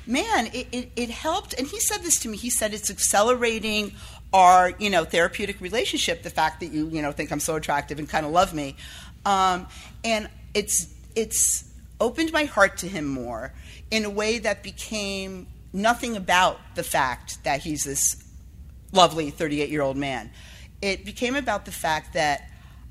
man, 0.06 0.46
it, 0.52 0.68
it, 0.70 0.92
it 0.94 1.10
helped. 1.10 1.54
And 1.54 1.66
he 1.66 1.80
said 1.80 2.02
this 2.02 2.20
to 2.20 2.28
me. 2.28 2.36
He 2.36 2.50
said 2.50 2.72
it's 2.72 2.88
accelerating 2.88 3.92
our, 4.32 4.72
you 4.78 4.90
know, 4.90 5.04
therapeutic 5.04 5.60
relationship. 5.60 6.22
The 6.22 6.30
fact 6.30 6.60
that 6.60 6.66
you, 6.66 6.88
you 6.88 7.02
know, 7.02 7.12
think 7.12 7.32
I'm 7.32 7.40
so 7.40 7.56
attractive 7.56 7.98
and 7.98 8.08
kind 8.08 8.24
of 8.24 8.32
love 8.32 8.54
me, 8.54 8.76
um, 9.24 9.66
and 10.04 10.28
it's 10.54 10.94
it's 11.14 11.65
opened 12.00 12.32
my 12.32 12.44
heart 12.44 12.78
to 12.78 12.88
him 12.88 13.06
more 13.06 13.52
in 13.90 14.04
a 14.04 14.10
way 14.10 14.38
that 14.38 14.62
became 14.62 15.46
nothing 15.72 16.16
about 16.16 16.58
the 16.74 16.82
fact 16.82 17.42
that 17.44 17.60
he's 17.60 17.84
this 17.84 18.22
lovely 18.92 19.30
38 19.30 19.68
year 19.68 19.82
old 19.82 19.96
man. 19.96 20.30
It 20.82 21.04
became 21.04 21.36
about 21.36 21.64
the 21.64 21.72
fact 21.72 22.14
that 22.14 22.50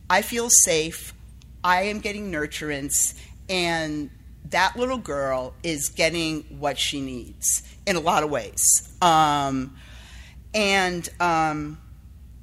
I 0.09 0.21
feel 0.21 0.49
safe, 0.49 1.13
I 1.63 1.83
am 1.83 1.99
getting 1.99 2.31
nurturance, 2.31 3.19
and 3.49 4.09
that 4.49 4.75
little 4.75 4.97
girl 4.97 5.53
is 5.63 5.89
getting 5.89 6.43
what 6.59 6.77
she 6.77 7.01
needs 7.01 7.63
in 7.85 7.95
a 7.95 7.99
lot 7.99 8.23
of 8.23 8.29
ways. 8.29 8.61
Um, 9.01 9.75
and 10.53 11.07
um, 11.19 11.79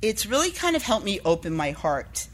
it's 0.00 0.26
really 0.26 0.50
kind 0.50 0.74
of 0.74 0.82
helped 0.82 1.04
me 1.04 1.20
open 1.24 1.54
my 1.54 1.70
heart. 1.70 2.26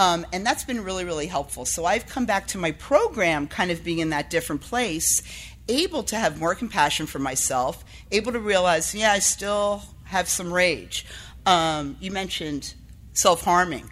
Um, 0.00 0.24
and 0.32 0.46
that's 0.46 0.64
been 0.64 0.82
really, 0.82 1.04
really 1.04 1.26
helpful. 1.26 1.66
So 1.66 1.84
I've 1.84 2.06
come 2.06 2.24
back 2.24 2.46
to 2.48 2.58
my 2.58 2.72
program 2.72 3.46
kind 3.46 3.70
of 3.70 3.84
being 3.84 3.98
in 3.98 4.08
that 4.10 4.30
different 4.30 4.62
place, 4.62 5.20
able 5.68 6.02
to 6.04 6.16
have 6.16 6.40
more 6.40 6.54
compassion 6.54 7.04
for 7.04 7.18
myself, 7.18 7.84
able 8.10 8.32
to 8.32 8.38
realize, 8.38 8.94
yeah, 8.94 9.12
I 9.12 9.18
still 9.18 9.82
have 10.04 10.26
some 10.26 10.54
rage. 10.54 11.04
Um, 11.44 11.98
you 12.00 12.10
mentioned 12.12 12.72
self 13.12 13.44
harming. 13.44 13.90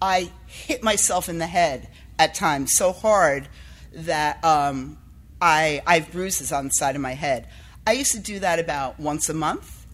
I 0.00 0.30
hit 0.46 0.84
myself 0.84 1.28
in 1.28 1.38
the 1.38 1.46
head 1.48 1.88
at 2.20 2.34
times 2.34 2.76
so 2.76 2.92
hard 2.92 3.48
that 3.92 4.44
um, 4.44 4.96
I, 5.40 5.82
I 5.88 5.98
have 5.98 6.12
bruises 6.12 6.52
on 6.52 6.66
the 6.66 6.70
side 6.70 6.94
of 6.94 7.02
my 7.02 7.14
head. 7.14 7.48
I 7.84 7.92
used 7.94 8.12
to 8.12 8.20
do 8.20 8.38
that 8.38 8.60
about 8.60 9.00
once 9.00 9.28
a 9.28 9.34
month. 9.34 9.86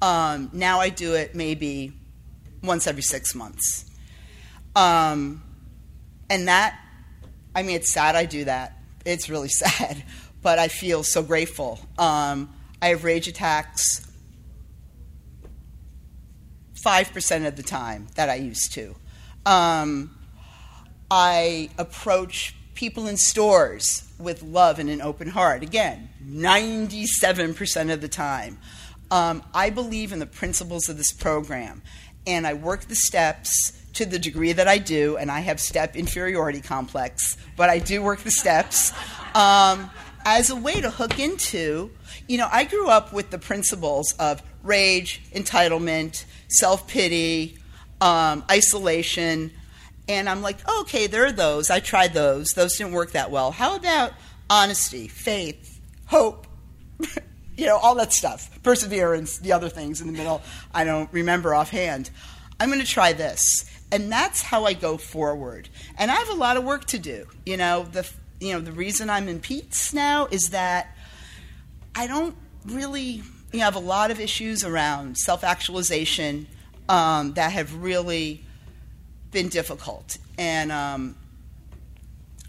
Um, 0.00 0.48
now 0.52 0.78
I 0.78 0.90
do 0.90 1.14
it 1.14 1.34
maybe 1.34 1.92
once 2.62 2.86
every 2.86 3.02
six 3.02 3.34
months. 3.34 3.87
Um, 4.78 5.42
and 6.30 6.46
that, 6.46 6.78
I 7.52 7.64
mean, 7.64 7.74
it's 7.74 7.92
sad 7.92 8.14
I 8.14 8.26
do 8.26 8.44
that. 8.44 8.78
It's 9.04 9.28
really 9.28 9.48
sad, 9.48 10.04
but 10.40 10.60
I 10.60 10.68
feel 10.68 11.02
so 11.02 11.22
grateful. 11.22 11.80
Um, 11.98 12.54
I 12.80 12.88
have 12.88 13.02
rage 13.02 13.26
attacks 13.26 14.06
5% 16.80 17.46
of 17.48 17.56
the 17.56 17.62
time 17.64 18.06
that 18.14 18.28
I 18.28 18.36
used 18.36 18.72
to. 18.74 18.94
Um, 19.44 20.16
I 21.10 21.70
approach 21.76 22.54
people 22.74 23.08
in 23.08 23.16
stores 23.16 24.08
with 24.20 24.44
love 24.44 24.78
and 24.78 24.88
an 24.88 25.02
open 25.02 25.28
heart. 25.28 25.64
Again, 25.64 26.08
97% 26.24 27.92
of 27.92 28.00
the 28.00 28.08
time. 28.08 28.58
Um, 29.10 29.42
I 29.52 29.70
believe 29.70 30.12
in 30.12 30.20
the 30.20 30.26
principles 30.26 30.88
of 30.88 30.96
this 30.96 31.12
program, 31.12 31.82
and 32.28 32.46
I 32.46 32.54
work 32.54 32.82
the 32.82 32.94
steps 32.94 33.77
to 33.94 34.06
the 34.06 34.18
degree 34.18 34.52
that 34.52 34.68
I 34.68 34.78
do, 34.78 35.16
and 35.16 35.30
I 35.30 35.40
have 35.40 35.60
step 35.60 35.96
inferiority 35.96 36.60
complex, 36.60 37.36
but 37.56 37.68
I 37.68 37.78
do 37.78 38.02
work 38.02 38.20
the 38.20 38.30
steps 38.30 38.92
um, 39.34 39.90
as 40.24 40.50
a 40.50 40.56
way 40.56 40.80
to 40.80 40.90
hook 40.90 41.18
into. 41.18 41.90
You 42.28 42.38
know, 42.38 42.48
I 42.50 42.64
grew 42.64 42.88
up 42.88 43.12
with 43.12 43.30
the 43.30 43.38
principles 43.38 44.12
of 44.18 44.42
rage, 44.62 45.22
entitlement, 45.34 46.24
self 46.48 46.86
pity, 46.86 47.58
um, 48.00 48.44
isolation, 48.50 49.50
and 50.08 50.28
I'm 50.28 50.42
like, 50.42 50.56
okay, 50.80 51.06
there 51.06 51.26
are 51.26 51.32
those. 51.32 51.70
I 51.70 51.80
tried 51.80 52.14
those. 52.14 52.48
Those 52.50 52.76
didn't 52.76 52.92
work 52.92 53.12
that 53.12 53.30
well. 53.30 53.50
How 53.50 53.76
about 53.76 54.12
honesty, 54.48 55.08
faith, 55.08 55.80
hope? 56.06 56.46
you 57.56 57.66
know, 57.66 57.76
all 57.76 57.94
that 57.96 58.12
stuff. 58.12 58.62
Perseverance, 58.62 59.38
the 59.38 59.52
other 59.52 59.68
things 59.68 60.00
in 60.00 60.06
the 60.06 60.12
middle, 60.12 60.40
I 60.72 60.84
don't 60.84 61.12
remember 61.12 61.54
offhand. 61.54 62.10
I'm 62.58 62.70
going 62.70 62.80
to 62.80 62.86
try 62.86 63.12
this. 63.12 63.64
And 63.90 64.12
that's 64.12 64.42
how 64.42 64.64
I 64.64 64.74
go 64.74 64.96
forward. 64.98 65.68
And 65.96 66.10
I 66.10 66.14
have 66.14 66.28
a 66.28 66.34
lot 66.34 66.56
of 66.56 66.64
work 66.64 66.84
to 66.86 66.98
do. 66.98 67.26
You 67.46 67.56
know, 67.56 67.84
the 67.84 68.08
you 68.40 68.52
know, 68.52 68.60
the 68.60 68.72
reason 68.72 69.10
I'm 69.10 69.28
in 69.28 69.40
Pete's 69.40 69.92
now 69.92 70.26
is 70.26 70.50
that 70.50 70.96
I 71.94 72.06
don't 72.06 72.36
really 72.66 73.22
you 73.52 73.58
know, 73.58 73.64
have 73.64 73.74
a 73.74 73.80
lot 73.80 74.10
of 74.10 74.20
issues 74.20 74.62
around 74.62 75.18
self-actualization 75.18 76.46
um, 76.88 77.34
that 77.34 77.52
have 77.52 77.74
really 77.82 78.44
been 79.30 79.48
difficult. 79.48 80.18
And 80.38 80.70
um, 80.70 81.16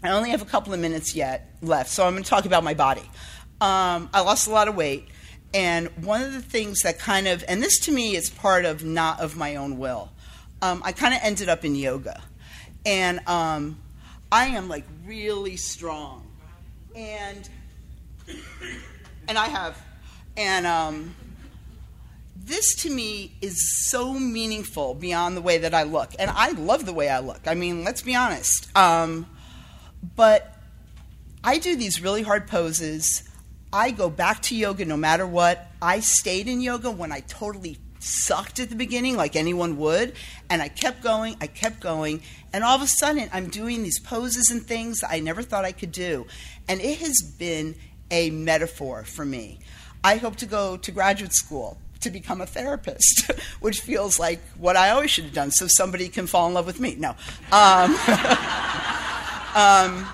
I 0.02 0.10
only 0.10 0.30
have 0.30 0.42
a 0.42 0.46
couple 0.46 0.72
of 0.72 0.80
minutes 0.80 1.14
yet 1.14 1.50
left, 1.60 1.90
so 1.90 2.06
I'm 2.06 2.12
going 2.12 2.22
to 2.22 2.30
talk 2.30 2.46
about 2.46 2.64
my 2.64 2.74
body. 2.74 3.02
Um, 3.60 4.08
I 4.14 4.20
lost 4.20 4.46
a 4.46 4.50
lot 4.50 4.68
of 4.68 4.74
weight, 4.74 5.08
and 5.52 5.88
one 6.04 6.22
of 6.22 6.32
the 6.32 6.40
things 6.40 6.82
that 6.82 6.98
kind 6.98 7.28
of, 7.28 7.44
and 7.48 7.62
this 7.62 7.78
to 7.80 7.92
me 7.92 8.16
is 8.16 8.30
part 8.30 8.64
of 8.64 8.84
not 8.84 9.20
of 9.20 9.36
my 9.36 9.56
own 9.56 9.78
will. 9.78 10.10
Um, 10.62 10.82
I 10.84 10.92
kind 10.92 11.14
of 11.14 11.20
ended 11.22 11.48
up 11.48 11.64
in 11.64 11.74
yoga, 11.74 12.22
and 12.84 13.26
um, 13.26 13.78
I 14.30 14.46
am 14.46 14.68
like 14.68 14.84
really 15.06 15.56
strong, 15.56 16.26
and 16.94 17.48
and 19.28 19.38
I 19.38 19.46
have, 19.46 19.80
and 20.36 20.66
um, 20.66 21.14
this 22.36 22.74
to 22.82 22.90
me 22.90 23.36
is 23.40 23.88
so 23.88 24.12
meaningful 24.12 24.94
beyond 24.94 25.36
the 25.36 25.40
way 25.40 25.58
that 25.58 25.74
I 25.74 25.84
look, 25.84 26.10
and 26.18 26.30
I 26.30 26.50
love 26.50 26.84
the 26.84 26.92
way 26.92 27.08
I 27.08 27.20
look. 27.20 27.40
I 27.46 27.54
mean, 27.54 27.84
let's 27.84 28.02
be 28.02 28.14
honest. 28.14 28.74
Um, 28.76 29.26
but 30.16 30.56
I 31.42 31.58
do 31.58 31.76
these 31.76 32.02
really 32.02 32.22
hard 32.22 32.48
poses. 32.48 33.28
I 33.72 33.92
go 33.92 34.10
back 34.10 34.42
to 34.42 34.56
yoga 34.56 34.84
no 34.84 34.96
matter 34.96 35.26
what. 35.26 35.70
I 35.80 36.00
stayed 36.00 36.48
in 36.48 36.60
yoga 36.60 36.90
when 36.90 37.12
I 37.12 37.20
totally 37.20 37.78
sucked 38.00 38.58
at 38.58 38.68
the 38.70 38.76
beginning, 38.76 39.16
like 39.16 39.36
anyone 39.36 39.76
would, 39.76 40.14
and 40.48 40.60
I 40.60 40.68
kept 40.68 41.02
going, 41.02 41.36
I 41.40 41.46
kept 41.46 41.80
going, 41.80 42.22
and 42.52 42.64
all 42.64 42.74
of 42.74 42.82
a 42.82 42.86
sudden 42.86 43.28
I'm 43.32 43.48
doing 43.48 43.82
these 43.82 44.00
poses 44.00 44.50
and 44.50 44.62
things 44.62 45.04
I 45.08 45.20
never 45.20 45.42
thought 45.42 45.64
I 45.64 45.72
could 45.72 45.92
do. 45.92 46.26
And 46.68 46.80
it 46.80 46.98
has 46.98 47.22
been 47.38 47.76
a 48.10 48.30
metaphor 48.30 49.04
for 49.04 49.24
me. 49.24 49.60
I 50.02 50.16
hope 50.16 50.36
to 50.36 50.46
go 50.46 50.76
to 50.78 50.90
graduate 50.90 51.32
school 51.32 51.78
to 52.00 52.10
become 52.10 52.40
a 52.40 52.46
therapist, 52.46 53.30
which 53.60 53.80
feels 53.80 54.18
like 54.18 54.40
what 54.56 54.76
I 54.76 54.90
always 54.90 55.10
should 55.10 55.24
have 55.24 55.34
done 55.34 55.50
so 55.50 55.66
somebody 55.68 56.08
can 56.08 56.26
fall 56.26 56.48
in 56.48 56.54
love 56.54 56.66
with 56.66 56.80
me. 56.80 56.96
No. 56.96 57.10
Um, 57.52 57.94
um, 59.54 60.06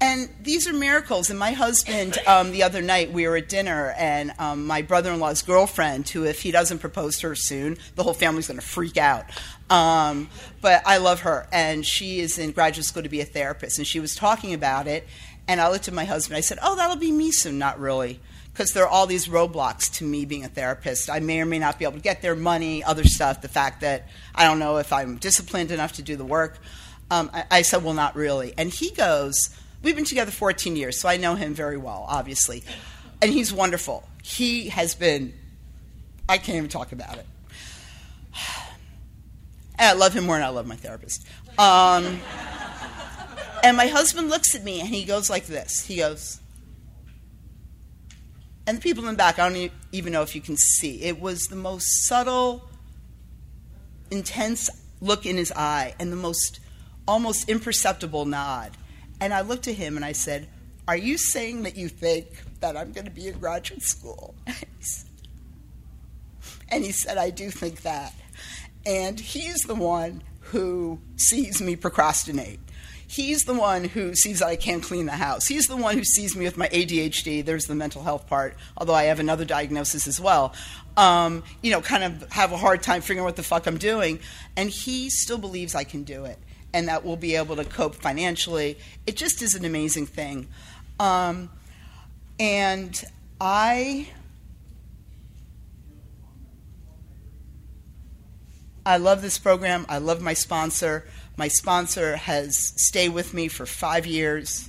and 0.00 0.28
these 0.42 0.68
are 0.68 0.72
miracles. 0.72 1.30
And 1.30 1.38
my 1.38 1.52
husband, 1.52 2.18
um, 2.26 2.52
the 2.52 2.62
other 2.62 2.82
night, 2.82 3.12
we 3.12 3.26
were 3.26 3.36
at 3.36 3.48
dinner, 3.48 3.94
and 3.96 4.32
um, 4.38 4.66
my 4.66 4.82
brother 4.82 5.12
in 5.12 5.20
law's 5.20 5.42
girlfriend, 5.42 6.08
who, 6.08 6.24
if 6.24 6.42
he 6.42 6.50
doesn't 6.50 6.78
propose 6.78 7.18
to 7.20 7.28
her 7.28 7.34
soon, 7.34 7.78
the 7.94 8.02
whole 8.02 8.14
family's 8.14 8.48
going 8.48 8.60
to 8.60 8.66
freak 8.66 8.96
out. 8.96 9.24
Um, 9.70 10.28
but 10.60 10.82
I 10.86 10.98
love 10.98 11.20
her, 11.20 11.48
and 11.52 11.84
she 11.84 12.20
is 12.20 12.38
in 12.38 12.52
graduate 12.52 12.84
school 12.84 13.02
to 13.02 13.08
be 13.08 13.20
a 13.20 13.24
therapist. 13.24 13.78
And 13.78 13.86
she 13.86 14.00
was 14.00 14.14
talking 14.14 14.54
about 14.54 14.86
it, 14.86 15.06
and 15.48 15.60
I 15.60 15.70
looked 15.70 15.88
at 15.88 15.94
my 15.94 16.04
husband. 16.04 16.36
I 16.36 16.40
said, 16.40 16.58
Oh, 16.62 16.76
that'll 16.76 16.96
be 16.96 17.12
me 17.12 17.30
soon. 17.32 17.58
Not 17.58 17.78
really. 17.78 18.20
Because 18.52 18.72
there 18.72 18.84
are 18.84 18.88
all 18.88 19.06
these 19.06 19.28
roadblocks 19.28 19.92
to 19.98 20.04
me 20.04 20.24
being 20.24 20.42
a 20.44 20.48
therapist. 20.48 21.10
I 21.10 21.20
may 21.20 21.42
or 21.42 21.44
may 21.44 21.58
not 21.58 21.78
be 21.78 21.84
able 21.84 21.96
to 21.96 22.00
get 22.00 22.22
their 22.22 22.34
money, 22.34 22.82
other 22.82 23.04
stuff, 23.04 23.42
the 23.42 23.48
fact 23.48 23.82
that 23.82 24.08
I 24.34 24.44
don't 24.44 24.58
know 24.58 24.78
if 24.78 24.94
I'm 24.94 25.16
disciplined 25.16 25.70
enough 25.70 25.92
to 25.94 26.02
do 26.02 26.16
the 26.16 26.24
work. 26.24 26.58
Um, 27.10 27.30
I, 27.34 27.44
I 27.50 27.62
said, 27.62 27.84
Well, 27.84 27.94
not 27.94 28.16
really. 28.16 28.54
And 28.56 28.70
he 28.70 28.90
goes, 28.90 29.50
We've 29.82 29.94
been 29.94 30.04
together 30.04 30.30
14 30.30 30.76
years, 30.76 31.00
so 31.00 31.08
I 31.08 31.16
know 31.16 31.34
him 31.34 31.54
very 31.54 31.76
well, 31.76 32.04
obviously. 32.08 32.64
And 33.22 33.32
he's 33.32 33.52
wonderful. 33.52 34.08
He 34.22 34.68
has 34.68 34.94
been, 34.94 35.34
I 36.28 36.38
can't 36.38 36.56
even 36.56 36.68
talk 36.68 36.92
about 36.92 37.18
it. 37.18 37.26
And 39.78 39.90
I 39.90 39.92
love 39.92 40.14
him 40.14 40.24
more 40.24 40.36
than 40.36 40.42
I 40.42 40.48
love 40.48 40.66
my 40.66 40.76
therapist. 40.76 41.26
Um, 41.58 42.22
and 43.62 43.76
my 43.76 43.88
husband 43.88 44.30
looks 44.30 44.54
at 44.54 44.64
me 44.64 44.80
and 44.80 44.88
he 44.88 45.04
goes 45.04 45.28
like 45.28 45.44
this. 45.44 45.84
He 45.84 45.96
goes, 45.96 46.40
and 48.66 48.78
the 48.78 48.80
people 48.80 49.04
in 49.04 49.10
the 49.10 49.16
back, 49.16 49.38
I 49.38 49.48
don't 49.48 49.70
even 49.92 50.12
know 50.12 50.22
if 50.22 50.34
you 50.34 50.40
can 50.40 50.56
see. 50.56 51.02
It 51.02 51.20
was 51.20 51.42
the 51.44 51.56
most 51.56 52.06
subtle, 52.06 52.68
intense 54.10 54.70
look 55.00 55.26
in 55.26 55.36
his 55.36 55.52
eye 55.52 55.94
and 56.00 56.10
the 56.10 56.16
most 56.16 56.58
almost 57.06 57.48
imperceptible 57.48 58.24
nod. 58.24 58.72
And 59.20 59.32
I 59.32 59.40
looked 59.40 59.68
at 59.68 59.74
him 59.74 59.96
and 59.96 60.04
I 60.04 60.12
said, 60.12 60.48
Are 60.86 60.96
you 60.96 61.18
saying 61.18 61.62
that 61.62 61.76
you 61.76 61.88
think 61.88 62.28
that 62.60 62.76
I'm 62.76 62.92
going 62.92 63.06
to 63.06 63.10
be 63.10 63.28
in 63.28 63.38
graduate 63.38 63.82
school? 63.82 64.34
and 66.68 66.84
he 66.84 66.92
said, 66.92 67.18
I 67.18 67.30
do 67.30 67.50
think 67.50 67.82
that. 67.82 68.14
And 68.84 69.18
he's 69.18 69.62
the 69.62 69.74
one 69.74 70.22
who 70.40 71.00
sees 71.16 71.60
me 71.60 71.76
procrastinate. 71.76 72.60
He's 73.08 73.44
the 73.44 73.54
one 73.54 73.84
who 73.84 74.14
sees 74.14 74.40
that 74.40 74.48
I 74.48 74.56
can't 74.56 74.82
clean 74.82 75.06
the 75.06 75.12
house. 75.12 75.46
He's 75.46 75.66
the 75.66 75.76
one 75.76 75.96
who 75.96 76.04
sees 76.04 76.36
me 76.36 76.44
with 76.44 76.56
my 76.56 76.68
ADHD. 76.68 77.44
There's 77.44 77.66
the 77.66 77.74
mental 77.74 78.02
health 78.02 78.26
part, 78.26 78.56
although 78.76 78.94
I 78.94 79.04
have 79.04 79.20
another 79.20 79.44
diagnosis 79.44 80.08
as 80.08 80.20
well. 80.20 80.54
Um, 80.96 81.44
you 81.62 81.70
know, 81.70 81.80
kind 81.80 82.02
of 82.02 82.32
have 82.32 82.52
a 82.52 82.56
hard 82.56 82.82
time 82.82 83.02
figuring 83.02 83.20
out 83.20 83.26
what 83.26 83.36
the 83.36 83.44
fuck 83.44 83.66
I'm 83.66 83.78
doing. 83.78 84.18
And 84.56 84.70
he 84.70 85.08
still 85.08 85.38
believes 85.38 85.76
I 85.76 85.84
can 85.84 86.02
do 86.02 86.24
it 86.24 86.38
and 86.76 86.88
that 86.88 87.06
we'll 87.06 87.16
be 87.16 87.36
able 87.36 87.56
to 87.56 87.64
cope 87.64 87.94
financially. 87.94 88.76
It 89.06 89.16
just 89.16 89.40
is 89.40 89.54
an 89.54 89.64
amazing 89.64 90.04
thing. 90.04 90.46
Um, 91.00 91.48
and 92.38 93.02
I. 93.40 94.08
I 98.84 98.98
love 98.98 99.22
this 99.22 99.38
program. 99.38 99.86
I 99.88 99.98
love 99.98 100.20
my 100.20 100.34
sponsor. 100.34 101.06
My 101.38 101.48
sponsor 101.48 102.16
has 102.16 102.74
stayed 102.76 103.08
with 103.08 103.32
me 103.32 103.48
for 103.48 103.64
five 103.64 104.06
years 104.06 104.68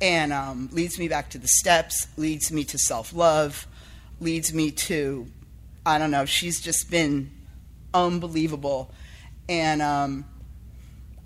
and 0.00 0.32
um, 0.32 0.70
leads 0.72 0.98
me 0.98 1.08
back 1.08 1.28
to 1.30 1.38
the 1.38 1.46
steps, 1.46 2.06
leads 2.16 2.50
me 2.50 2.64
to 2.64 2.78
self 2.78 3.12
love, 3.12 3.66
leads 4.18 4.54
me 4.54 4.70
to, 4.70 5.26
I 5.84 5.98
don't 5.98 6.10
know, 6.10 6.24
she's 6.24 6.58
just 6.58 6.90
been 6.90 7.30
unbelievable. 7.92 8.94
And 9.46 9.82
um, 9.82 10.24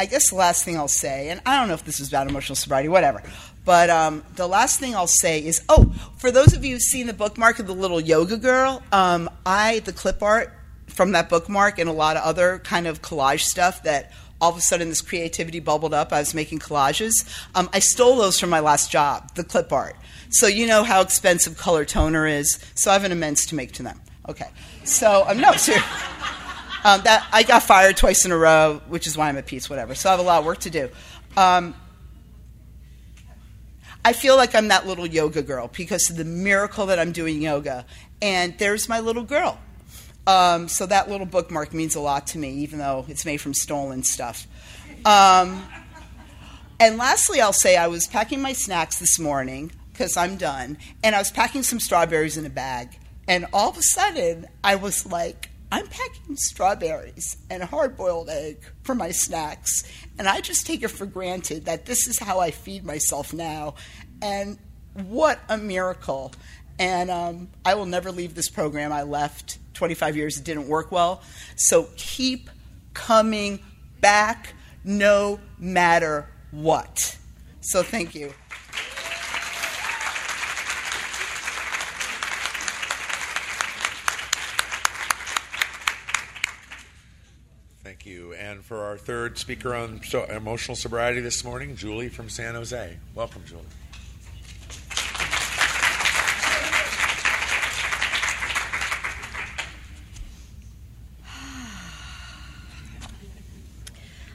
I 0.02 0.06
guess 0.06 0.30
the 0.30 0.34
last 0.34 0.64
thing 0.64 0.76
I'll 0.76 0.88
say, 0.88 1.28
and 1.28 1.40
I 1.46 1.56
don't 1.56 1.68
know 1.68 1.74
if 1.74 1.84
this 1.84 2.00
is 2.00 2.08
about 2.08 2.28
emotional 2.28 2.56
sobriety, 2.56 2.88
whatever, 2.88 3.22
but 3.64 3.88
um, 3.88 4.24
the 4.34 4.48
last 4.48 4.80
thing 4.80 4.96
I'll 4.96 5.06
say 5.06 5.38
is, 5.38 5.62
oh, 5.68 5.94
for 6.16 6.32
those 6.32 6.54
of 6.54 6.64
you 6.64 6.72
who've 6.72 6.82
seen 6.82 7.06
the 7.06 7.12
bookmark 7.12 7.60
of 7.60 7.68
the 7.68 7.72
little 7.72 8.00
yoga 8.00 8.36
girl, 8.36 8.82
um, 8.90 9.30
I 9.46 9.78
the 9.78 9.92
clip 9.92 10.20
art 10.20 10.52
from 10.88 11.12
that 11.12 11.28
bookmark 11.28 11.78
and 11.78 11.88
a 11.88 11.92
lot 11.92 12.16
of 12.16 12.24
other 12.24 12.58
kind 12.64 12.88
of 12.88 13.00
collage 13.00 13.42
stuff 13.42 13.84
that 13.84 14.10
all 14.40 14.50
of 14.50 14.56
a 14.56 14.60
sudden 14.60 14.88
this 14.88 15.00
creativity 15.00 15.60
bubbled 15.60 15.94
up. 15.94 16.12
I 16.12 16.18
was 16.18 16.34
making 16.34 16.58
collages. 16.58 17.12
Um, 17.54 17.70
I 17.72 17.78
stole 17.78 18.16
those 18.16 18.40
from 18.40 18.50
my 18.50 18.58
last 18.58 18.90
job, 18.90 19.32
the 19.36 19.44
clip 19.44 19.72
art. 19.72 19.94
So 20.30 20.48
you 20.48 20.66
know 20.66 20.82
how 20.82 21.00
expensive 21.00 21.56
color 21.56 21.84
toner 21.84 22.26
is. 22.26 22.58
So 22.74 22.90
I 22.90 22.94
have 22.94 23.04
an 23.04 23.12
immense 23.12 23.46
to 23.46 23.54
make 23.54 23.70
to 23.74 23.84
them. 23.84 24.00
Okay. 24.28 24.48
So 24.82 25.24
um, 25.28 25.38
no, 25.38 25.52
seriously. 25.56 25.88
Um, 26.84 27.00
that 27.04 27.26
I 27.32 27.44
got 27.44 27.62
fired 27.62 27.96
twice 27.96 28.24
in 28.24 28.32
a 28.32 28.36
row, 28.36 28.80
which 28.88 29.06
is 29.06 29.16
why 29.16 29.28
I'm 29.28 29.36
at 29.36 29.46
peace. 29.46 29.70
Whatever. 29.70 29.94
So 29.94 30.08
I 30.08 30.12
have 30.12 30.20
a 30.20 30.24
lot 30.24 30.40
of 30.40 30.44
work 30.44 30.58
to 30.60 30.70
do. 30.70 30.88
Um, 31.36 31.74
I 34.04 34.12
feel 34.12 34.36
like 34.36 34.54
I'm 34.56 34.68
that 34.68 34.86
little 34.86 35.06
yoga 35.06 35.42
girl 35.42 35.70
because 35.72 36.10
of 36.10 36.16
the 36.16 36.24
miracle 36.24 36.86
that 36.86 36.98
I'm 36.98 37.12
doing 37.12 37.40
yoga, 37.40 37.86
and 38.20 38.58
there's 38.58 38.88
my 38.88 38.98
little 38.98 39.22
girl. 39.22 39.58
Um, 40.26 40.68
so 40.68 40.86
that 40.86 41.08
little 41.08 41.26
bookmark 41.26 41.72
means 41.72 41.94
a 41.94 42.00
lot 42.00 42.26
to 42.28 42.38
me, 42.38 42.50
even 42.58 42.78
though 42.78 43.04
it's 43.08 43.24
made 43.24 43.38
from 43.38 43.54
stolen 43.54 44.02
stuff. 44.02 44.46
Um, 45.04 45.64
and 46.80 46.96
lastly, 46.96 47.40
I'll 47.40 47.52
say 47.52 47.76
I 47.76 47.86
was 47.86 48.08
packing 48.08 48.42
my 48.42 48.52
snacks 48.52 48.98
this 48.98 49.20
morning 49.20 49.70
because 49.92 50.16
I'm 50.16 50.36
done, 50.36 50.78
and 51.04 51.14
I 51.14 51.18
was 51.18 51.30
packing 51.30 51.62
some 51.62 51.78
strawberries 51.78 52.36
in 52.36 52.44
a 52.44 52.50
bag, 52.50 52.98
and 53.28 53.46
all 53.52 53.70
of 53.70 53.76
a 53.76 53.82
sudden 53.82 54.46
I 54.64 54.74
was 54.74 55.06
like, 55.06 55.48
I'm 55.72 55.86
packing 55.86 56.36
strawberries 56.36 57.38
and 57.48 57.62
a 57.62 57.66
hard 57.66 57.96
boiled 57.96 58.28
egg 58.28 58.58
for 58.82 58.94
my 58.94 59.10
snacks. 59.10 59.90
And 60.18 60.28
I 60.28 60.42
just 60.42 60.66
take 60.66 60.82
it 60.82 60.88
for 60.88 61.06
granted 61.06 61.64
that 61.64 61.86
this 61.86 62.06
is 62.06 62.18
how 62.18 62.40
I 62.40 62.50
feed 62.50 62.84
myself 62.84 63.32
now. 63.32 63.76
And 64.20 64.58
what 64.92 65.40
a 65.48 65.56
miracle. 65.56 66.34
And 66.78 67.10
um, 67.10 67.48
I 67.64 67.72
will 67.72 67.86
never 67.86 68.12
leave 68.12 68.34
this 68.34 68.50
program. 68.50 68.92
I 68.92 69.04
left 69.04 69.58
25 69.72 70.14
years, 70.14 70.36
it 70.36 70.44
didn't 70.44 70.68
work 70.68 70.92
well. 70.92 71.22
So 71.56 71.88
keep 71.96 72.50
coming 72.92 73.58
back 74.02 74.52
no 74.84 75.40
matter 75.58 76.28
what. 76.50 77.16
So 77.62 77.82
thank 77.82 78.14
you. 78.14 78.34
Thank 88.02 88.06
you. 88.06 88.32
And 88.34 88.61
for 88.72 88.86
our 88.86 88.96
third 88.96 89.36
speaker 89.36 89.74
on 89.74 90.00
so- 90.02 90.24
emotional 90.24 90.74
sobriety 90.74 91.20
this 91.20 91.44
morning, 91.44 91.76
Julie 91.76 92.08
from 92.08 92.30
San 92.30 92.54
Jose. 92.54 92.96
Welcome, 93.14 93.42
Julie. 93.44 93.60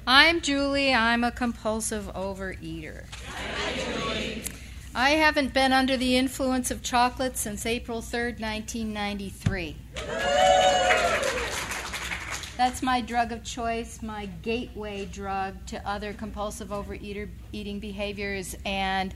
I'm 0.05 0.41
Julie. 0.41 0.93
I'm 0.93 1.23
a 1.23 1.31
compulsive 1.31 2.05
overeater. 2.13 3.05
Hi, 3.25 4.43
I 4.93 5.09
haven't 5.15 5.51
been 5.55 5.73
under 5.73 5.97
the 5.97 6.15
influence 6.15 6.69
of 6.69 6.83
chocolate 6.83 7.37
since 7.37 7.65
April 7.65 8.03
3rd, 8.03 8.39
1993. 8.39 9.77
That's 12.57 12.81
my 12.81 13.01
drug 13.01 13.31
of 13.31 13.43
choice, 13.43 14.01
my 14.01 14.25
gateway 14.41 15.05
drug 15.05 15.63
to 15.67 15.87
other 15.87 16.11
compulsive 16.11 16.69
overeater 16.69 17.29
eating 17.51 17.79
behaviors, 17.79 18.55
and 18.65 19.13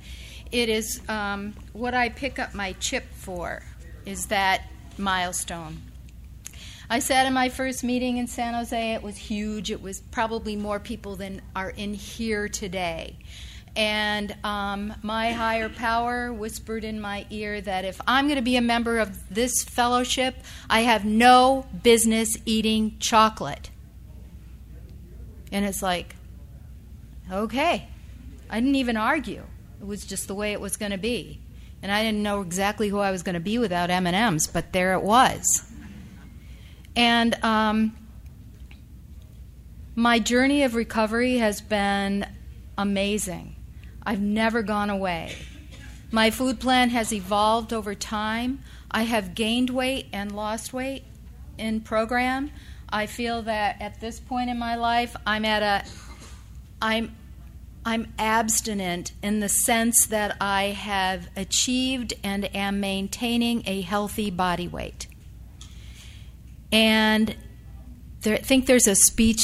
it 0.52 0.70
is 0.70 1.02
um, 1.10 1.56
what 1.74 1.96
I 1.96 2.10
pick 2.10 2.38
up 2.38 2.54
my 2.54 2.74
chip 2.74 3.04
for. 3.16 3.64
Is 4.06 4.28
that 4.28 4.62
milestone? 5.00 5.82
I 6.88 7.00
sat 7.00 7.26
in 7.26 7.34
my 7.34 7.50
first 7.50 7.84
meeting 7.84 8.18
in 8.18 8.28
San 8.28 8.54
Jose. 8.54 8.94
It 8.94 9.02
was 9.02 9.18
huge. 9.18 9.72
It 9.72 9.82
was 9.82 10.02
probably 10.02 10.56
more 10.56 10.80
people 10.80 11.16
than 11.16 11.42
are 11.56 11.72
in 11.72 11.96
here 11.96 12.48
today. 12.48 13.18
And 13.76 14.36
um, 14.44 14.94
my 15.02 15.32
higher 15.32 15.70
power 15.70 16.34
whispered 16.34 16.84
in 16.84 17.00
my 17.00 17.26
ear 17.30 17.62
that 17.62 17.86
if 17.86 18.02
I'm 18.06 18.26
going 18.26 18.36
to 18.36 18.42
be 18.42 18.58
a 18.58 18.62
member 18.62 19.00
of 19.00 19.34
this 19.34 19.64
fellowship, 19.64 20.36
I 20.70 20.82
have 20.82 21.06
no 21.06 21.66
business 21.82 22.36
eating 22.46 22.98
chocolate. 23.00 23.70
And 25.52 25.66
it's 25.66 25.82
like, 25.82 26.16
okay. 27.32 27.88
I 28.50 28.60
didn't 28.60 28.76
even 28.76 28.98
argue. 28.98 29.44
It 29.80 29.88
was 29.88 30.06
just 30.06 30.28
the 30.28 30.36
way 30.36 30.52
it 30.52 30.60
was 30.60 30.76
going 30.76 30.92
to 30.92 30.98
be. 30.98 31.40
And 31.82 31.92
I 31.92 32.04
didn't 32.04 32.22
know 32.22 32.42
exactly 32.42 32.90
who 32.90 33.00
I 33.00 33.12
was 33.12 33.24
going 33.24 33.34
to 33.34 33.40
be 33.40 33.58
without 33.58 33.90
M&Ms, 33.90 34.48
but 34.48 34.74
there 34.74 34.94
it 34.94 35.02
was. 35.02 35.66
And 36.96 37.42
um, 37.44 37.96
my 39.96 40.20
journey 40.20 40.64
of 40.64 40.76
recovery 40.76 41.38
has 41.38 41.62
been 41.62 42.28
amazing. 42.78 43.56
I've 44.04 44.22
never 44.22 44.64
gone 44.64 44.89
away. 44.89 45.36
My 46.12 46.30
food 46.30 46.60
plan 46.60 46.89
has 46.89 47.14
evolved 47.14 47.72
over 47.72 47.95
time. 47.95 48.60
I 48.89 49.04
have 49.04 49.36
gained 49.36 49.70
weight 49.70 50.08
and 50.12 50.32
lost 50.32 50.74
weight 50.74 51.04
in 51.58 51.82
program. 51.82 52.52
I 52.89 53.06
feel 53.06 53.41
that 53.43 53.82
at 53.82 54.02
this 54.02 54.20
point 54.20 54.49
in 54.49 54.60
my 54.60 54.76
life, 54.76 55.16
I'm 55.26 55.45
at 55.45 55.64
a 55.64 55.89
I'm 56.82 57.16
I'm 57.86 58.14
abstinent 58.20 59.14
in 59.24 59.39
the 59.39 59.49
sense 59.49 60.06
that 60.08 60.38
I 60.39 60.66
have 60.66 61.30
achieved 61.36 62.14
and 62.24 62.54
am 62.56 62.80
maintaining 62.80 63.64
a 63.66 63.82
healthy 63.82 64.30
body 64.30 64.68
weight. 64.68 65.08
And 66.72 67.36
there, 68.22 68.36
I 68.36 68.39
think 68.39 68.68
there's 68.68 68.88
a 68.88 68.95
speech 68.95 69.41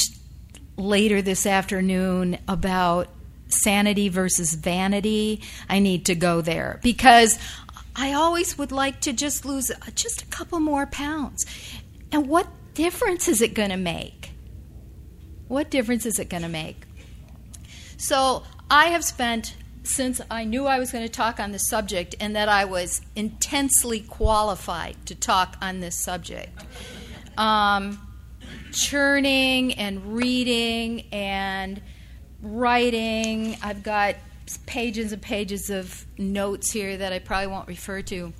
later 0.76 1.20
this 1.20 1.46
afternoon 1.46 2.38
about 2.46 3.08
sanity 3.48 4.08
versus 4.08 4.54
vanity. 4.54 5.42
I 5.68 5.78
need 5.78 6.06
to 6.06 6.14
go 6.14 6.40
there 6.40 6.80
because 6.82 7.38
I 7.96 8.12
always 8.12 8.56
would 8.58 8.72
like 8.72 9.00
to 9.02 9.12
just 9.12 9.44
lose 9.44 9.72
just 9.94 10.22
a 10.22 10.26
couple 10.26 10.60
more 10.60 10.86
pounds. 10.86 11.44
And 12.12 12.26
what 12.26 12.46
difference 12.74 13.28
is 13.28 13.42
it 13.42 13.54
going 13.54 13.70
to 13.70 13.76
make? 13.76 14.32
What 15.48 15.70
difference 15.70 16.06
is 16.06 16.18
it 16.18 16.28
going 16.28 16.42
to 16.42 16.48
make? 16.48 16.84
So 17.96 18.44
I 18.70 18.86
have 18.86 19.04
spent 19.04 19.56
since 19.82 20.20
I 20.30 20.44
knew 20.44 20.66
I 20.66 20.78
was 20.78 20.92
going 20.92 21.04
to 21.04 21.12
talk 21.12 21.40
on 21.40 21.50
this 21.52 21.66
subject 21.68 22.14
and 22.20 22.36
that 22.36 22.48
I 22.48 22.66
was 22.66 23.00
intensely 23.16 24.00
qualified 24.00 24.96
to 25.06 25.14
talk 25.14 25.56
on 25.62 25.80
this 25.80 25.96
subject 25.96 26.50
um, 27.38 27.98
churning 28.72 29.72
and 29.74 30.14
reading 30.14 31.06
and 31.12 31.80
writing. 32.42 33.56
I've 33.62 33.82
got 33.82 34.16
pages 34.66 35.12
and 35.12 35.20
pages 35.20 35.70
of 35.70 36.06
notes 36.16 36.70
here 36.70 36.96
that 36.96 37.12
I 37.12 37.18
probably 37.18 37.48
won't 37.48 37.68
refer 37.68 38.02
to. 38.02 38.32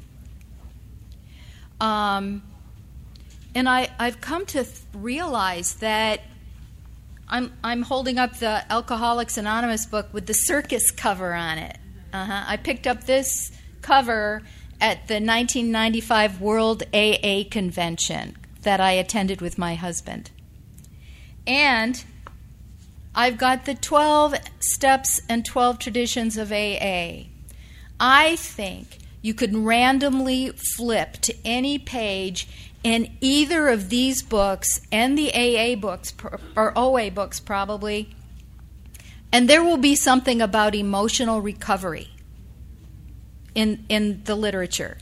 Um, 1.81 2.43
and 3.55 3.69
I, 3.69 3.89
I've 3.99 4.21
come 4.21 4.47
to 4.47 4.65
th- 4.65 4.77
realize 4.95 5.75
that 5.77 6.21
I'm, 7.29 7.53
I'm 7.63 7.83
holding 7.83 8.19
up 8.19 8.39
the 8.39 8.65
Alcoholics 8.73 9.37
Anonymous 9.37 9.87
book 9.87 10.09
with 10.13 10.27
the 10.27 10.33
circus 10.33 10.91
cover 10.91 11.35
on 11.35 11.59
it. 11.59 11.77
Uh-huh. 12.13 12.45
I 12.47 12.57
picked 12.57 12.87
up 12.87 13.05
this 13.05 13.53
cover 13.83 14.43
at 14.81 15.09
the 15.09 15.15
1995 15.15 16.41
World 16.41 16.85
AA 16.95 17.43
Convention 17.51 18.37
that 18.63 18.81
I 18.81 18.93
attended 18.93 19.41
with 19.41 19.59
my 19.59 19.75
husband. 19.75 20.31
And 21.47 22.03
I've 23.19 23.37
got 23.37 23.65
the 23.65 23.75
12 23.75 24.37
steps 24.61 25.21
and 25.29 25.45
12 25.45 25.81
traditions 25.81 26.37
of 26.37 26.53
AA. 26.53 27.25
I 27.99 28.37
think 28.37 28.99
you 29.23 29.35
could 29.35 29.57
randomly 29.57 30.51
flip 30.77 31.15
to 31.23 31.35
any 31.45 31.81
page 31.81 32.47
in 32.85 33.11
either 33.21 33.71
of 33.71 33.89
these 33.89 34.23
books 34.23 34.81
and 34.93 35.19
the 35.19 35.35
AA 35.35 35.75
books, 35.75 36.15
or 36.55 36.73
OA 36.79 37.11
books 37.11 37.41
probably, 37.41 38.15
and 39.33 39.49
there 39.49 39.65
will 39.65 39.79
be 39.79 39.97
something 39.97 40.41
about 40.41 40.77
emotional 40.77 41.41
recovery 41.41 42.11
in, 43.53 43.85
in 43.89 44.23
the 44.27 44.37
literature. 44.37 44.97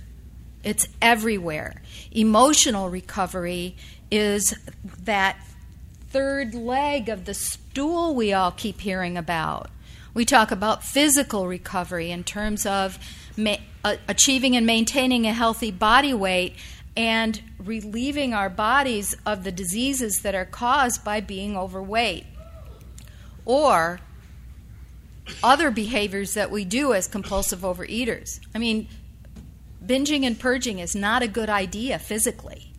It's 0.65 0.89
everywhere. 1.03 1.83
Emotional 2.13 2.89
recovery 2.89 3.77
is 4.11 4.55
that 5.05 5.37
third 6.17 6.55
leg 6.55 7.11
of 7.11 7.27
the 7.27 7.35
stool 7.35 8.15
we 8.15 8.33
all 8.33 8.51
keep 8.51 8.81
hearing 8.81 9.19
about. 9.19 9.69
We 10.15 10.25
talk 10.25 10.51
about 10.51 10.83
physical 10.83 11.47
recovery 11.47 12.11
in 12.11 12.25
terms 12.25 12.65
of 12.65 12.99
ma- 13.37 13.59
uh, 13.85 13.97
achieving 14.09 14.57
and 14.57 14.65
maintaining 14.65 15.27
a 15.27 15.35
healthy 15.35 15.71
body 15.71 16.15
weight 16.15 16.55
and 16.97 17.43
relieving 17.59 18.33
our 18.33 18.49
bodies 18.49 19.15
of 19.27 19.45
the 19.45 19.53
diseases 19.53 20.23
that 20.23 20.35
are 20.35 20.47
caused 20.47 21.05
by 21.05 21.21
being 21.21 21.55
overweight. 21.55 22.25
Or 23.45 24.01
other 25.45 25.71
behaviors 25.71 26.33
that 26.33 26.51
we 26.51 26.65
do 26.65 26.95
as 26.95 27.07
compulsive 27.07 27.59
overeaters. 27.59 28.41
I 28.55 28.59
mean, 28.59 28.89
binging 29.85 30.25
and 30.25 30.41
purging 30.41 30.79
is 30.79 30.97
not 30.97 31.23
a 31.23 31.29
good 31.29 31.51
idea 31.51 31.99
physically. 31.99 32.73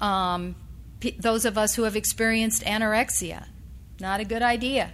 Um, 0.00 0.56
those 1.18 1.44
of 1.44 1.58
us 1.58 1.74
who 1.74 1.82
have 1.82 1.96
experienced 1.96 2.64
anorexia, 2.64 3.46
not 4.00 4.20
a 4.20 4.24
good 4.24 4.42
idea. 4.42 4.92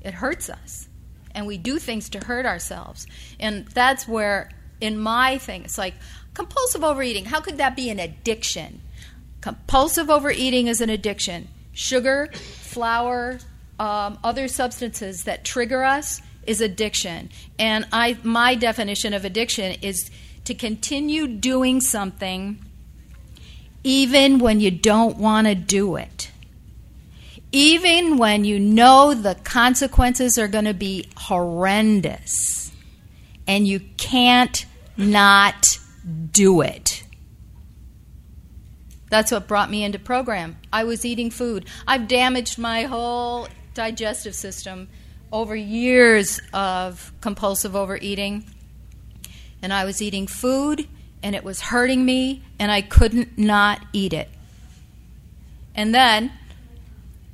It 0.00 0.14
hurts 0.14 0.50
us. 0.50 0.88
And 1.34 1.46
we 1.46 1.58
do 1.58 1.78
things 1.78 2.08
to 2.10 2.24
hurt 2.24 2.46
ourselves. 2.46 3.06
And 3.40 3.66
that's 3.68 4.06
where, 4.06 4.50
in 4.80 4.98
my 4.98 5.38
thing, 5.38 5.64
it's 5.64 5.78
like 5.78 5.94
compulsive 6.32 6.84
overeating. 6.84 7.24
How 7.24 7.40
could 7.40 7.58
that 7.58 7.74
be 7.74 7.90
an 7.90 7.98
addiction? 7.98 8.80
Compulsive 9.40 10.10
overeating 10.10 10.68
is 10.68 10.80
an 10.80 10.90
addiction. 10.90 11.48
Sugar, 11.72 12.28
flour, 12.32 13.40
um, 13.80 14.18
other 14.22 14.46
substances 14.46 15.24
that 15.24 15.44
trigger 15.44 15.82
us 15.84 16.22
is 16.46 16.60
addiction. 16.60 17.30
And 17.58 17.86
I, 17.92 18.16
my 18.22 18.54
definition 18.54 19.12
of 19.12 19.24
addiction 19.24 19.76
is 19.82 20.10
to 20.44 20.54
continue 20.54 21.26
doing 21.26 21.80
something 21.80 22.63
even 23.84 24.38
when 24.38 24.60
you 24.60 24.70
don't 24.70 25.18
want 25.18 25.46
to 25.46 25.54
do 25.54 25.96
it. 25.96 26.30
Even 27.52 28.16
when 28.16 28.44
you 28.44 28.58
know 28.58 29.14
the 29.14 29.36
consequences 29.36 30.38
are 30.38 30.48
going 30.48 30.64
to 30.64 30.74
be 30.74 31.06
horrendous 31.16 32.72
and 33.46 33.68
you 33.68 33.80
can't 33.96 34.66
not 34.96 35.78
do 36.32 36.62
it. 36.62 37.04
That's 39.10 39.30
what 39.30 39.46
brought 39.46 39.70
me 39.70 39.84
into 39.84 39.98
program. 40.00 40.56
I 40.72 40.82
was 40.84 41.04
eating 41.04 41.30
food. 41.30 41.66
I've 41.86 42.08
damaged 42.08 42.58
my 42.58 42.84
whole 42.84 43.46
digestive 43.74 44.34
system 44.34 44.88
over 45.30 45.54
years 45.54 46.40
of 46.52 47.12
compulsive 47.20 47.76
overeating. 47.76 48.44
And 49.62 49.72
I 49.72 49.84
was 49.84 50.02
eating 50.02 50.26
food 50.26 50.88
and 51.24 51.34
it 51.34 51.42
was 51.42 51.62
hurting 51.62 52.04
me 52.04 52.42
and 52.58 52.70
I 52.70 52.82
couldn't 52.82 53.38
not 53.38 53.80
eat 53.94 54.12
it. 54.12 54.28
And 55.74 55.92
then 55.92 56.30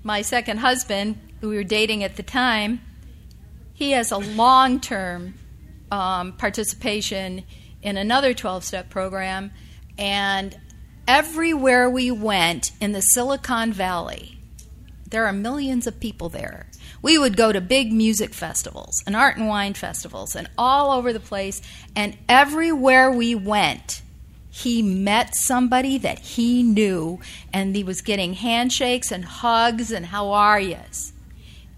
my 0.04 0.22
second 0.22 0.58
husband, 0.58 1.18
who 1.40 1.48
we 1.48 1.56
were 1.56 1.64
dating 1.64 2.04
at 2.04 2.14
the 2.14 2.22
time, 2.22 2.80
he 3.74 3.90
has 3.90 4.12
a 4.12 4.16
long 4.16 4.78
term 4.78 5.34
um, 5.90 6.34
participation 6.34 7.42
in 7.82 7.96
another 7.96 8.32
12 8.32 8.64
step 8.64 8.90
program. 8.90 9.50
And 9.98 10.56
everywhere 11.08 11.90
we 11.90 12.12
went 12.12 12.70
in 12.80 12.92
the 12.92 13.00
Silicon 13.00 13.72
Valley, 13.72 14.38
there 15.08 15.26
are 15.26 15.32
millions 15.32 15.88
of 15.88 15.98
people 15.98 16.28
there. 16.28 16.68
We 17.02 17.18
would 17.18 17.36
go 17.36 17.52
to 17.52 17.60
big 17.60 17.92
music 17.92 18.34
festivals 18.34 19.02
and 19.06 19.16
art 19.16 19.36
and 19.36 19.48
wine 19.48 19.74
festivals 19.74 20.36
and 20.36 20.48
all 20.58 20.90
over 20.90 21.12
the 21.12 21.20
place. 21.20 21.62
And 21.96 22.16
everywhere 22.28 23.10
we 23.10 23.34
went, 23.34 24.02
he 24.50 24.82
met 24.82 25.34
somebody 25.34 25.96
that 25.98 26.18
he 26.18 26.62
knew 26.62 27.20
and 27.52 27.74
he 27.74 27.84
was 27.84 28.02
getting 28.02 28.34
handshakes 28.34 29.10
and 29.10 29.24
hugs 29.24 29.90
and 29.90 30.06
how 30.06 30.32
are 30.32 30.60
yous. 30.60 31.12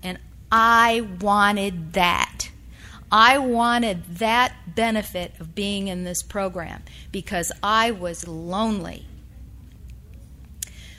And 0.02 0.18
I 0.50 1.02
wanted 1.20 1.92
that. 1.92 2.50
I 3.12 3.36
wanted 3.38 4.16
that 4.16 4.74
benefit 4.74 5.34
of 5.38 5.54
being 5.54 5.88
in 5.88 6.04
this 6.04 6.22
program 6.22 6.82
because 7.12 7.52
I 7.62 7.90
was 7.90 8.26
lonely. 8.26 9.06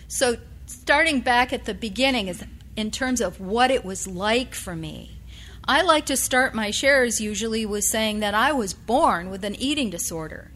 So, 0.07 0.37
starting 0.67 1.21
back 1.21 1.51
at 1.51 1.65
the 1.65 1.73
beginning, 1.73 2.27
is 2.27 2.45
in 2.75 2.91
terms 2.91 3.21
of 3.21 3.39
what 3.39 3.71
it 3.71 3.85
was 3.85 4.07
like 4.07 4.55
for 4.55 4.75
me. 4.75 5.17
I 5.65 5.81
like 5.81 6.05
to 6.07 6.17
start 6.17 6.53
my 6.53 6.71
shares 6.71 7.21
usually 7.21 7.65
with 7.65 7.85
saying 7.85 8.19
that 8.19 8.33
I 8.33 8.51
was 8.51 8.73
born 8.73 9.29
with 9.29 9.45
an 9.45 9.55
eating 9.55 9.89
disorder. 9.89 10.51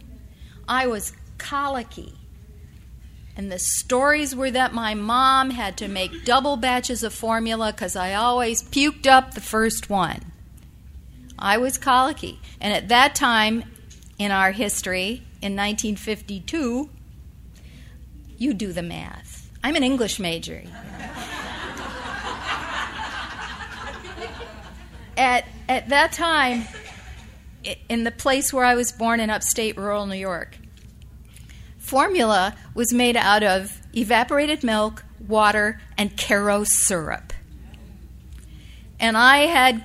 I 0.67 0.87
was 0.87 1.13
colicky. 1.37 2.13
And 3.37 3.51
the 3.51 3.59
stories 3.59 4.35
were 4.35 4.51
that 4.51 4.73
my 4.73 4.95
mom 4.95 5.51
had 5.51 5.77
to 5.77 5.87
make 5.87 6.25
double 6.25 6.57
batches 6.57 7.03
of 7.03 7.13
formula 7.13 7.71
because 7.71 7.95
I 7.95 8.15
always 8.15 8.63
puked 8.63 9.05
up 9.05 9.33
the 9.33 9.41
first 9.41 9.89
one. 9.89 10.31
I 11.39 11.57
was 11.57 11.77
colicky. 11.77 12.39
And 12.59 12.73
at 12.73 12.89
that 12.89 13.15
time 13.15 13.63
in 14.17 14.31
our 14.31 14.51
history, 14.51 15.21
in 15.41 15.55
1952, 15.55 16.89
you 18.37 18.53
do 18.53 18.73
the 18.73 18.81
math. 18.81 19.49
I'm 19.63 19.75
an 19.75 19.83
English 19.83 20.19
major. 20.19 20.63
At, 25.17 25.45
at 25.67 25.89
that 25.89 26.11
time, 26.11 26.65
in 27.89 28.03
the 28.03 28.11
place 28.11 28.53
where 28.53 28.63
I 28.63 28.75
was 28.75 28.91
born 28.91 29.19
in 29.19 29.29
upstate 29.29 29.75
rural 29.77 30.05
New 30.05 30.15
York, 30.15 30.57
formula 31.79 32.55
was 32.75 32.93
made 32.93 33.17
out 33.17 33.43
of 33.43 33.81
evaporated 33.95 34.63
milk, 34.63 35.03
water, 35.27 35.81
and 35.97 36.15
Karo 36.15 36.63
syrup. 36.63 37.33
And 38.99 39.17
I 39.17 39.39
had 39.39 39.83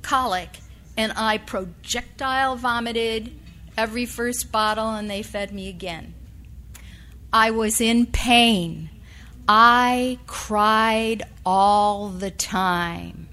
colic, 0.00 0.58
and 0.96 1.12
I 1.16 1.38
projectile 1.38 2.56
vomited 2.56 3.38
every 3.76 4.06
first 4.06 4.50
bottle, 4.50 4.90
and 4.90 5.10
they 5.10 5.22
fed 5.22 5.52
me 5.52 5.68
again. 5.68 6.14
I 7.32 7.50
was 7.50 7.80
in 7.80 8.06
pain. 8.06 8.90
I 9.48 10.18
cried 10.26 11.22
all 11.44 12.08
the 12.08 12.30
time. 12.30 13.28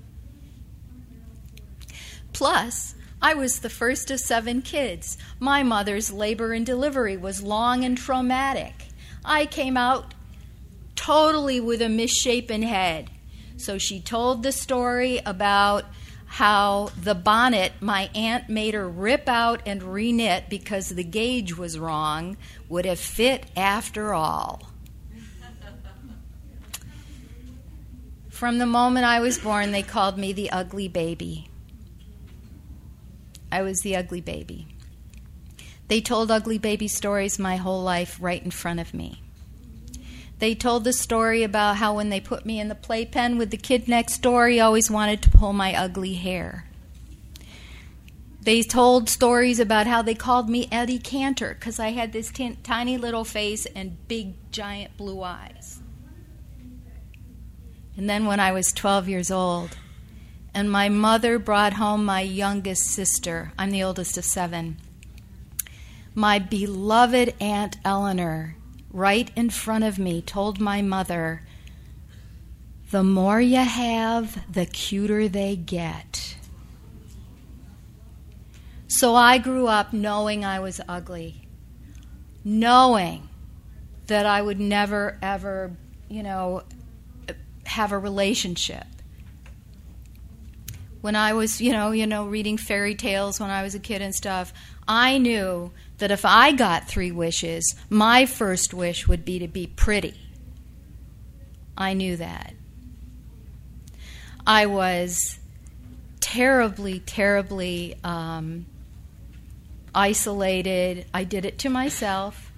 Plus, 2.39 2.95
I 3.21 3.33
was 3.33 3.59
the 3.59 3.69
first 3.69 4.09
of 4.11 4.19
seven 4.21 4.61
kids. 4.61 5.17
My 5.41 5.61
mother's 5.61 6.09
labor 6.09 6.53
and 6.53 6.65
delivery 6.65 7.17
was 7.17 7.43
long 7.43 7.83
and 7.83 7.97
traumatic. 7.97 8.85
I 9.25 9.45
came 9.45 9.75
out 9.75 10.13
totally 10.95 11.59
with 11.59 11.81
a 11.81 11.89
misshapen 11.89 12.61
head. 12.61 13.09
So 13.57 13.77
she 13.77 13.99
told 13.99 14.41
the 14.41 14.53
story 14.53 15.19
about 15.25 15.83
how 16.27 16.91
the 16.95 17.13
bonnet 17.13 17.73
my 17.81 18.09
aunt 18.15 18.47
made 18.47 18.73
her 18.73 18.87
rip 18.87 19.27
out 19.27 19.61
and 19.65 19.81
reknit 19.81 20.47
because 20.47 20.87
the 20.87 21.03
gauge 21.03 21.57
was 21.57 21.77
wrong 21.77 22.37
would 22.69 22.85
have 22.85 23.01
fit 23.01 23.47
after 23.57 24.13
all. 24.13 24.71
From 28.29 28.59
the 28.59 28.65
moment 28.65 29.05
I 29.05 29.19
was 29.19 29.37
born, 29.39 29.73
they 29.73 29.83
called 29.83 30.17
me 30.17 30.31
the 30.31 30.49
ugly 30.51 30.87
baby. 30.87 31.48
I 33.51 33.61
was 33.61 33.81
the 33.81 33.95
ugly 33.95 34.21
baby. 34.21 34.67
They 35.87 36.01
told 36.01 36.29
ugly 36.29 36.57
baby 36.57 36.87
stories 36.87 37.39
my 37.39 37.55
whole 37.55 37.81
life 37.81 38.17
right 38.21 38.43
in 38.43 38.51
front 38.51 38.79
of 38.79 38.93
me. 38.93 39.21
They 40.37 40.55
told 40.55 40.83
the 40.83 40.93
story 40.93 41.43
about 41.43 41.77
how 41.77 41.95
when 41.95 42.09
they 42.09 42.21
put 42.21 42.45
me 42.45 42.59
in 42.59 42.69
the 42.69 42.75
playpen 42.75 43.37
with 43.37 43.51
the 43.51 43.57
kid 43.57 43.87
next 43.87 44.19
door, 44.21 44.47
he 44.47 44.59
always 44.59 44.89
wanted 44.89 45.21
to 45.23 45.29
pull 45.29 45.51
my 45.51 45.75
ugly 45.75 46.13
hair. 46.13 46.65
They 48.41 48.61
told 48.61 49.09
stories 49.09 49.59
about 49.59 49.85
how 49.85 50.01
they 50.01 50.15
called 50.15 50.49
me 50.49 50.69
Eddie 50.71 50.99
Cantor 50.99 51.55
because 51.59 51.77
I 51.77 51.89
had 51.89 52.13
this 52.13 52.31
t- 52.31 52.57
tiny 52.63 52.97
little 52.97 53.25
face 53.25 53.65
and 53.75 54.07
big, 54.07 54.35
giant 54.51 54.95
blue 54.95 55.21
eyes. 55.21 55.81
And 57.97 58.09
then 58.09 58.25
when 58.25 58.39
I 58.39 58.53
was 58.53 58.71
12 58.71 59.09
years 59.09 59.29
old, 59.29 59.75
and 60.59 60.69
my 60.69 60.89
mother 60.89 61.39
brought 61.39 61.71
home 61.71 62.03
my 62.03 62.19
youngest 62.19 62.83
sister. 62.83 63.53
I'm 63.57 63.71
the 63.71 63.81
oldest 63.81 64.17
of 64.17 64.25
seven. 64.25 64.75
My 66.13 66.37
beloved 66.37 67.33
Aunt 67.39 67.77
Eleanor, 67.85 68.57
right 68.91 69.31
in 69.37 69.51
front 69.51 69.85
of 69.85 69.97
me, 69.97 70.21
told 70.21 70.59
my 70.59 70.81
mother, 70.81 71.43
The 72.91 73.05
more 73.05 73.39
you 73.39 73.63
have, 73.63 74.51
the 74.51 74.65
cuter 74.65 75.29
they 75.29 75.55
get. 75.55 76.35
So 78.89 79.15
I 79.15 79.37
grew 79.37 79.67
up 79.67 79.93
knowing 79.93 80.43
I 80.43 80.59
was 80.59 80.81
ugly, 80.89 81.47
knowing 82.43 83.29
that 84.07 84.25
I 84.25 84.41
would 84.41 84.59
never, 84.59 85.17
ever, 85.21 85.71
you 86.09 86.21
know, 86.21 86.63
have 87.63 87.93
a 87.93 87.97
relationship 87.97 88.83
when 91.01 91.15
I 91.15 91.33
was, 91.33 91.61
you 91.61 91.71
know, 91.71 91.91
you 91.91 92.07
know, 92.07 92.25
reading 92.27 92.57
fairy 92.57 92.95
tales 92.95 93.39
when 93.39 93.49
I 93.49 93.63
was 93.63 93.75
a 93.75 93.79
kid 93.79 94.01
and 94.01 94.13
stuff, 94.13 94.53
I 94.87 95.17
knew 95.17 95.71
that 95.99 96.11
if 96.11 96.25
I 96.25 96.51
got 96.51 96.87
three 96.87 97.11
wishes, 97.11 97.75
my 97.89 98.25
first 98.25 98.73
wish 98.73 99.07
would 99.07 99.23
be 99.23 99.39
to 99.39 99.47
be 99.47 99.67
pretty. 99.67 100.19
I 101.77 101.93
knew 101.93 102.17
that. 102.17 102.53
I 104.45 104.65
was 104.65 105.39
terribly, 106.19 106.99
terribly 106.99 107.95
um, 108.03 108.65
isolated. 109.93 111.05
I 111.13 111.23
did 111.23 111.45
it 111.45 111.57
to 111.59 111.69
myself. 111.69 112.51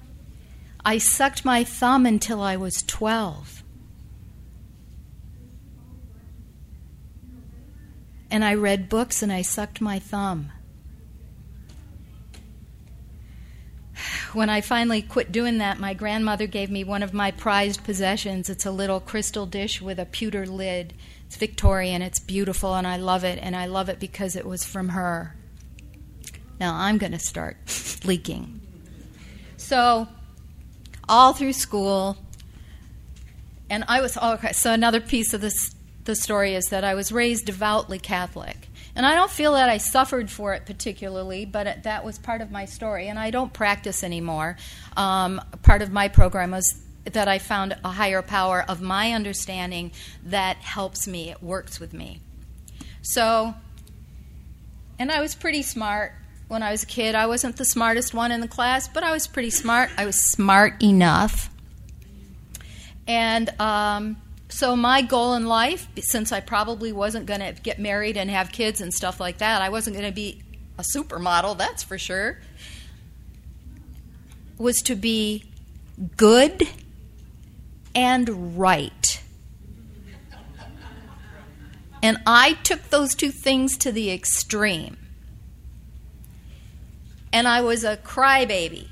I 0.84 0.98
sucked 0.98 1.46
my 1.46 1.64
thumb 1.64 2.06
until 2.06 2.42
I 2.42 2.56
was 2.56 2.82
12. 2.84 3.61
And 8.32 8.46
I 8.46 8.56
read 8.56 8.90
books 8.90 9.22
and 9.22 9.32
I 9.32 9.42
sucked 9.42 9.82
my 9.82 10.00
thumb. 10.00 10.52
When 14.34 14.50
I 14.50 14.62
finally 14.62 15.02
quit 15.02 15.34
doing 15.34 15.58
that, 15.58 15.78
my 15.78 15.94
grandmother 15.94 16.48
gave 16.48 16.72
me 16.72 16.86
one 16.86 17.04
of 17.04 17.14
my 17.14 17.32
prized 17.32 17.84
possessions. 17.84 18.50
It's 18.50 18.66
a 18.66 18.72
little 18.72 19.02
crystal 19.02 19.46
dish 19.46 19.82
with 19.82 20.00
a 20.00 20.06
pewter 20.06 20.46
lid. 20.46 20.94
It's 21.28 21.36
Victorian, 21.36 22.02
it's 22.02 22.20
beautiful, 22.20 22.74
and 22.74 22.88
I 22.88 22.96
love 22.96 23.26
it, 23.26 23.38
and 23.42 23.56
I 23.56 23.66
love 23.66 23.90
it 23.90 24.00
because 24.00 24.38
it 24.38 24.46
was 24.46 24.64
from 24.64 24.90
her. 24.90 25.36
Now 26.60 26.76
I'm 26.76 26.98
going 26.98 27.12
to 27.12 27.20
start 27.20 27.58
leaking. 28.06 28.62
So, 29.58 30.08
all 31.10 31.34
through 31.34 31.54
school, 31.54 32.18
and 33.70 33.84
I 33.90 34.02
was, 34.02 34.18
okay, 34.18 34.54
so 34.54 34.72
another 34.72 35.02
piece 35.02 35.34
of 35.34 35.42
this 35.42 35.76
the 36.04 36.16
story 36.16 36.56
is 36.56 36.66
that 36.68 36.84
I 36.84 36.96
was 36.96 37.12
raised 37.12 37.46
devoutly 37.46 38.00
Catholic. 38.00 38.68
And 38.96 39.06
I 39.06 39.16
don't 39.16 39.32
feel 39.32 39.54
that 39.54 39.70
I 39.70 39.78
suffered 39.78 40.30
for 40.30 40.54
it 40.54 40.66
particularly, 40.66 41.46
but 41.46 41.68
it, 41.68 41.84
that 41.84 42.04
was 42.04 42.18
part 42.18 42.42
of 42.42 42.52
my 42.52 42.66
story. 42.66 43.08
And 43.08 43.18
I 43.18 43.32
don't 43.32 43.54
practice 43.54 44.04
anymore. 44.04 44.58
Um, 44.98 45.40
part 45.64 45.82
of 45.82 45.92
my 45.92 46.08
program 46.10 46.52
was 46.52 46.82
that 47.06 47.28
I 47.28 47.40
found 47.40 47.78
a 47.84 47.90
higher 47.90 48.22
power 48.22 48.64
of 48.68 48.82
my 48.82 49.14
understanding 49.14 49.92
that 50.26 50.58
helps 50.58 51.08
me, 51.08 51.30
it 51.30 51.42
works 51.42 51.80
with 51.80 51.94
me. 51.94 52.20
So, 53.02 53.54
and 55.00 55.12
I 55.12 55.22
was 55.22 55.34
pretty 55.34 55.64
smart 55.64 56.14
when 56.48 56.62
I 56.62 56.72
was 56.72 56.84
a 56.84 56.88
kid. 56.88 57.16
I 57.16 57.28
wasn't 57.28 57.56
the 57.56 57.66
smartest 57.66 58.14
one 58.14 58.32
in 58.32 58.42
the 58.42 58.48
class, 58.48 58.88
but 58.88 59.04
I 59.04 59.12
was 59.12 59.26
pretty 59.26 59.50
smart. 59.50 59.90
I 59.98 60.06
was 60.06 60.32
smart 60.32 60.84
enough. 60.84 61.50
And 63.08 63.50
um, 63.60 64.18
so, 64.52 64.76
my 64.76 65.02
goal 65.02 65.34
in 65.36 65.46
life, 65.46 65.88
since 66.02 66.34
I 66.34 66.42
probably 66.42 66.92
wasn't 66.92 67.26
going 67.26 67.40
to 67.40 67.54
get 67.54 67.80
married 67.80 68.18
and 68.18 68.30
have 68.30 68.52
kids 68.52 68.82
and 68.82 68.94
stuff 68.94 69.18
like 69.18 69.38
that, 69.38 69.62
I 69.62 69.70
wasn't 69.70 69.96
going 69.96 70.10
to 70.10 70.14
be 70.14 70.44
a 70.78 70.84
supermodel, 70.84 71.58
that's 71.58 71.84
for 71.84 71.98
sure, 71.98 72.38
was 74.58 74.82
to 74.82 74.96
be 74.96 75.46
good 76.18 76.64
and 77.96 78.60
right. 78.60 79.24
And 82.04 82.18
I 82.26 82.54
took 82.64 82.90
those 82.90 83.16
two 83.16 83.32
things 83.32 83.78
to 83.78 83.92
the 83.94 84.12
extreme. 84.12 84.98
And 87.32 87.48
I 87.48 87.62
was 87.62 87.86
a 87.86 87.96
crybaby. 87.96 88.90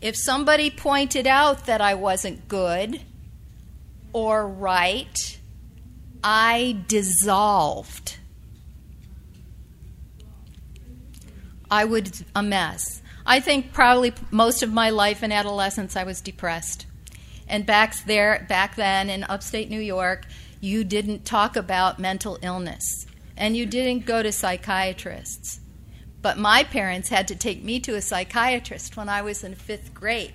If 0.00 0.16
somebody 0.16 0.70
pointed 0.70 1.26
out 1.26 1.66
that 1.66 1.82
I 1.82 1.92
wasn't 1.92 2.48
good 2.48 3.02
or 4.12 4.46
right, 4.46 5.38
I 6.22 6.82
dissolved. 6.88 8.16
I 11.70 11.84
was 11.84 12.24
a 12.34 12.42
mess. 12.42 13.00
I 13.24 13.38
think 13.40 13.72
probably 13.72 14.12
most 14.30 14.62
of 14.62 14.72
my 14.72 14.90
life 14.90 15.22
in 15.22 15.30
adolescence 15.30 15.96
I 15.96 16.04
was 16.04 16.20
depressed. 16.20 16.86
And 17.46 17.64
back 17.64 17.94
there 18.04 18.44
back 18.48 18.76
then 18.76 19.08
in 19.10 19.24
upstate 19.24 19.70
New 19.70 19.80
York, 19.80 20.26
you 20.60 20.84
didn't 20.84 21.24
talk 21.24 21.56
about 21.56 21.98
mental 21.98 22.38
illness 22.42 23.06
and 23.36 23.56
you 23.56 23.66
didn't 23.66 24.04
go 24.04 24.22
to 24.22 24.32
psychiatrists. 24.32 25.60
But 26.22 26.38
my 26.38 26.64
parents 26.64 27.08
had 27.08 27.28
to 27.28 27.34
take 27.34 27.62
me 27.62 27.80
to 27.80 27.94
a 27.94 28.02
psychiatrist 28.02 28.96
when 28.96 29.08
I 29.08 29.22
was 29.22 29.42
in 29.42 29.54
fifth 29.54 29.94
grade 29.94 30.34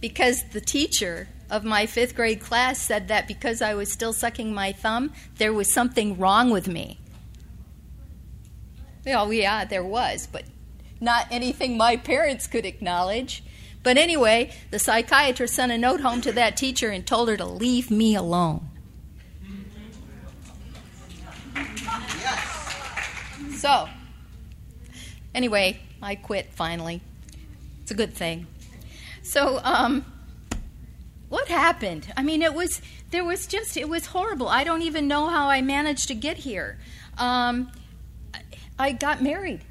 because 0.00 0.42
the 0.52 0.60
teacher 0.60 1.28
of 1.50 1.64
my 1.64 1.86
fifth 1.86 2.14
grade 2.14 2.40
class 2.40 2.78
said 2.78 3.08
that 3.08 3.26
because 3.26 3.60
I 3.60 3.74
was 3.74 3.92
still 3.92 4.12
sucking 4.12 4.54
my 4.54 4.72
thumb, 4.72 5.12
there 5.36 5.52
was 5.52 5.72
something 5.72 6.16
wrong 6.18 6.50
with 6.50 6.68
me. 6.68 6.98
Well, 9.04 9.32
yeah, 9.32 9.64
there 9.64 9.84
was, 9.84 10.26
but 10.30 10.44
not 11.00 11.26
anything 11.30 11.76
my 11.76 11.96
parents 11.96 12.46
could 12.46 12.66
acknowledge. 12.66 13.42
But 13.82 13.96
anyway, 13.96 14.52
the 14.70 14.78
psychiatrist 14.78 15.54
sent 15.54 15.72
a 15.72 15.78
note 15.78 16.00
home 16.00 16.20
to 16.22 16.32
that 16.32 16.56
teacher 16.56 16.90
and 16.90 17.06
told 17.06 17.28
her 17.28 17.36
to 17.36 17.46
leave 17.46 17.90
me 17.90 18.14
alone. 18.14 18.68
So, 23.56 23.88
anyway, 25.34 25.80
I 26.02 26.14
quit 26.14 26.52
finally. 26.52 27.00
It's 27.82 27.90
a 27.90 27.94
good 27.94 28.14
thing. 28.14 28.46
So, 29.22 29.60
um, 29.64 30.04
what 31.30 31.48
happened? 31.48 32.12
I 32.16 32.22
mean, 32.22 32.42
it 32.42 32.52
was 32.52 32.82
there 33.10 33.24
was 33.24 33.46
just 33.46 33.76
it 33.76 33.88
was 33.88 34.06
horrible. 34.06 34.48
I 34.48 34.64
don't 34.64 34.82
even 34.82 35.08
know 35.08 35.28
how 35.28 35.48
I 35.48 35.62
managed 35.62 36.08
to 36.08 36.14
get 36.14 36.36
here. 36.38 36.76
Um, 37.16 37.72
I 38.78 38.92
got 38.92 39.22
married. 39.22 39.62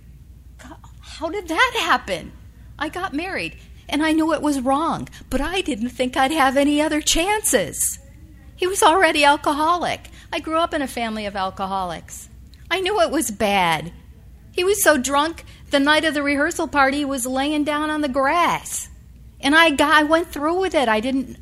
How 1.01 1.30
did 1.30 1.49
that 1.49 1.74
happen? 1.82 2.32
I 2.80 2.88
got 2.88 3.14
married, 3.14 3.57
and 3.89 4.01
I 4.01 4.14
knew 4.14 4.34
it 4.34 4.41
was 4.41 4.62
wrong, 4.62 5.10
but 5.30 5.41
I 5.41 5.60
didn't 5.62 5.89
think 5.89 6.16
I'd 6.16 6.32
have 6.32 6.55
any 6.55 6.82
other 6.82 7.01
chances. 7.01 7.99
He 8.55 8.66
was 8.66 8.82
already 8.82 9.26
alcoholic. 9.26 10.10
I 10.32 10.39
grew 10.39 10.57
up 10.57 10.74
in 10.74 10.82
a 10.82 10.88
family 10.88 11.26
of 11.26 11.36
alcoholics. 11.36 12.30
I 12.72 12.80
knew 12.80 13.01
it 13.01 13.12
was 13.12 13.32
bad. 13.32 13.91
He 14.53 14.64
was 14.64 14.82
so 14.82 14.97
drunk, 14.97 15.43
the 15.72 15.80
night 15.80 16.05
of 16.05 16.14
the 16.14 16.24
rehearsal 16.24 16.68
party, 16.68 16.97
he 16.97 17.05
was 17.05 17.26
laying 17.26 17.64
down 17.64 17.89
on 17.89 18.01
the 18.01 18.10
grass. 18.10 18.89
And 19.41 19.55
I 19.55 19.72
got, 19.72 19.93
I 19.93 20.03
went 20.03 20.28
through 20.28 20.60
with 20.60 20.76
it. 20.76 20.89
I 20.89 20.99
didn't. 20.99 21.38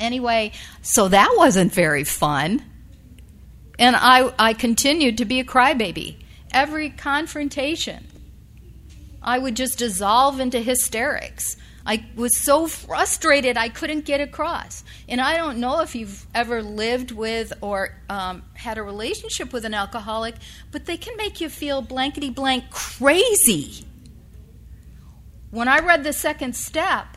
Anyway, 0.00 0.52
so 0.80 1.08
that 1.08 1.34
wasn't 1.36 1.72
very 1.72 2.04
fun. 2.04 2.64
And 3.78 3.94
I, 3.94 4.32
I 4.38 4.54
continued 4.54 5.18
to 5.18 5.24
be 5.24 5.40
a 5.40 5.44
crybaby. 5.44 6.16
Every 6.52 6.90
confrontation, 6.90 8.06
I 9.22 9.38
would 9.38 9.54
just 9.54 9.78
dissolve 9.78 10.40
into 10.40 10.60
hysterics. 10.60 11.56
I 11.86 12.04
was 12.14 12.38
so 12.38 12.66
frustrated 12.66 13.56
I 13.56 13.68
couldn't 13.68 14.04
get 14.04 14.20
across. 14.20 14.84
And 15.08 15.20
I 15.20 15.36
don't 15.36 15.58
know 15.58 15.80
if 15.80 15.94
you've 15.94 16.26
ever 16.34 16.62
lived 16.62 17.10
with 17.10 17.52
or 17.60 17.94
um, 18.08 18.42
had 18.54 18.78
a 18.78 18.82
relationship 18.82 19.52
with 19.52 19.64
an 19.64 19.74
alcoholic, 19.74 20.34
but 20.72 20.86
they 20.86 20.96
can 20.96 21.16
make 21.16 21.40
you 21.40 21.48
feel 21.48 21.82
blankety 21.82 22.30
blank 22.30 22.70
crazy. 22.70 23.86
When 25.50 25.68
I 25.68 25.80
read 25.80 26.04
the 26.04 26.12
second 26.12 26.54
step 26.54 27.16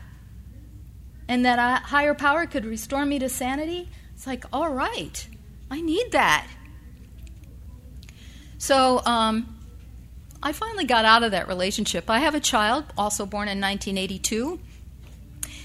and 1.28 1.44
that 1.44 1.58
a 1.58 1.86
higher 1.86 2.14
power 2.14 2.46
could 2.46 2.64
restore 2.64 3.06
me 3.06 3.18
to 3.18 3.28
sanity, 3.28 3.90
it's 4.14 4.26
like, 4.26 4.44
all 4.52 4.70
right, 4.70 5.26
I 5.70 5.80
need 5.80 6.12
that. 6.12 6.46
So, 8.58 9.02
um, 9.04 9.54
I 10.42 10.52
finally 10.52 10.84
got 10.84 11.06
out 11.06 11.22
of 11.22 11.30
that 11.30 11.48
relationship. 11.48 12.10
I 12.10 12.18
have 12.18 12.34
a 12.34 12.40
child, 12.40 12.84
also 12.98 13.24
born 13.24 13.48
in 13.48 13.60
1982, 13.60 14.60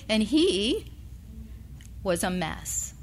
and 0.08 0.24
he 0.24 0.92
was 2.02 2.24
a 2.24 2.30
mess. 2.30 2.94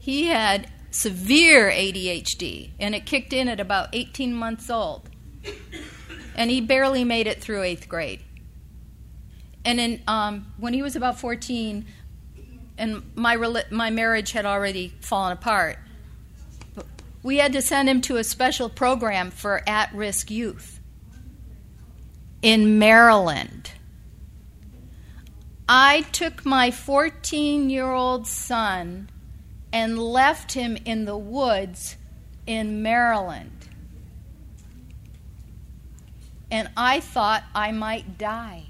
He 0.00 0.26
had 0.26 0.68
severe 0.90 1.70
ADHD, 1.70 2.70
and 2.80 2.94
it 2.96 3.06
kicked 3.06 3.32
in 3.32 3.48
at 3.48 3.60
about 3.60 3.90
18 3.92 4.34
months 4.34 4.68
old. 4.68 5.08
And 6.34 6.50
he 6.50 6.60
barely 6.60 7.04
made 7.04 7.26
it 7.26 7.40
through 7.40 7.62
eighth 7.62 7.88
grade. 7.88 8.20
And 9.64 9.78
in, 9.80 10.02
um, 10.06 10.52
when 10.58 10.72
he 10.72 10.82
was 10.82 10.96
about 10.96 11.18
14, 11.20 11.84
and 12.78 13.02
my, 13.14 13.36
my 13.70 13.90
marriage 13.90 14.32
had 14.32 14.46
already 14.46 14.94
fallen 15.00 15.32
apart, 15.32 15.78
we 17.22 17.36
had 17.36 17.52
to 17.52 17.62
send 17.62 17.88
him 17.88 18.00
to 18.02 18.16
a 18.16 18.24
special 18.24 18.68
program 18.68 19.30
for 19.30 19.62
at 19.68 19.92
risk 19.94 20.30
youth 20.30 20.80
in 22.42 22.78
Maryland. 22.78 23.72
I 25.68 26.02
took 26.12 26.44
my 26.44 26.70
14 26.70 27.70
year 27.70 27.90
old 27.90 28.26
son 28.26 29.10
and 29.72 29.98
left 29.98 30.52
him 30.52 30.76
in 30.84 31.04
the 31.04 31.16
woods 31.16 31.96
in 32.46 32.82
Maryland. 32.82 33.68
And 36.50 36.68
I 36.76 36.98
thought 36.98 37.44
I 37.54 37.70
might 37.70 38.18
die. 38.18 38.64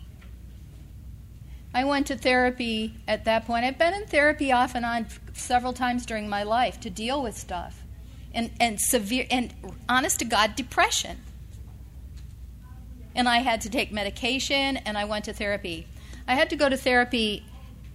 I 1.72 1.84
went 1.84 2.08
to 2.08 2.16
therapy 2.16 2.94
at 3.06 3.24
that 3.26 3.46
point. 3.46 3.64
I've 3.64 3.78
been 3.78 3.94
in 3.94 4.06
therapy 4.06 4.50
off 4.50 4.74
and 4.74 4.84
on 4.84 5.06
several 5.34 5.72
times 5.72 6.04
during 6.04 6.28
my 6.28 6.42
life 6.42 6.80
to 6.80 6.90
deal 6.90 7.22
with 7.22 7.36
stuff 7.36 7.84
and, 8.34 8.50
and 8.58 8.80
severe 8.80 9.26
and 9.30 9.54
honest 9.88 10.18
to 10.18 10.24
God 10.24 10.56
depression 10.56 11.18
and 13.14 13.28
I 13.28 13.38
had 13.38 13.60
to 13.62 13.70
take 13.70 13.92
medication 13.92 14.76
and 14.78 14.96
I 14.96 15.04
went 15.04 15.24
to 15.26 15.32
therapy. 15.32 15.86
I 16.26 16.34
had 16.34 16.50
to 16.50 16.56
go 16.56 16.68
to 16.68 16.76
therapy 16.76 17.44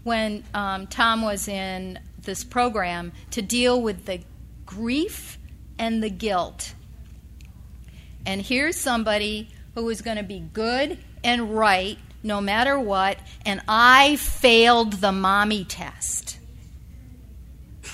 when 0.03 0.43
um, 0.53 0.87
Tom 0.87 1.21
was 1.21 1.47
in 1.47 1.99
this 2.21 2.43
program 2.43 3.11
to 3.31 3.41
deal 3.41 3.81
with 3.81 4.05
the 4.05 4.21
grief 4.65 5.37
and 5.79 6.03
the 6.03 6.09
guilt. 6.09 6.73
And 8.25 8.41
here's 8.41 8.77
somebody 8.77 9.49
who 9.73 9.85
was 9.85 10.01
going 10.01 10.17
to 10.17 10.23
be 10.23 10.39
good 10.39 10.97
and 11.23 11.55
right 11.55 11.97
no 12.25 12.41
matter 12.41 12.77
what, 12.77 13.19
and 13.45 13.61
I 13.67 14.15
failed 14.15 14.93
the 14.93 15.11
mommy 15.11 15.63
test. 15.63 16.39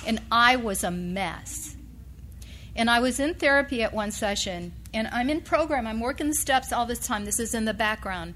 And 0.07 0.21
I 0.32 0.55
was 0.55 0.86
a 0.86 0.89
mess. 0.89 1.75
And 2.73 2.89
I 2.89 3.01
was 3.01 3.19
in 3.19 3.36
therapy 3.36 3.84
at 3.84 3.93
one 3.93 4.11
session, 4.11 4.71
and 4.93 5.09
I'm 5.09 5.29
in 5.29 5.41
program. 5.41 5.86
I'm 5.86 5.99
working 5.99 6.29
the 6.29 6.34
steps 6.34 6.71
all 6.71 6.86
this 6.86 7.05
time. 7.05 7.25
This 7.25 7.39
is 7.41 7.53
in 7.53 7.65
the 7.65 7.73
background. 7.73 8.36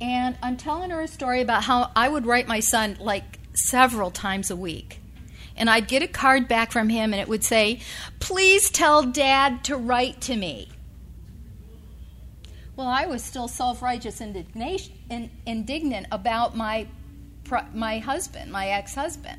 And 0.00 0.38
I'm 0.42 0.56
telling 0.56 0.90
her 0.90 1.00
a 1.00 1.08
story 1.08 1.42
about 1.42 1.64
how 1.64 1.90
I 1.96 2.08
would 2.08 2.24
write 2.24 2.46
my 2.46 2.60
son 2.60 2.96
like 3.00 3.40
several 3.54 4.12
times 4.12 4.48
a 4.48 4.56
week. 4.56 5.00
And 5.56 5.68
I'd 5.68 5.88
get 5.88 6.04
a 6.04 6.08
card 6.08 6.46
back 6.46 6.70
from 6.70 6.88
him, 6.88 7.12
and 7.12 7.20
it 7.20 7.28
would 7.28 7.42
say, 7.42 7.80
Please 8.20 8.70
tell 8.70 9.02
dad 9.02 9.64
to 9.64 9.76
write 9.76 10.20
to 10.22 10.36
me. 10.36 10.68
Well, 12.80 12.88
I 12.88 13.04
was 13.04 13.22
still 13.22 13.46
self 13.46 13.82
righteous 13.82 14.22
and 14.22 15.30
indignant 15.44 16.06
about 16.10 16.56
my, 16.56 16.86
my 17.74 17.98
husband, 17.98 18.50
my 18.50 18.68
ex 18.68 18.94
husband. 18.94 19.38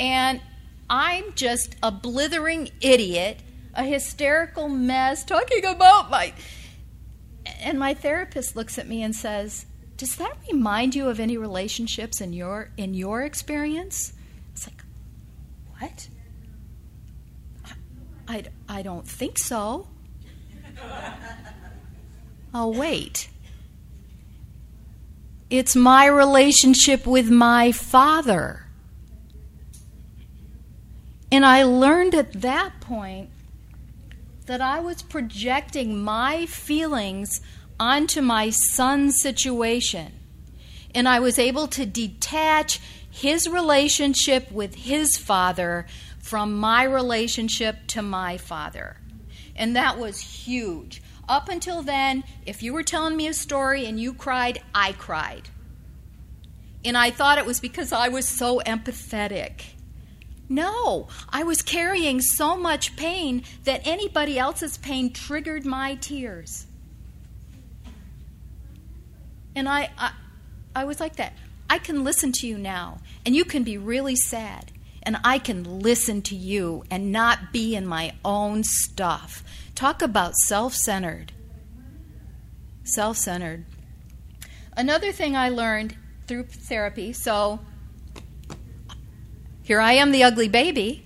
And 0.00 0.40
I'm 0.88 1.34
just 1.34 1.76
a 1.82 1.90
blithering 1.92 2.70
idiot, 2.80 3.40
a 3.74 3.84
hysterical 3.84 4.70
mess 4.70 5.26
talking 5.26 5.66
about 5.66 6.08
my. 6.08 6.32
And 7.60 7.78
my 7.78 7.92
therapist 7.92 8.56
looks 8.56 8.78
at 8.78 8.88
me 8.88 9.02
and 9.02 9.14
says, 9.14 9.66
"Does 9.98 10.16
that 10.16 10.34
remind 10.50 10.94
you 10.94 11.10
of 11.10 11.20
any 11.20 11.36
relationships 11.36 12.22
in 12.22 12.32
your 12.32 12.70
in 12.78 12.94
your 12.94 13.24
experience?" 13.24 14.14
It's 14.54 14.66
like, 14.66 14.82
"What? 15.78 16.08
I, 17.66 17.74
I, 18.26 18.44
I 18.78 18.80
don't 18.80 19.06
think 19.06 19.36
so." 19.36 19.91
oh, 22.54 22.68
wait. 22.68 23.28
It's 25.50 25.76
my 25.76 26.06
relationship 26.06 27.06
with 27.06 27.30
my 27.30 27.72
Father. 27.72 28.66
And 31.30 31.46
I 31.46 31.62
learned 31.62 32.14
at 32.14 32.32
that 32.42 32.80
point 32.80 33.30
that 34.46 34.60
I 34.60 34.80
was 34.80 35.02
projecting 35.02 36.02
my 36.02 36.46
feelings 36.46 37.40
onto 37.78 38.20
my 38.20 38.50
son's 38.50 39.20
situation. 39.20 40.12
And 40.94 41.08
I 41.08 41.20
was 41.20 41.38
able 41.38 41.68
to 41.68 41.86
detach 41.86 42.80
his 43.10 43.48
relationship 43.48 44.50
with 44.50 44.74
his 44.74 45.16
father 45.16 45.86
from 46.18 46.54
my 46.54 46.82
relationship 46.84 47.86
to 47.88 48.02
my 48.02 48.36
father. 48.36 48.96
And 49.56 49.76
that 49.76 49.98
was 49.98 50.20
huge. 50.20 51.02
Up 51.28 51.48
until 51.48 51.82
then, 51.82 52.24
if 52.46 52.62
you 52.62 52.72
were 52.72 52.82
telling 52.82 53.16
me 53.16 53.26
a 53.26 53.34
story 53.34 53.86
and 53.86 54.00
you 54.00 54.14
cried, 54.14 54.62
I 54.74 54.92
cried. 54.92 55.48
And 56.84 56.96
I 56.96 57.10
thought 57.10 57.38
it 57.38 57.46
was 57.46 57.60
because 57.60 57.92
I 57.92 58.08
was 58.08 58.28
so 58.28 58.60
empathetic. 58.66 59.62
No, 60.48 61.08
I 61.28 61.44
was 61.44 61.62
carrying 61.62 62.20
so 62.20 62.56
much 62.56 62.96
pain 62.96 63.44
that 63.64 63.86
anybody 63.86 64.38
else's 64.38 64.76
pain 64.78 65.12
triggered 65.12 65.64
my 65.64 65.94
tears. 65.94 66.66
And 69.54 69.68
I, 69.68 69.90
I, 69.96 70.12
I 70.74 70.84
was 70.84 70.98
like 70.98 71.16
that. 71.16 71.34
I 71.70 71.78
can 71.78 72.04
listen 72.04 72.32
to 72.32 72.46
you 72.46 72.58
now, 72.58 72.98
and 73.24 73.34
you 73.34 73.44
can 73.44 73.62
be 73.62 73.78
really 73.78 74.16
sad, 74.16 74.71
and 75.02 75.18
I 75.24 75.38
can 75.38 75.80
listen 75.80 76.22
to 76.22 76.36
you 76.36 76.84
and 76.90 77.12
not 77.12 77.52
be 77.52 77.74
in 77.74 77.86
my 77.86 78.14
own 78.24 78.64
stuff. 78.64 79.42
Talk 79.74 80.02
about 80.02 80.36
self 80.36 80.74
centered. 80.74 81.32
Self 82.84 83.16
centered. 83.16 83.64
Another 84.76 85.12
thing 85.12 85.36
I 85.36 85.48
learned 85.48 85.96
through 86.26 86.44
therapy 86.44 87.12
so 87.12 87.60
here 89.62 89.80
I 89.80 89.92
am, 89.92 90.10
the 90.10 90.24
ugly 90.24 90.48
baby, 90.48 91.04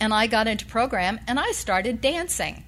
and 0.00 0.14
I 0.14 0.26
got 0.26 0.48
into 0.48 0.64
program 0.66 1.20
and 1.28 1.38
I 1.38 1.52
started 1.52 2.00
dancing. 2.00 2.64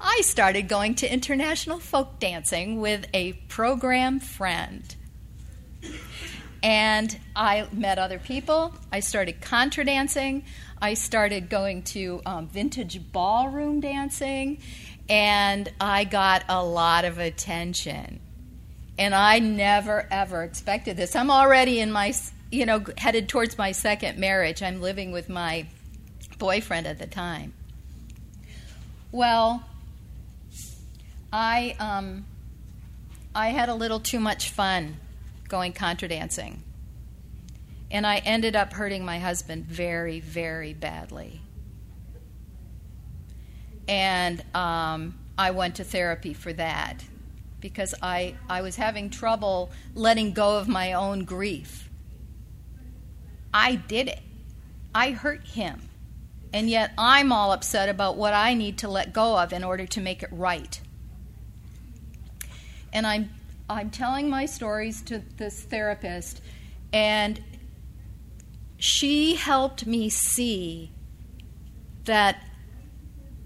I 0.00 0.20
started 0.22 0.68
going 0.68 0.94
to 0.96 1.12
international 1.12 1.78
folk 1.78 2.18
dancing 2.18 2.80
with 2.80 3.06
a 3.14 3.32
program 3.48 4.20
friend. 4.20 4.94
And 6.62 7.16
I 7.36 7.68
met 7.72 7.98
other 7.98 8.18
people. 8.18 8.74
I 8.92 9.00
started 9.00 9.40
contra 9.40 9.84
dancing. 9.84 10.44
I 10.80 10.94
started 10.94 11.48
going 11.48 11.82
to 11.84 12.20
um, 12.26 12.48
vintage 12.48 13.00
ballroom 13.12 13.80
dancing. 13.80 14.58
And 15.08 15.72
I 15.80 16.04
got 16.04 16.44
a 16.48 16.62
lot 16.64 17.04
of 17.04 17.18
attention. 17.18 18.20
And 18.98 19.14
I 19.14 19.38
never, 19.38 20.06
ever 20.10 20.42
expected 20.42 20.96
this. 20.96 21.14
I'm 21.14 21.30
already 21.30 21.78
in 21.78 21.92
my, 21.92 22.12
you 22.50 22.66
know, 22.66 22.84
headed 22.96 23.28
towards 23.28 23.56
my 23.56 23.72
second 23.72 24.18
marriage. 24.18 24.62
I'm 24.62 24.80
living 24.80 25.12
with 25.12 25.28
my 25.28 25.66
boyfriend 26.38 26.86
at 26.86 26.98
the 26.98 27.06
time. 27.06 27.54
Well, 29.12 29.62
I, 31.32 31.76
um, 31.78 32.26
I 33.34 33.48
had 33.48 33.68
a 33.68 33.74
little 33.74 34.00
too 34.00 34.18
much 34.18 34.50
fun 34.50 34.96
going 35.48 35.72
contra 35.72 36.08
dancing. 36.08 36.62
And 37.90 38.06
I 38.06 38.18
ended 38.18 38.54
up 38.54 38.72
hurting 38.72 39.04
my 39.04 39.18
husband 39.18 39.64
very, 39.64 40.20
very 40.20 40.74
badly. 40.74 41.40
And 43.88 44.44
um, 44.54 45.18
I 45.38 45.50
went 45.52 45.76
to 45.76 45.84
therapy 45.84 46.34
for 46.34 46.52
that 46.52 47.02
because 47.60 47.94
I, 48.02 48.34
I 48.48 48.60
was 48.60 48.76
having 48.76 49.08
trouble 49.10 49.70
letting 49.94 50.32
go 50.32 50.58
of 50.58 50.68
my 50.68 50.92
own 50.92 51.24
grief. 51.24 51.88
I 53.52 53.76
did 53.76 54.08
it, 54.08 54.20
I 54.94 55.12
hurt 55.12 55.44
him. 55.44 55.80
And 56.52 56.68
yet 56.68 56.92
I'm 56.96 57.32
all 57.32 57.52
upset 57.52 57.88
about 57.88 58.16
what 58.16 58.32
I 58.32 58.54
need 58.54 58.78
to 58.78 58.88
let 58.88 59.12
go 59.12 59.38
of 59.38 59.52
in 59.52 59.64
order 59.64 59.86
to 59.86 60.00
make 60.00 60.22
it 60.22 60.30
right. 60.32 60.80
And 62.92 63.06
I'm 63.06 63.30
I'm 63.70 63.90
telling 63.90 64.30
my 64.30 64.46
stories 64.46 65.02
to 65.02 65.22
this 65.36 65.62
therapist, 65.62 66.40
and 66.92 67.42
she 68.78 69.34
helped 69.34 69.86
me 69.86 70.08
see 70.08 70.92
that 72.04 72.42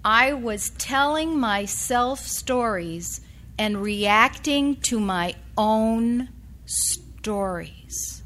I 0.04 0.32
was 0.32 0.70
telling 0.70 1.38
myself 1.38 2.20
stories 2.20 3.20
and 3.58 3.82
reacting 3.82 4.76
to 4.82 5.00
my 5.00 5.34
own 5.56 6.28
stories. 6.64 8.22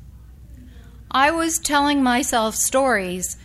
I 1.11 1.31
was 1.31 1.59
telling 1.59 2.03
myself 2.03 2.55
stories 2.55 3.39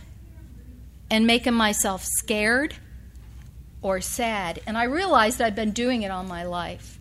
and 1.10 1.26
making 1.26 1.54
myself 1.54 2.04
scared 2.04 2.74
or 3.80 4.00
sad, 4.00 4.60
and 4.66 4.76
I 4.76 4.84
realized 4.84 5.40
I'd 5.40 5.54
been 5.54 5.72
doing 5.72 6.02
it 6.02 6.10
all 6.10 6.24
my 6.24 6.44
life. 6.44 6.98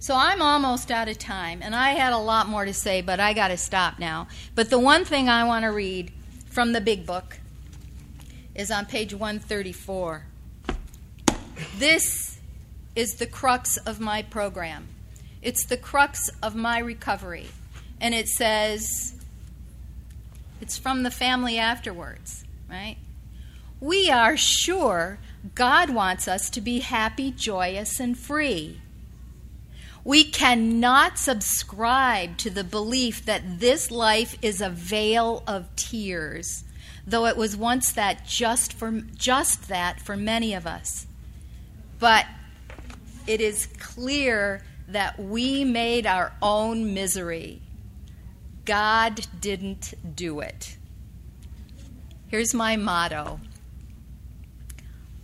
So 0.00 0.14
I'm 0.14 0.40
almost 0.40 0.90
out 0.90 1.08
of 1.08 1.18
time, 1.18 1.60
and 1.60 1.74
I 1.74 1.90
had 1.90 2.12
a 2.12 2.18
lot 2.18 2.48
more 2.48 2.64
to 2.64 2.72
say, 2.72 3.00
but 3.00 3.18
I 3.18 3.32
got 3.32 3.48
to 3.48 3.56
stop 3.56 3.98
now. 3.98 4.28
But 4.54 4.70
the 4.70 4.78
one 4.78 5.04
thing 5.04 5.28
I 5.28 5.44
want 5.44 5.64
to 5.64 5.72
read 5.72 6.12
from 6.46 6.72
the 6.72 6.80
big 6.80 7.04
book 7.04 7.40
is 8.54 8.70
on 8.70 8.86
page 8.86 9.12
134. 9.12 10.24
This 11.76 12.38
is 12.94 13.16
the 13.16 13.26
crux 13.26 13.76
of 13.78 13.98
my 13.98 14.22
program. 14.22 14.88
It's 15.42 15.64
the 15.64 15.76
crux 15.76 16.30
of 16.42 16.54
my 16.54 16.78
recovery. 16.78 17.48
And 18.00 18.14
it 18.14 18.28
says, 18.28 19.14
it's 20.60 20.78
from 20.78 21.02
the 21.02 21.10
family 21.10 21.58
afterwards, 21.58 22.44
right? 22.70 22.96
We 23.80 24.10
are 24.10 24.36
sure 24.36 25.18
God 25.54 25.90
wants 25.90 26.26
us 26.28 26.50
to 26.50 26.60
be 26.60 26.80
happy, 26.80 27.30
joyous, 27.30 28.00
and 28.00 28.18
free. 28.18 28.80
We 30.08 30.24
cannot 30.24 31.18
subscribe 31.18 32.38
to 32.38 32.48
the 32.48 32.64
belief 32.64 33.26
that 33.26 33.60
this 33.60 33.90
life 33.90 34.38
is 34.40 34.62
a 34.62 34.70
vale 34.70 35.42
of 35.46 35.76
tears, 35.76 36.64
though 37.06 37.26
it 37.26 37.36
was 37.36 37.58
once 37.58 37.92
that 37.92 38.26
just 38.26 38.72
for 38.72 39.02
just 39.14 39.68
that 39.68 40.00
for 40.00 40.16
many 40.16 40.54
of 40.54 40.66
us. 40.66 41.06
But 41.98 42.24
it 43.26 43.42
is 43.42 43.66
clear 43.66 44.62
that 44.88 45.18
we 45.18 45.62
made 45.62 46.06
our 46.06 46.32
own 46.40 46.94
misery. 46.94 47.60
God 48.64 49.26
didn't 49.38 49.92
do 50.16 50.40
it. 50.40 50.78
Here's 52.28 52.54
my 52.54 52.76
motto 52.76 53.40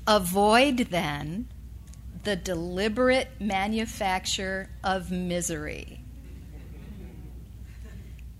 Avoid 0.06 0.88
then 0.90 1.48
the 2.24 2.36
deliberate 2.36 3.28
manufacture 3.38 4.70
of 4.82 5.10
misery. 5.10 6.00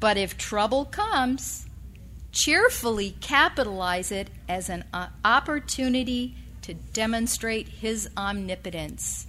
But 0.00 0.16
if 0.16 0.36
trouble 0.36 0.84
comes, 0.84 1.66
cheerfully 2.32 3.16
capitalize 3.20 4.10
it 4.10 4.28
as 4.48 4.68
an 4.68 4.84
opportunity 5.24 6.34
to 6.62 6.74
demonstrate 6.74 7.68
His 7.68 8.08
omnipotence. 8.16 9.26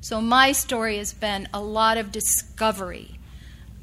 So, 0.00 0.20
my 0.20 0.52
story 0.52 0.98
has 0.98 1.12
been 1.12 1.48
a 1.54 1.60
lot 1.60 1.96
of 1.96 2.10
discovery 2.10 3.18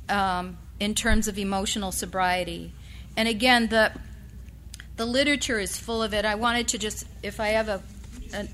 um, 0.10 0.58
in 0.80 0.96
terms 0.96 1.28
of 1.28 1.38
emotional 1.38 1.92
sobriety. 1.92 2.74
And 3.16 3.28
again, 3.28 3.68
the, 3.68 3.94
the 4.98 5.06
literature 5.06 5.60
is 5.60 5.78
full 5.78 6.04
of 6.04 6.14
it. 6.14 6.26
I 6.26 6.36
wanted 6.36 6.68
to 6.70 6.78
just, 6.78 7.06
if 7.24 7.40
I 7.40 7.50
have 7.50 7.70
a, 7.70 7.82
a 8.34 8.48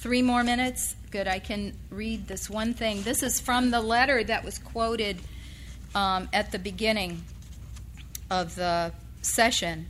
Three 0.00 0.22
more 0.22 0.42
minutes? 0.42 0.96
Good, 1.10 1.28
I 1.28 1.40
can 1.40 1.74
read 1.90 2.26
this 2.26 2.48
one 2.48 2.72
thing. 2.72 3.02
This 3.02 3.22
is 3.22 3.38
from 3.38 3.70
the 3.70 3.82
letter 3.82 4.24
that 4.24 4.42
was 4.42 4.58
quoted 4.58 5.20
um, 5.94 6.26
at 6.32 6.52
the 6.52 6.58
beginning 6.58 7.22
of 8.30 8.54
the 8.54 8.92
session. 9.20 9.88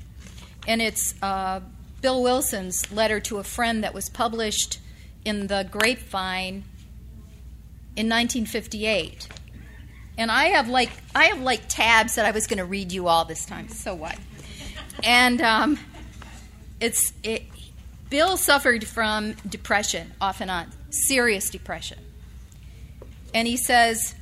And 0.66 0.82
it's 0.82 1.14
uh, 1.22 1.60
Bill 2.00 2.24
Wilson's 2.24 2.90
letter 2.90 3.20
to 3.20 3.38
a 3.38 3.44
friend 3.44 3.84
that 3.84 3.94
was 3.94 4.08
published 4.08 4.80
in 5.24 5.46
the 5.46 5.68
Grapevine 5.70 6.64
in 7.94 8.08
1958. 8.08 9.28
And 10.18 10.28
I 10.28 10.46
have 10.46 10.68
like 10.68 10.90
I 11.14 11.26
have 11.26 11.40
like 11.40 11.68
tabs 11.68 12.16
that 12.16 12.26
I 12.26 12.32
was 12.32 12.48
going 12.48 12.58
to 12.58 12.64
read 12.64 12.90
you 12.90 13.06
all 13.06 13.26
this 13.26 13.46
time. 13.46 13.68
So 13.68 13.94
what? 13.94 14.18
And 15.04 15.40
um, 15.40 15.78
it's 16.80 17.12
it, 17.22 17.44
Bill 18.10 18.36
suffered 18.36 18.84
from 18.84 19.34
depression 19.48 20.12
off 20.20 20.40
and 20.40 20.50
on, 20.50 20.66
serious 20.90 21.48
depression. 21.48 21.98
And 23.32 23.46
he 23.46 23.56
says, 23.56 24.14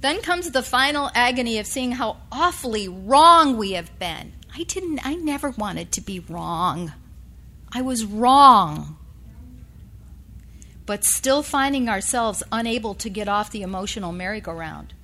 then 0.00 0.20
comes 0.20 0.50
the 0.50 0.62
final 0.62 1.10
agony 1.14 1.58
of 1.58 1.66
seeing 1.66 1.92
how 1.92 2.18
awfully 2.30 2.88
wrong 2.88 3.56
we 3.56 3.72
have 3.72 3.96
been. 3.98 4.32
I 4.54 4.64
didn't, 4.64 5.00
I 5.06 5.14
never 5.14 5.50
wanted 5.50 5.92
to 5.92 6.00
be 6.00 6.20
wrong. 6.20 6.92
I 7.72 7.82
was 7.82 8.04
wrong. 8.04 8.96
but 10.88 11.04
still 11.04 11.42
finding 11.42 11.86
ourselves 11.86 12.42
unable 12.50 12.94
to 12.94 13.10
get 13.10 13.28
off 13.28 13.50
the 13.50 13.60
emotional 13.60 14.10
merry-go-round. 14.10 14.94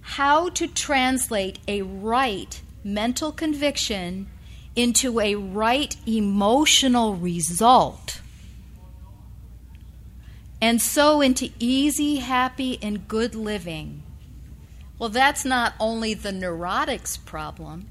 How 0.00 0.48
to 0.48 0.66
translate 0.66 1.58
a 1.68 1.82
right 1.82 2.62
mental 2.82 3.30
conviction 3.30 4.28
into 4.76 5.20
a 5.20 5.34
right 5.34 5.96
emotional 6.06 7.14
result. 7.14 8.20
And 10.60 10.80
so 10.80 11.20
into 11.20 11.50
easy, 11.58 12.16
happy, 12.16 12.78
and 12.82 13.06
good 13.06 13.34
living. 13.34 14.02
Well, 14.98 15.10
that's 15.10 15.44
not 15.44 15.74
only 15.78 16.14
the 16.14 16.30
neurotic's 16.32 17.16
problem, 17.18 17.88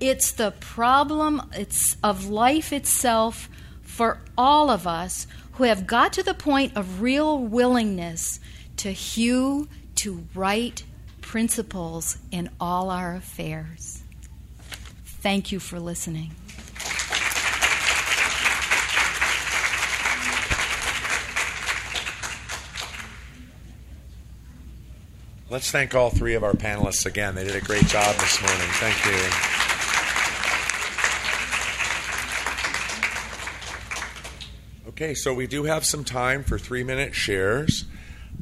it's 0.00 0.32
the 0.32 0.50
problem 0.50 1.42
it's 1.52 1.96
of 2.02 2.28
life 2.28 2.72
itself 2.72 3.48
for 3.82 4.18
all 4.36 4.68
of 4.70 4.86
us 4.86 5.28
who 5.52 5.64
have 5.64 5.86
got 5.86 6.12
to 6.14 6.22
the 6.22 6.34
point 6.34 6.76
of 6.76 7.02
real 7.02 7.38
willingness 7.38 8.40
to 8.78 8.90
hew 8.90 9.68
to 9.94 10.26
right 10.34 10.82
principles 11.20 12.18
in 12.32 12.50
all 12.58 12.90
our 12.90 13.14
affairs. 13.14 14.01
Thank 15.22 15.52
you 15.52 15.60
for 15.60 15.78
listening. 15.78 16.32
Let's 25.48 25.70
thank 25.70 25.94
all 25.94 26.10
three 26.10 26.34
of 26.34 26.42
our 26.42 26.54
panelists 26.54 27.06
again. 27.06 27.36
They 27.36 27.44
did 27.44 27.54
a 27.54 27.60
great 27.60 27.86
job 27.86 28.16
this 28.16 28.42
morning. 28.42 28.66
Thank 28.80 28.96
you. 29.06 29.12
Okay, 34.88 35.14
so 35.14 35.32
we 35.32 35.46
do 35.46 35.62
have 35.64 35.84
some 35.84 36.02
time 36.02 36.42
for 36.42 36.58
three 36.58 36.82
minute 36.82 37.14
shares. 37.14 37.84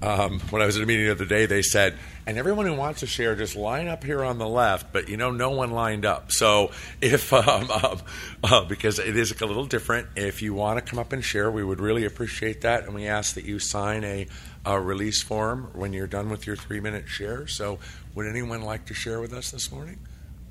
Um, 0.02 0.40
when 0.48 0.62
I 0.62 0.66
was 0.66 0.78
at 0.78 0.82
a 0.82 0.86
meeting 0.86 1.06
the 1.06 1.12
other 1.12 1.26
day, 1.26 1.44
they 1.44 1.60
said, 1.60 1.94
and 2.26 2.38
everyone 2.38 2.64
who 2.64 2.74
wants 2.74 3.00
to 3.00 3.06
share, 3.06 3.34
just 3.36 3.54
line 3.54 3.86
up 3.86 4.02
here 4.02 4.24
on 4.24 4.38
the 4.38 4.48
left. 4.48 4.92
But 4.94 5.10
you 5.10 5.18
know, 5.18 5.30
no 5.30 5.50
one 5.50 5.72
lined 5.72 6.06
up. 6.06 6.32
So 6.32 6.70
if 7.02 7.32
um, 7.32 7.70
um, 7.70 8.00
uh, 8.42 8.64
because 8.64 8.98
it 8.98 9.16
is 9.16 9.38
a 9.38 9.46
little 9.46 9.66
different, 9.66 10.08
if 10.16 10.40
you 10.40 10.54
want 10.54 10.78
to 10.78 10.88
come 10.88 10.98
up 10.98 11.12
and 11.12 11.22
share, 11.22 11.50
we 11.50 11.62
would 11.62 11.80
really 11.80 12.06
appreciate 12.06 12.62
that, 12.62 12.84
and 12.84 12.94
we 12.94 13.06
ask 13.06 13.34
that 13.34 13.44
you 13.44 13.58
sign 13.58 14.04
a, 14.04 14.26
a 14.64 14.80
release 14.80 15.22
form 15.22 15.70
when 15.74 15.92
you're 15.92 16.06
done 16.06 16.30
with 16.30 16.46
your 16.46 16.56
three 16.56 16.80
minute 16.80 17.06
share. 17.06 17.46
So, 17.46 17.78
would 18.14 18.26
anyone 18.26 18.62
like 18.62 18.86
to 18.86 18.94
share 18.94 19.20
with 19.20 19.34
us 19.34 19.50
this 19.50 19.70
morning? 19.70 19.98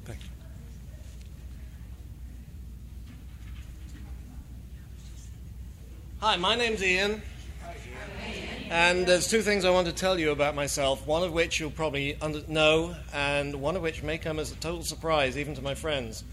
Thank 0.05 0.21
you. 0.21 0.29
Hi, 6.21 6.35
my 6.37 6.55
name's 6.55 6.83
Ian. 6.83 7.21
And 8.69 9.07
there's 9.07 9.27
two 9.27 9.41
things 9.41 9.65
I 9.65 9.71
want 9.71 9.87
to 9.87 9.93
tell 9.93 10.19
you 10.19 10.29
about 10.29 10.53
myself, 10.53 11.07
one 11.07 11.23
of 11.23 11.33
which 11.33 11.59
you'll 11.59 11.71
probably 11.71 12.15
under- 12.21 12.43
know, 12.47 12.95
and 13.11 13.55
one 13.55 13.75
of 13.75 13.81
which 13.81 14.03
may 14.03 14.19
come 14.19 14.37
as 14.37 14.51
a 14.51 14.55
total 14.55 14.83
surprise 14.83 15.39
even 15.39 15.55
to 15.55 15.61
my 15.63 15.73
friends. 15.73 16.23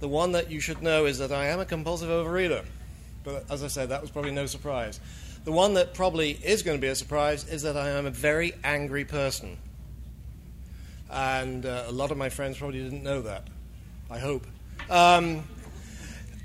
The 0.00 0.08
one 0.08 0.32
that 0.32 0.50
you 0.50 0.58
should 0.58 0.82
know 0.82 1.06
is 1.06 1.18
that 1.18 1.30
I 1.30 1.46
am 1.46 1.60
a 1.60 1.64
compulsive 1.64 2.08
overeater. 2.08 2.64
But 3.22 3.44
as 3.48 3.62
I 3.62 3.68
said, 3.68 3.90
that 3.90 4.02
was 4.02 4.10
probably 4.10 4.32
no 4.32 4.46
surprise. 4.46 4.98
The 5.44 5.52
one 5.52 5.74
that 5.74 5.94
probably 5.94 6.32
is 6.42 6.62
going 6.62 6.76
to 6.76 6.80
be 6.80 6.88
a 6.88 6.96
surprise 6.96 7.46
is 7.46 7.62
that 7.62 7.76
I 7.76 7.90
am 7.90 8.04
a 8.04 8.10
very 8.10 8.52
angry 8.64 9.04
person. 9.04 9.56
And 11.08 11.64
uh, 11.66 11.84
a 11.86 11.92
lot 11.92 12.10
of 12.10 12.16
my 12.16 12.30
friends 12.30 12.58
probably 12.58 12.82
didn't 12.82 13.04
know 13.04 13.22
that. 13.22 13.46
I 14.10 14.18
hope. 14.18 14.44
Um, 14.88 15.44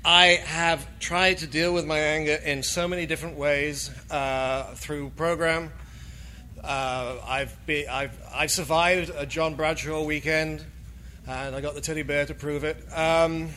I 0.08 0.40
have 0.44 1.00
tried 1.00 1.38
to 1.38 1.48
deal 1.48 1.74
with 1.74 1.84
my 1.84 1.98
anger 1.98 2.34
in 2.34 2.62
so 2.62 2.86
many 2.86 3.06
different 3.06 3.36
ways 3.36 3.90
uh, 4.08 4.72
through 4.76 5.10
program. 5.10 5.72
Uh, 6.62 7.16
I've, 7.26 7.66
be, 7.66 7.88
I've, 7.88 8.16
I've 8.32 8.52
survived 8.52 9.10
a 9.16 9.26
John 9.26 9.56
Bradshaw 9.56 10.04
weekend, 10.04 10.64
and 11.26 11.56
I 11.56 11.60
got 11.60 11.74
the 11.74 11.80
teddy 11.80 12.04
bear 12.04 12.24
to 12.24 12.34
prove 12.34 12.62
it. 12.62 12.76
Um, 12.96 13.48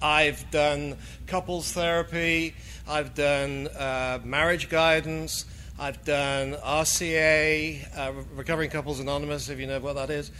I've 0.00 0.50
done 0.50 0.96
couples 1.26 1.72
therapy. 1.72 2.54
I've 2.88 3.14
done 3.14 3.68
uh, 3.68 4.20
marriage 4.24 4.70
guidance. 4.70 5.44
I've 5.78 6.02
done 6.06 6.54
RCA, 6.54 7.98
uh, 7.98 8.12
Recovering 8.34 8.70
Couples 8.70 8.98
Anonymous, 8.98 9.50
if 9.50 9.60
you 9.60 9.66
know 9.66 9.78
what 9.80 9.96
that 9.96 10.08
is. 10.08 10.30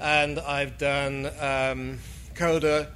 And 0.00 0.38
I've 0.38 0.78
done 0.78 1.30
um, 1.38 1.98
CODA 2.34 2.90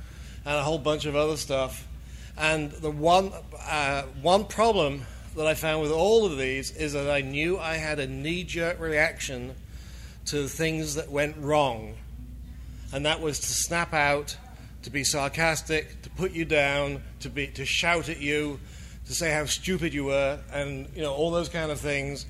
and 0.46 0.54
a 0.56 0.62
whole 0.62 0.78
bunch 0.78 1.04
of 1.04 1.14
other 1.14 1.36
stuff. 1.36 1.88
And 2.36 2.70
the 2.70 2.90
one, 2.90 3.32
uh, 3.68 4.02
one 4.20 4.46
problem 4.46 5.02
that 5.36 5.46
I 5.46 5.54
found 5.54 5.82
with 5.82 5.92
all 5.92 6.26
of 6.26 6.38
these 6.38 6.70
is 6.70 6.92
that 6.92 7.10
I 7.10 7.20
knew 7.20 7.58
I 7.58 7.76
had 7.76 7.98
a 7.98 8.06
knee 8.06 8.44
jerk 8.44 8.80
reaction 8.80 9.54
to 10.26 10.46
things 10.48 10.94
that 10.94 11.10
went 11.10 11.36
wrong. 11.38 11.94
And 12.92 13.06
that 13.06 13.20
was 13.20 13.38
to 13.40 13.46
snap 13.46 13.94
out, 13.94 14.36
to 14.82 14.90
be 14.90 15.04
sarcastic, 15.04 16.02
to 16.02 16.10
put 16.10 16.32
you 16.32 16.44
down, 16.44 17.02
to, 17.20 17.30
be, 17.30 17.46
to 17.48 17.64
shout 17.64 18.08
at 18.08 18.20
you, 18.20 18.60
to 19.06 19.14
say 19.14 19.32
how 19.32 19.46
stupid 19.46 19.94
you 19.94 20.04
were, 20.04 20.38
and 20.52 20.88
you 20.94 21.02
know, 21.02 21.12
all 21.12 21.30
those 21.30 21.48
kind 21.48 21.70
of 21.70 21.80
things. 21.80 22.26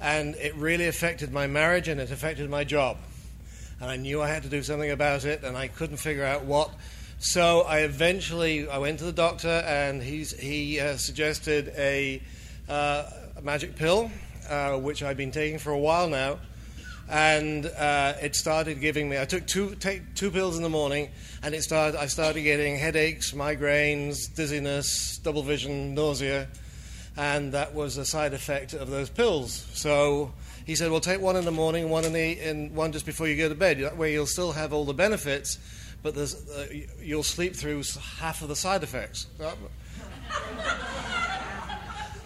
And 0.00 0.34
it 0.36 0.54
really 0.54 0.86
affected 0.86 1.32
my 1.32 1.46
marriage 1.46 1.88
and 1.88 2.00
it 2.00 2.10
affected 2.10 2.48
my 2.50 2.64
job. 2.64 2.96
And 3.80 3.90
I 3.90 3.96
knew 3.96 4.22
I 4.22 4.28
had 4.28 4.44
to 4.44 4.48
do 4.48 4.62
something 4.62 4.90
about 4.90 5.24
it, 5.24 5.42
and 5.42 5.56
I 5.56 5.68
couldn't 5.68 5.96
figure 5.96 6.24
out 6.24 6.44
what. 6.44 6.70
So 7.24 7.62
I 7.62 7.78
eventually 7.78 8.68
I 8.68 8.76
went 8.76 8.98
to 8.98 9.06
the 9.06 9.12
doctor, 9.12 9.48
and 9.48 10.02
he's, 10.02 10.38
he 10.38 10.78
uh, 10.78 10.98
suggested 10.98 11.72
a, 11.74 12.20
uh, 12.68 13.08
a, 13.38 13.40
magic 13.40 13.76
pill, 13.76 14.10
uh, 14.46 14.76
which 14.76 15.02
I've 15.02 15.16
been 15.16 15.30
taking 15.30 15.58
for 15.58 15.70
a 15.70 15.78
while 15.78 16.10
now. 16.10 16.38
And 17.08 17.64
uh, 17.64 18.12
it 18.20 18.36
started 18.36 18.78
giving 18.82 19.08
me. 19.08 19.18
I 19.18 19.24
took 19.24 19.46
two 19.46 19.74
take 19.76 20.14
two 20.14 20.30
pills 20.30 20.58
in 20.58 20.62
the 20.62 20.68
morning, 20.68 21.08
and 21.42 21.54
it 21.54 21.62
started. 21.62 21.98
I 21.98 22.08
started 22.08 22.42
getting 22.42 22.76
headaches, 22.76 23.32
migraines, 23.32 24.32
dizziness, 24.34 25.16
double 25.16 25.42
vision, 25.42 25.94
nausea, 25.94 26.46
and 27.16 27.52
that 27.52 27.74
was 27.74 27.96
a 27.96 28.04
side 28.04 28.34
effect 28.34 28.74
of 28.74 28.90
those 28.90 29.08
pills. 29.08 29.66
So 29.72 30.34
he 30.66 30.74
said, 30.74 30.90
"Well, 30.90 31.00
take 31.00 31.22
one 31.22 31.36
in 31.36 31.46
the 31.46 31.50
morning, 31.50 31.88
one 31.88 32.04
in 32.04 32.12
the 32.12 32.38
and 32.40 32.74
one 32.76 32.92
just 32.92 33.06
before 33.06 33.28
you 33.28 33.36
go 33.38 33.48
to 33.48 33.54
bed. 33.54 33.78
That 33.80 33.96
way, 33.96 34.12
you'll 34.12 34.26
still 34.26 34.52
have 34.52 34.74
all 34.74 34.84
the 34.84 34.92
benefits." 34.92 35.58
But 36.04 36.18
uh, 36.18 36.26
you'll 37.00 37.22
sleep 37.22 37.56
through 37.56 37.82
half 38.18 38.42
of 38.42 38.48
the 38.48 38.54
side 38.54 38.82
effects. 38.82 39.26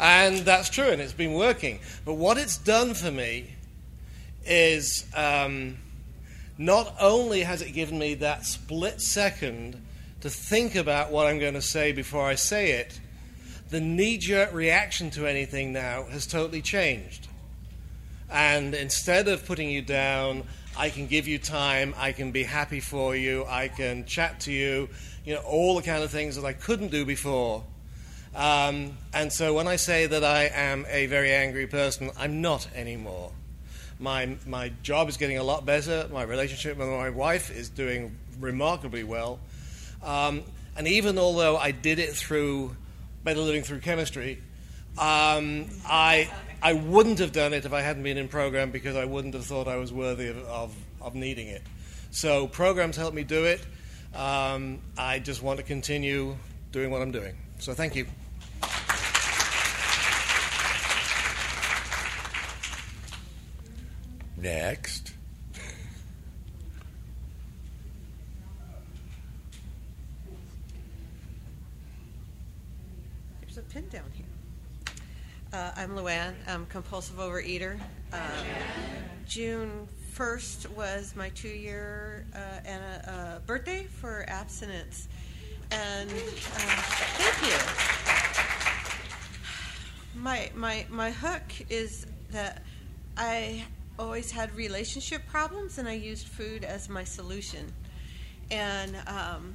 and 0.00 0.38
that's 0.38 0.68
true, 0.68 0.88
and 0.88 1.00
it's 1.00 1.12
been 1.12 1.32
working. 1.32 1.78
But 2.04 2.14
what 2.14 2.38
it's 2.38 2.58
done 2.58 2.92
for 2.94 3.12
me 3.12 3.54
is 4.44 5.06
um, 5.14 5.76
not 6.58 6.92
only 7.00 7.42
has 7.42 7.62
it 7.62 7.70
given 7.70 8.00
me 8.00 8.14
that 8.14 8.44
split 8.44 9.00
second 9.00 9.80
to 10.22 10.28
think 10.28 10.74
about 10.74 11.12
what 11.12 11.28
I'm 11.28 11.38
going 11.38 11.54
to 11.54 11.62
say 11.62 11.92
before 11.92 12.26
I 12.26 12.34
say 12.34 12.72
it, 12.72 12.98
the 13.70 13.80
knee 13.80 14.18
jerk 14.18 14.52
reaction 14.52 15.10
to 15.10 15.24
anything 15.28 15.72
now 15.72 16.02
has 16.10 16.26
totally 16.26 16.62
changed. 16.62 17.28
And 18.28 18.74
instead 18.74 19.28
of 19.28 19.46
putting 19.46 19.70
you 19.70 19.82
down, 19.82 20.42
I 20.78 20.90
can 20.90 21.08
give 21.08 21.26
you 21.26 21.40
time, 21.40 21.92
I 21.98 22.12
can 22.12 22.30
be 22.30 22.44
happy 22.44 22.78
for 22.78 23.16
you, 23.16 23.44
I 23.48 23.66
can 23.66 24.04
chat 24.04 24.38
to 24.42 24.52
you, 24.52 24.88
you 25.24 25.34
know, 25.34 25.40
all 25.40 25.74
the 25.74 25.82
kind 25.82 26.04
of 26.04 26.10
things 26.12 26.36
that 26.36 26.44
I 26.44 26.52
couldn't 26.52 26.92
do 26.92 27.04
before. 27.04 27.64
Um, 28.32 28.96
and 29.12 29.32
so 29.32 29.54
when 29.54 29.66
I 29.66 29.74
say 29.74 30.06
that 30.06 30.22
I 30.22 30.44
am 30.44 30.86
a 30.88 31.06
very 31.06 31.32
angry 31.32 31.66
person, 31.66 32.12
I'm 32.16 32.40
not 32.40 32.68
anymore. 32.76 33.32
My, 33.98 34.36
my 34.46 34.70
job 34.84 35.08
is 35.08 35.16
getting 35.16 35.38
a 35.38 35.42
lot 35.42 35.66
better. 35.66 36.06
My 36.12 36.22
relationship 36.22 36.78
with 36.78 36.86
my 36.86 37.10
wife 37.10 37.50
is 37.50 37.68
doing 37.68 38.16
remarkably 38.38 39.02
well. 39.02 39.40
Um, 40.04 40.44
and 40.76 40.86
even 40.86 41.18
although 41.18 41.56
I 41.56 41.72
did 41.72 41.98
it 41.98 42.10
through 42.10 42.76
better 43.24 43.40
living 43.40 43.64
through 43.64 43.80
chemistry, 43.80 44.40
um, 44.96 45.66
I 45.84 46.30
I 46.60 46.72
wouldn't 46.72 47.20
have 47.20 47.32
done 47.32 47.52
it 47.52 47.64
if 47.64 47.72
I 47.72 47.82
hadn't 47.82 48.02
been 48.02 48.18
in 48.18 48.28
program 48.28 48.70
because 48.70 48.96
I 48.96 49.04
wouldn't 49.04 49.34
have 49.34 49.44
thought 49.44 49.68
I 49.68 49.76
was 49.76 49.92
worthy 49.92 50.28
of, 50.28 50.38
of, 50.46 50.74
of 51.00 51.14
needing 51.14 51.48
it. 51.48 51.62
So 52.10 52.48
programs 52.48 52.96
help 52.96 53.14
me 53.14 53.22
do 53.22 53.44
it. 53.44 53.64
Um, 54.14 54.80
I 54.96 55.20
just 55.20 55.42
want 55.42 55.58
to 55.58 55.64
continue 55.64 56.36
doing 56.72 56.90
what 56.90 57.02
I'm 57.02 57.12
doing. 57.12 57.36
So 57.58 57.74
thank 57.74 57.94
you. 57.94 58.06
Next. 64.36 65.12
There's 73.40 73.58
a 73.58 73.62
pin 73.62 73.88
down 73.88 74.04
here. 74.14 74.17
Uh, 75.50 75.70
I'm 75.76 75.90
Luann. 75.90 76.34
I'm 76.46 76.66
compulsive 76.66 77.16
overeater. 77.16 77.80
Um, 78.12 78.20
June 79.26 79.88
1st 80.14 80.68
was 80.76 81.16
my 81.16 81.30
two 81.30 81.48
year 81.48 82.26
uh, 82.34 82.60
and 82.66 83.46
birthday 83.46 83.84
for 83.84 84.26
abstinence. 84.28 85.08
And 85.70 86.10
uh, 86.10 86.14
thank 87.16 87.42
you. 87.50 87.56
my 90.20 90.50
my 90.54 90.84
my 90.90 91.10
hook 91.10 91.42
is 91.70 92.06
that 92.30 92.62
I 93.16 93.64
always 93.98 94.30
had 94.30 94.54
relationship 94.54 95.26
problems, 95.28 95.78
and 95.78 95.88
I 95.88 95.94
used 95.94 96.26
food 96.26 96.62
as 96.62 96.90
my 96.90 97.04
solution. 97.04 97.72
And 98.50 98.96
um, 99.06 99.54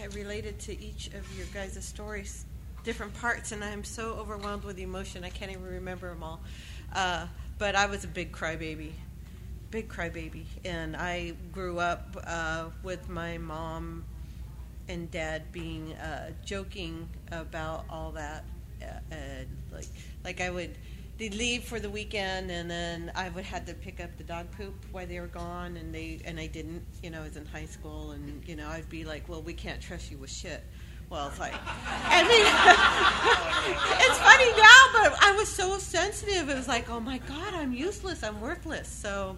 I 0.00 0.04
related 0.14 0.60
to 0.60 0.80
each 0.80 1.08
of 1.08 1.36
your 1.36 1.46
guys' 1.52 1.84
stories, 1.84 2.46
different 2.84 3.14
parts, 3.14 3.50
and 3.50 3.64
I'm 3.64 3.82
so 3.82 4.12
overwhelmed 4.14 4.62
with 4.62 4.78
emotion 4.78 5.24
I 5.24 5.30
can't 5.30 5.50
even 5.50 5.64
remember 5.64 6.10
them 6.10 6.22
all. 6.22 6.40
Uh, 6.94 7.26
but 7.58 7.74
I 7.74 7.86
was 7.86 8.04
a 8.04 8.08
big 8.08 8.30
crybaby, 8.30 8.92
big 9.70 9.88
crybaby, 9.88 10.44
and 10.64 10.94
I 10.94 11.32
grew 11.50 11.78
up 11.78 12.16
uh, 12.26 12.66
with 12.82 13.08
my 13.08 13.38
mom 13.38 14.04
and 14.88 15.10
dad 15.10 15.50
being 15.50 15.94
uh, 15.94 16.30
joking 16.44 17.08
about 17.32 17.86
all 17.88 18.12
that, 18.12 18.44
uh, 18.82 19.14
like 19.72 19.86
like 20.22 20.40
I 20.40 20.50
would 20.50 20.76
they'd 21.16 21.34
leave 21.34 21.64
for 21.64 21.78
the 21.78 21.88
weekend 21.88 22.50
and 22.50 22.68
then 22.68 23.12
I 23.14 23.28
would 23.28 23.44
have 23.44 23.64
to 23.66 23.74
pick 23.74 24.00
up 24.00 24.16
the 24.18 24.24
dog 24.24 24.50
poop 24.50 24.74
while 24.90 25.06
they 25.06 25.20
were 25.20 25.28
gone 25.28 25.76
and 25.76 25.94
they 25.94 26.20
and 26.24 26.40
I 26.40 26.48
didn't 26.48 26.82
you 27.02 27.10
know 27.10 27.20
I 27.20 27.24
was 27.24 27.36
in 27.36 27.46
high 27.46 27.66
school 27.66 28.10
and 28.10 28.42
you 28.48 28.56
know 28.56 28.68
I'd 28.68 28.88
be 28.88 29.04
like 29.04 29.28
well 29.28 29.40
we 29.40 29.54
can't 29.54 29.80
trust 29.80 30.10
you 30.10 30.18
with 30.18 30.30
shit 30.30 30.64
well 31.10 31.28
it's 31.28 31.38
like 31.38 31.54
I 32.06 32.22
mean 32.22 32.44
it's 34.00 34.18
funny 34.18 34.50
now 34.50 35.10
but 35.10 35.22
I 35.22 35.34
was 35.36 35.48
so 35.48 35.78
sensitive. 35.78 36.48
It 36.48 36.56
was 36.56 36.68
like 36.68 36.90
oh 36.90 37.00
my 37.00 37.18
god 37.18 37.54
I'm 37.54 37.72
useless 37.72 38.22
I'm 38.22 38.40
worthless. 38.40 38.88
So 38.88 39.36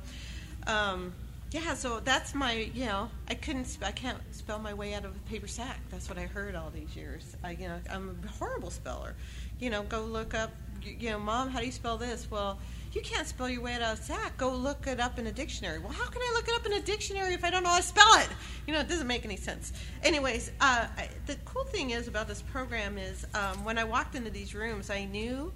um, 0.67 1.13
yeah 1.53 1.75
so 1.75 2.01
that's 2.01 2.35
my 2.35 2.71
you 2.75 2.87
know 2.87 3.09
I 3.29 3.35
couldn't 3.35 3.79
I 3.83 3.93
can't 3.93 4.19
spell 4.35 4.59
my 4.59 4.75
way 4.75 4.95
out 4.95 5.05
of 5.05 5.15
a 5.15 5.31
paper 5.31 5.47
sack. 5.47 5.81
That's 5.91 6.09
what 6.09 6.19
I 6.19 6.27
heard 6.27 6.55
all 6.55 6.71
these 6.71 6.95
years. 6.97 7.37
I 7.43 7.53
you 7.53 7.69
know 7.69 7.79
I'm 7.91 8.19
a 8.25 8.29
horrible 8.29 8.71
speller. 8.71 9.15
You 9.59 9.71
know 9.71 9.83
go 9.83 10.05
look 10.05 10.35
up 10.35 10.51
you 10.87 11.11
know, 11.11 11.19
mom, 11.19 11.49
how 11.49 11.61
do 11.61 11.67
you 11.67 11.73
spell 11.73 11.97
this? 11.97 12.31
Well, 12.31 12.59
you 12.97 13.03
can't 13.03 13.29
spell 13.29 13.51
your 13.51 13.61
way 13.61 13.75
out 13.75 13.83
of 13.83 13.99
sack. 13.99 14.39
Go 14.39 14.49
look 14.51 14.87
it 14.87 15.01
up 15.01 15.19
in 15.19 15.27
a 15.27 15.33
dictionary. 15.33 15.79
Well, 15.79 15.93
how 15.93 16.07
can 16.07 16.23
I 16.23 16.33
look 16.35 16.49
it 16.49 16.55
up 16.55 16.65
in 16.65 16.73
a 16.73 16.81
dictionary 16.81 17.35
if 17.35 17.45
I 17.45 17.51
don't 17.51 17.63
know 17.63 17.69
how 17.69 17.77
to 17.77 17.83
spell 17.83 18.15
it? 18.15 18.29
You 18.67 18.73
know, 18.73 18.81
it 18.81 18.89
doesn't 18.89 19.07
make 19.07 19.27
any 19.27 19.37
sense. 19.37 19.75
Anyways, 20.03 20.51
uh, 20.63 20.87
I, 20.97 21.11
the 21.27 21.37
cool 21.45 21.65
thing 21.65 21.91
is 21.91 22.09
about 22.09 22.27
this 22.27 22.41
program 22.41 22.97
is 22.97 23.27
um, 23.35 23.67
when 23.67 23.77
I 23.77 23.85
walked 23.85 24.15
into 24.15 24.31
these 24.31 24.55
rooms, 24.55 24.89
I 24.89 25.05
knew 25.05 25.53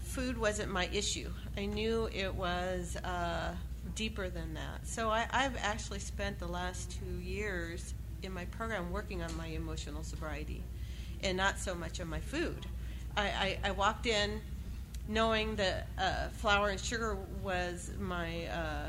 food 0.00 0.38
wasn't 0.38 0.72
my 0.72 0.88
issue. 0.94 1.30
I 1.58 1.66
knew 1.66 2.08
it 2.10 2.34
was 2.34 2.96
uh, 2.96 3.54
deeper 3.94 4.30
than 4.30 4.54
that. 4.54 4.86
So 4.86 5.10
I, 5.10 5.26
I've 5.30 5.58
actually 5.58 5.98
spent 5.98 6.38
the 6.38 6.48
last 6.48 6.90
two 6.98 7.20
years 7.20 7.92
in 8.22 8.32
my 8.32 8.46
program 8.46 8.90
working 8.92 9.22
on 9.22 9.36
my 9.36 9.48
emotional 9.48 10.02
sobriety 10.04 10.62
and 11.22 11.36
not 11.36 11.58
so 11.58 11.74
much 11.74 12.00
on 12.00 12.08
my 12.08 12.20
food. 12.20 12.64
I, 13.14 13.22
I, 13.22 13.58
I 13.64 13.70
walked 13.72 14.06
in 14.06 14.40
knowing 15.08 15.56
that 15.56 15.88
uh, 15.98 16.28
flour 16.28 16.68
and 16.70 16.80
sugar 16.80 17.16
was 17.42 17.90
my 17.98 18.46
uh, 18.46 18.88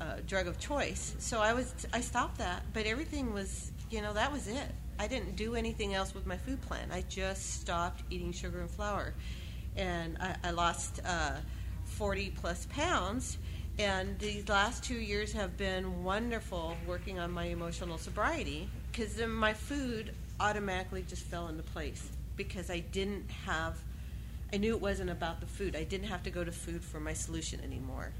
uh, 0.00 0.16
drug 0.26 0.46
of 0.46 0.58
choice. 0.58 1.14
So 1.18 1.40
I 1.40 1.52
was 1.52 1.74
I 1.92 2.00
stopped 2.00 2.38
that, 2.38 2.62
but 2.72 2.86
everything 2.86 3.32
was 3.32 3.72
you 3.90 4.02
know 4.02 4.12
that 4.14 4.32
was 4.32 4.48
it. 4.48 4.68
I 4.98 5.08
didn't 5.08 5.36
do 5.36 5.54
anything 5.56 5.94
else 5.94 6.14
with 6.14 6.26
my 6.26 6.36
food 6.36 6.60
plan. 6.62 6.88
I 6.92 7.02
just 7.08 7.60
stopped 7.60 8.02
eating 8.10 8.32
sugar 8.32 8.60
and 8.60 8.70
flour, 8.70 9.14
and 9.76 10.16
I, 10.20 10.36
I 10.44 10.50
lost 10.50 11.00
uh, 11.04 11.36
40 11.84 12.30
plus 12.30 12.66
pounds. 12.70 13.38
And 13.76 14.16
these 14.20 14.48
last 14.48 14.84
two 14.84 14.94
years 14.94 15.32
have 15.32 15.56
been 15.56 16.04
wonderful 16.04 16.76
working 16.86 17.18
on 17.18 17.32
my 17.32 17.46
emotional 17.46 17.98
sobriety 17.98 18.68
because 18.92 19.20
my 19.26 19.52
food 19.52 20.14
automatically 20.38 21.04
just 21.08 21.24
fell 21.24 21.48
into 21.48 21.64
place 21.64 22.08
because 22.36 22.70
I 22.70 22.80
didn't 22.80 23.28
have, 23.46 23.76
I 24.54 24.56
knew 24.56 24.72
it 24.72 24.80
wasn't 24.80 25.10
about 25.10 25.40
the 25.40 25.46
food. 25.46 25.74
I 25.74 25.82
didn't 25.82 26.06
have 26.06 26.22
to 26.22 26.30
go 26.30 26.44
to 26.44 26.52
food 26.52 26.84
for 26.84 27.00
my 27.00 27.12
solution 27.12 27.60
anymore. 27.64 28.12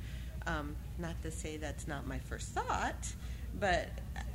Um, 0.49 0.75
not 0.99 1.23
to 1.23 1.31
say 1.31 1.59
that's 1.59 1.87
not 1.87 2.09
my 2.09 2.19
first 2.19 2.49
thought, 2.49 3.07
but 3.61 3.87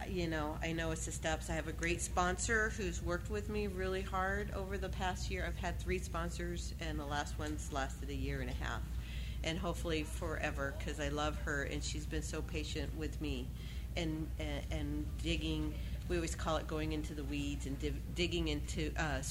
you 0.07 0.27
know, 0.27 0.57
I 0.63 0.71
know 0.71 0.91
it's 0.91 1.07
the 1.07 1.11
steps. 1.11 1.49
I 1.49 1.55
have 1.55 1.67
a 1.67 1.73
great 1.73 2.01
sponsor 2.01 2.69
who's 2.77 3.03
worked 3.03 3.29
with 3.29 3.49
me 3.49 3.67
really 3.67 4.01
hard 4.01 4.49
over 4.55 4.77
the 4.77 4.87
past 4.87 5.29
year. 5.29 5.43
I've 5.45 5.57
had 5.57 5.77
three 5.77 5.99
sponsors, 5.99 6.73
and 6.79 6.97
the 6.97 7.05
last 7.05 7.37
one's 7.37 7.73
lasted 7.73 8.09
a 8.09 8.15
year 8.15 8.39
and 8.39 8.49
a 8.49 8.63
half, 8.63 8.81
and 9.43 9.59
hopefully 9.59 10.03
forever 10.03 10.75
because 10.79 11.01
I 11.01 11.09
love 11.09 11.35
her 11.41 11.63
and 11.63 11.83
she's 11.83 12.05
been 12.05 12.23
so 12.23 12.41
patient 12.41 12.97
with 12.97 13.19
me, 13.19 13.45
and 13.97 14.25
and, 14.39 14.61
and 14.71 15.05
digging. 15.21 15.73
We 16.07 16.15
always 16.15 16.33
call 16.33 16.55
it 16.55 16.65
going 16.65 16.93
into 16.93 17.13
the 17.13 17.25
weeds 17.25 17.65
and 17.65 17.77
div- 17.77 18.15
digging 18.15 18.47
into 18.47 18.93
uh, 18.97 19.21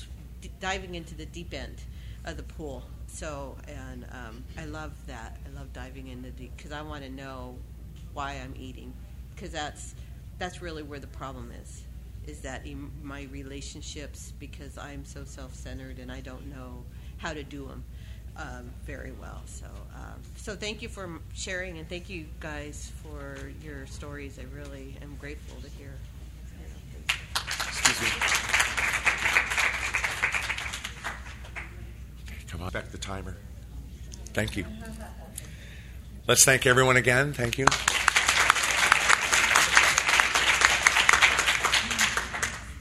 diving 0.60 0.96
into 0.96 1.14
the 1.14 1.24
deep 1.24 1.54
end 1.54 1.82
of 2.28 2.36
the 2.36 2.42
pool. 2.42 2.84
So, 3.06 3.56
and 3.66 4.04
um, 4.12 4.44
I 4.58 4.66
love 4.66 4.92
that. 5.06 5.36
I 5.46 5.58
love 5.58 5.72
diving 5.72 6.08
into 6.08 6.30
the 6.30 6.50
because 6.56 6.72
I 6.72 6.82
want 6.82 7.02
to 7.04 7.10
know 7.10 7.56
why 8.12 8.32
I'm 8.32 8.54
eating 8.58 8.92
because 9.34 9.50
that's 9.50 9.94
that's 10.38 10.62
really 10.62 10.82
where 10.82 10.98
the 10.98 11.06
problem 11.08 11.50
is. 11.62 11.84
Is 12.26 12.40
that 12.40 12.66
my 13.02 13.26
relationships 13.32 14.34
because 14.38 14.76
I'm 14.76 15.04
so 15.04 15.24
self-centered 15.24 15.98
and 15.98 16.12
I 16.12 16.20
don't 16.20 16.46
know 16.48 16.84
how 17.16 17.32
to 17.32 17.42
do 17.42 17.66
them 17.66 17.82
um, 18.36 18.70
very 18.84 19.12
well. 19.12 19.40
So, 19.46 19.66
um, 19.94 20.20
so 20.36 20.54
thank 20.54 20.82
you 20.82 20.88
for 20.88 21.20
sharing 21.34 21.78
and 21.78 21.88
thank 21.88 22.10
you 22.10 22.26
guys 22.38 22.92
for 23.02 23.50
your 23.64 23.86
stories. 23.86 24.38
I 24.38 24.44
really 24.54 24.96
am 25.02 25.16
grateful 25.16 25.60
to 25.62 25.68
hear. 25.70 25.94
Excuse 27.34 28.02
me. 28.02 28.37
Come 32.58 32.66
on, 32.66 32.72
back 32.72 32.90
the 32.90 32.98
timer. 32.98 33.36
Thank 34.34 34.56
you. 34.56 34.66
Let's 36.26 36.44
thank 36.44 36.66
everyone 36.66 36.96
again. 36.96 37.32
Thank 37.32 37.56
you. 37.56 37.66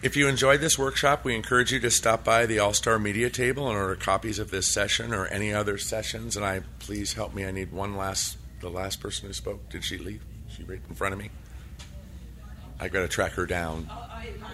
If 0.02 0.16
you 0.16 0.28
enjoyed 0.28 0.62
this 0.62 0.80
workshop, 0.80 1.24
we 1.24 1.36
encourage 1.36 1.72
you 1.72 1.80
to 1.82 1.92
stop 1.92 2.24
by 2.24 2.48
the 2.48 2.58
All 2.58 2.74
Star 2.74 2.98
Media 2.98 3.30
table 3.30 3.68
and 3.68 3.78
order 3.78 3.96
copies 3.96 4.40
of 4.40 4.50
this 4.50 4.68
session 4.68 5.14
or 5.14 5.28
any 5.28 5.54
other 5.54 5.78
sessions. 5.78 6.36
And 6.36 6.44
I 6.44 6.62
please 6.80 7.14
help 7.14 7.36
me. 7.36 7.46
I 7.46 7.52
need 7.52 7.72
one 7.72 7.96
last. 7.96 8.38
The 8.62 8.70
last 8.70 9.00
person 9.00 9.28
who 9.28 9.34
spoke. 9.34 9.70
Did 9.70 9.84
she 9.84 10.00
leave? 10.00 10.24
She 10.50 10.64
right 10.64 10.82
in 10.90 10.96
front 10.96 11.14
of 11.14 11.20
me. 11.20 11.30
I 12.80 12.90
got 12.90 13.02
to 13.02 13.08
track 13.08 13.34
her 13.34 13.46
down. 13.46 13.90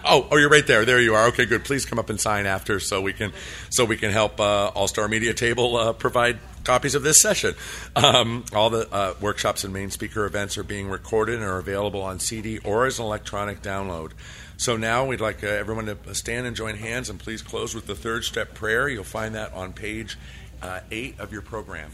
Oh, 0.06 0.26
oh, 0.30 0.36
you're 0.36 0.50
right 0.50 0.66
there. 0.66 0.84
There 0.84 1.00
you 1.00 1.14
are. 1.14 1.28
Okay, 1.28 1.46
good. 1.46 1.64
Please 1.64 1.86
come 1.86 1.98
up 1.98 2.10
and 2.10 2.20
sign 2.20 2.44
after, 2.44 2.78
so 2.78 3.00
we 3.00 3.12
can, 3.12 3.32
so 3.70 3.84
we 3.84 3.96
can 3.96 4.10
help 4.10 4.38
uh, 4.38 4.68
All 4.68 4.86
Star 4.86 5.08
Media 5.08 5.32
Table 5.32 5.76
uh, 5.76 5.92
provide 5.94 6.38
copies 6.62 6.94
of 6.94 7.02
this 7.02 7.20
session. 7.22 7.54
Um, 7.96 8.44
all 8.52 8.70
the 8.70 8.88
uh, 8.92 9.14
workshops 9.20 9.64
and 9.64 9.72
main 9.72 9.90
speaker 9.90 10.26
events 10.26 10.58
are 10.58 10.62
being 10.62 10.88
recorded 10.88 11.36
and 11.36 11.44
are 11.44 11.58
available 11.58 12.02
on 12.02 12.18
CD 12.18 12.58
or 12.58 12.86
as 12.86 12.98
an 12.98 13.04
electronic 13.06 13.62
download. 13.62 14.12
So 14.56 14.76
now 14.76 15.06
we'd 15.06 15.20
like 15.20 15.42
uh, 15.42 15.48
everyone 15.48 15.86
to 15.86 16.14
stand 16.14 16.46
and 16.46 16.54
join 16.54 16.76
hands, 16.76 17.08
and 17.08 17.18
please 17.18 17.42
close 17.42 17.74
with 17.74 17.86
the 17.86 17.94
third 17.94 18.24
step 18.24 18.54
prayer. 18.54 18.88
You'll 18.88 19.04
find 19.04 19.34
that 19.34 19.52
on 19.52 19.72
page 19.72 20.18
uh, 20.62 20.80
eight 20.90 21.18
of 21.18 21.32
your 21.32 21.42
program. 21.42 21.90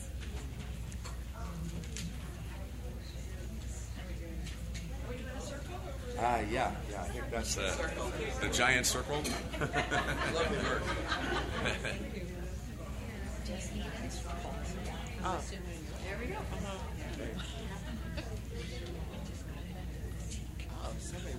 Ah, 6.23 6.41
yeah, 6.51 6.71
yeah. 6.91 7.01
I 7.01 7.05
think 7.05 7.31
that's 7.31 7.55
the, 7.55 7.73
the 8.43 8.49
giant 8.53 8.85
circle. 8.85 9.23
Oh. 15.25 15.41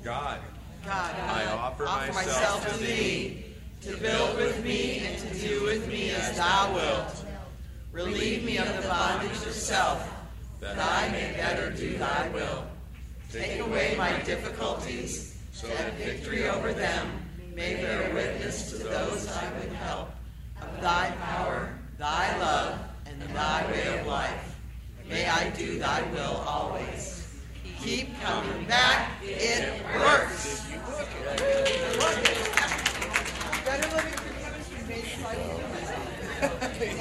God, 0.04 0.40
God, 0.84 1.16
I 1.16 1.46
offer, 1.46 1.86
offer 1.88 2.14
myself, 2.14 2.64
myself 2.64 2.74
to 2.74 2.84
thee, 2.84 3.46
to 3.82 3.98
build 3.98 4.36
with 4.38 4.64
me 4.64 5.00
and 5.06 5.18
to 5.20 5.48
do 5.48 5.64
with 5.64 5.88
me 5.88 6.10
as 6.10 6.36
thou 6.36 6.74
wilt. 6.74 7.26
Relieve 7.92 8.44
me 8.44 8.58
of 8.58 8.68
the 8.82 8.88
bondage 8.88 9.32
of 9.32 9.54
self, 9.54 10.12
that 10.60 10.80
I 10.80 11.12
may 11.12 11.34
better 11.38 11.70
do 11.70 11.98
thy 12.00 12.30
will. 12.30 12.71
Take 13.32 13.62
away 13.62 13.96
my 13.98 14.12
difficulties, 14.24 15.38
so 15.54 15.68
that 15.68 15.94
victory 15.94 16.50
over 16.50 16.74
them 16.74 17.08
may 17.56 17.76
bear 17.76 18.14
witness 18.14 18.72
to 18.72 18.78
those 18.80 19.26
I 19.32 19.50
would 19.58 19.72
help 19.72 20.10
of 20.62 20.82
thy 20.82 21.12
power, 21.22 21.74
thy 21.98 22.38
love, 22.40 22.78
and 23.06 23.22
thy 23.34 23.66
way 23.72 24.00
of 24.00 24.06
life. 24.06 24.58
May 25.08 25.26
I 25.30 25.50
do 25.52 25.80
thy 25.80 26.02
will 26.12 26.44
always. 26.46 27.26
Keep 27.80 28.20
coming 28.20 28.66
back, 28.66 29.12
it 29.24 29.82
works. 29.98 30.68
Better 33.64 33.96
living 33.96 34.20
chemistry 34.42 34.84
made 34.90 35.06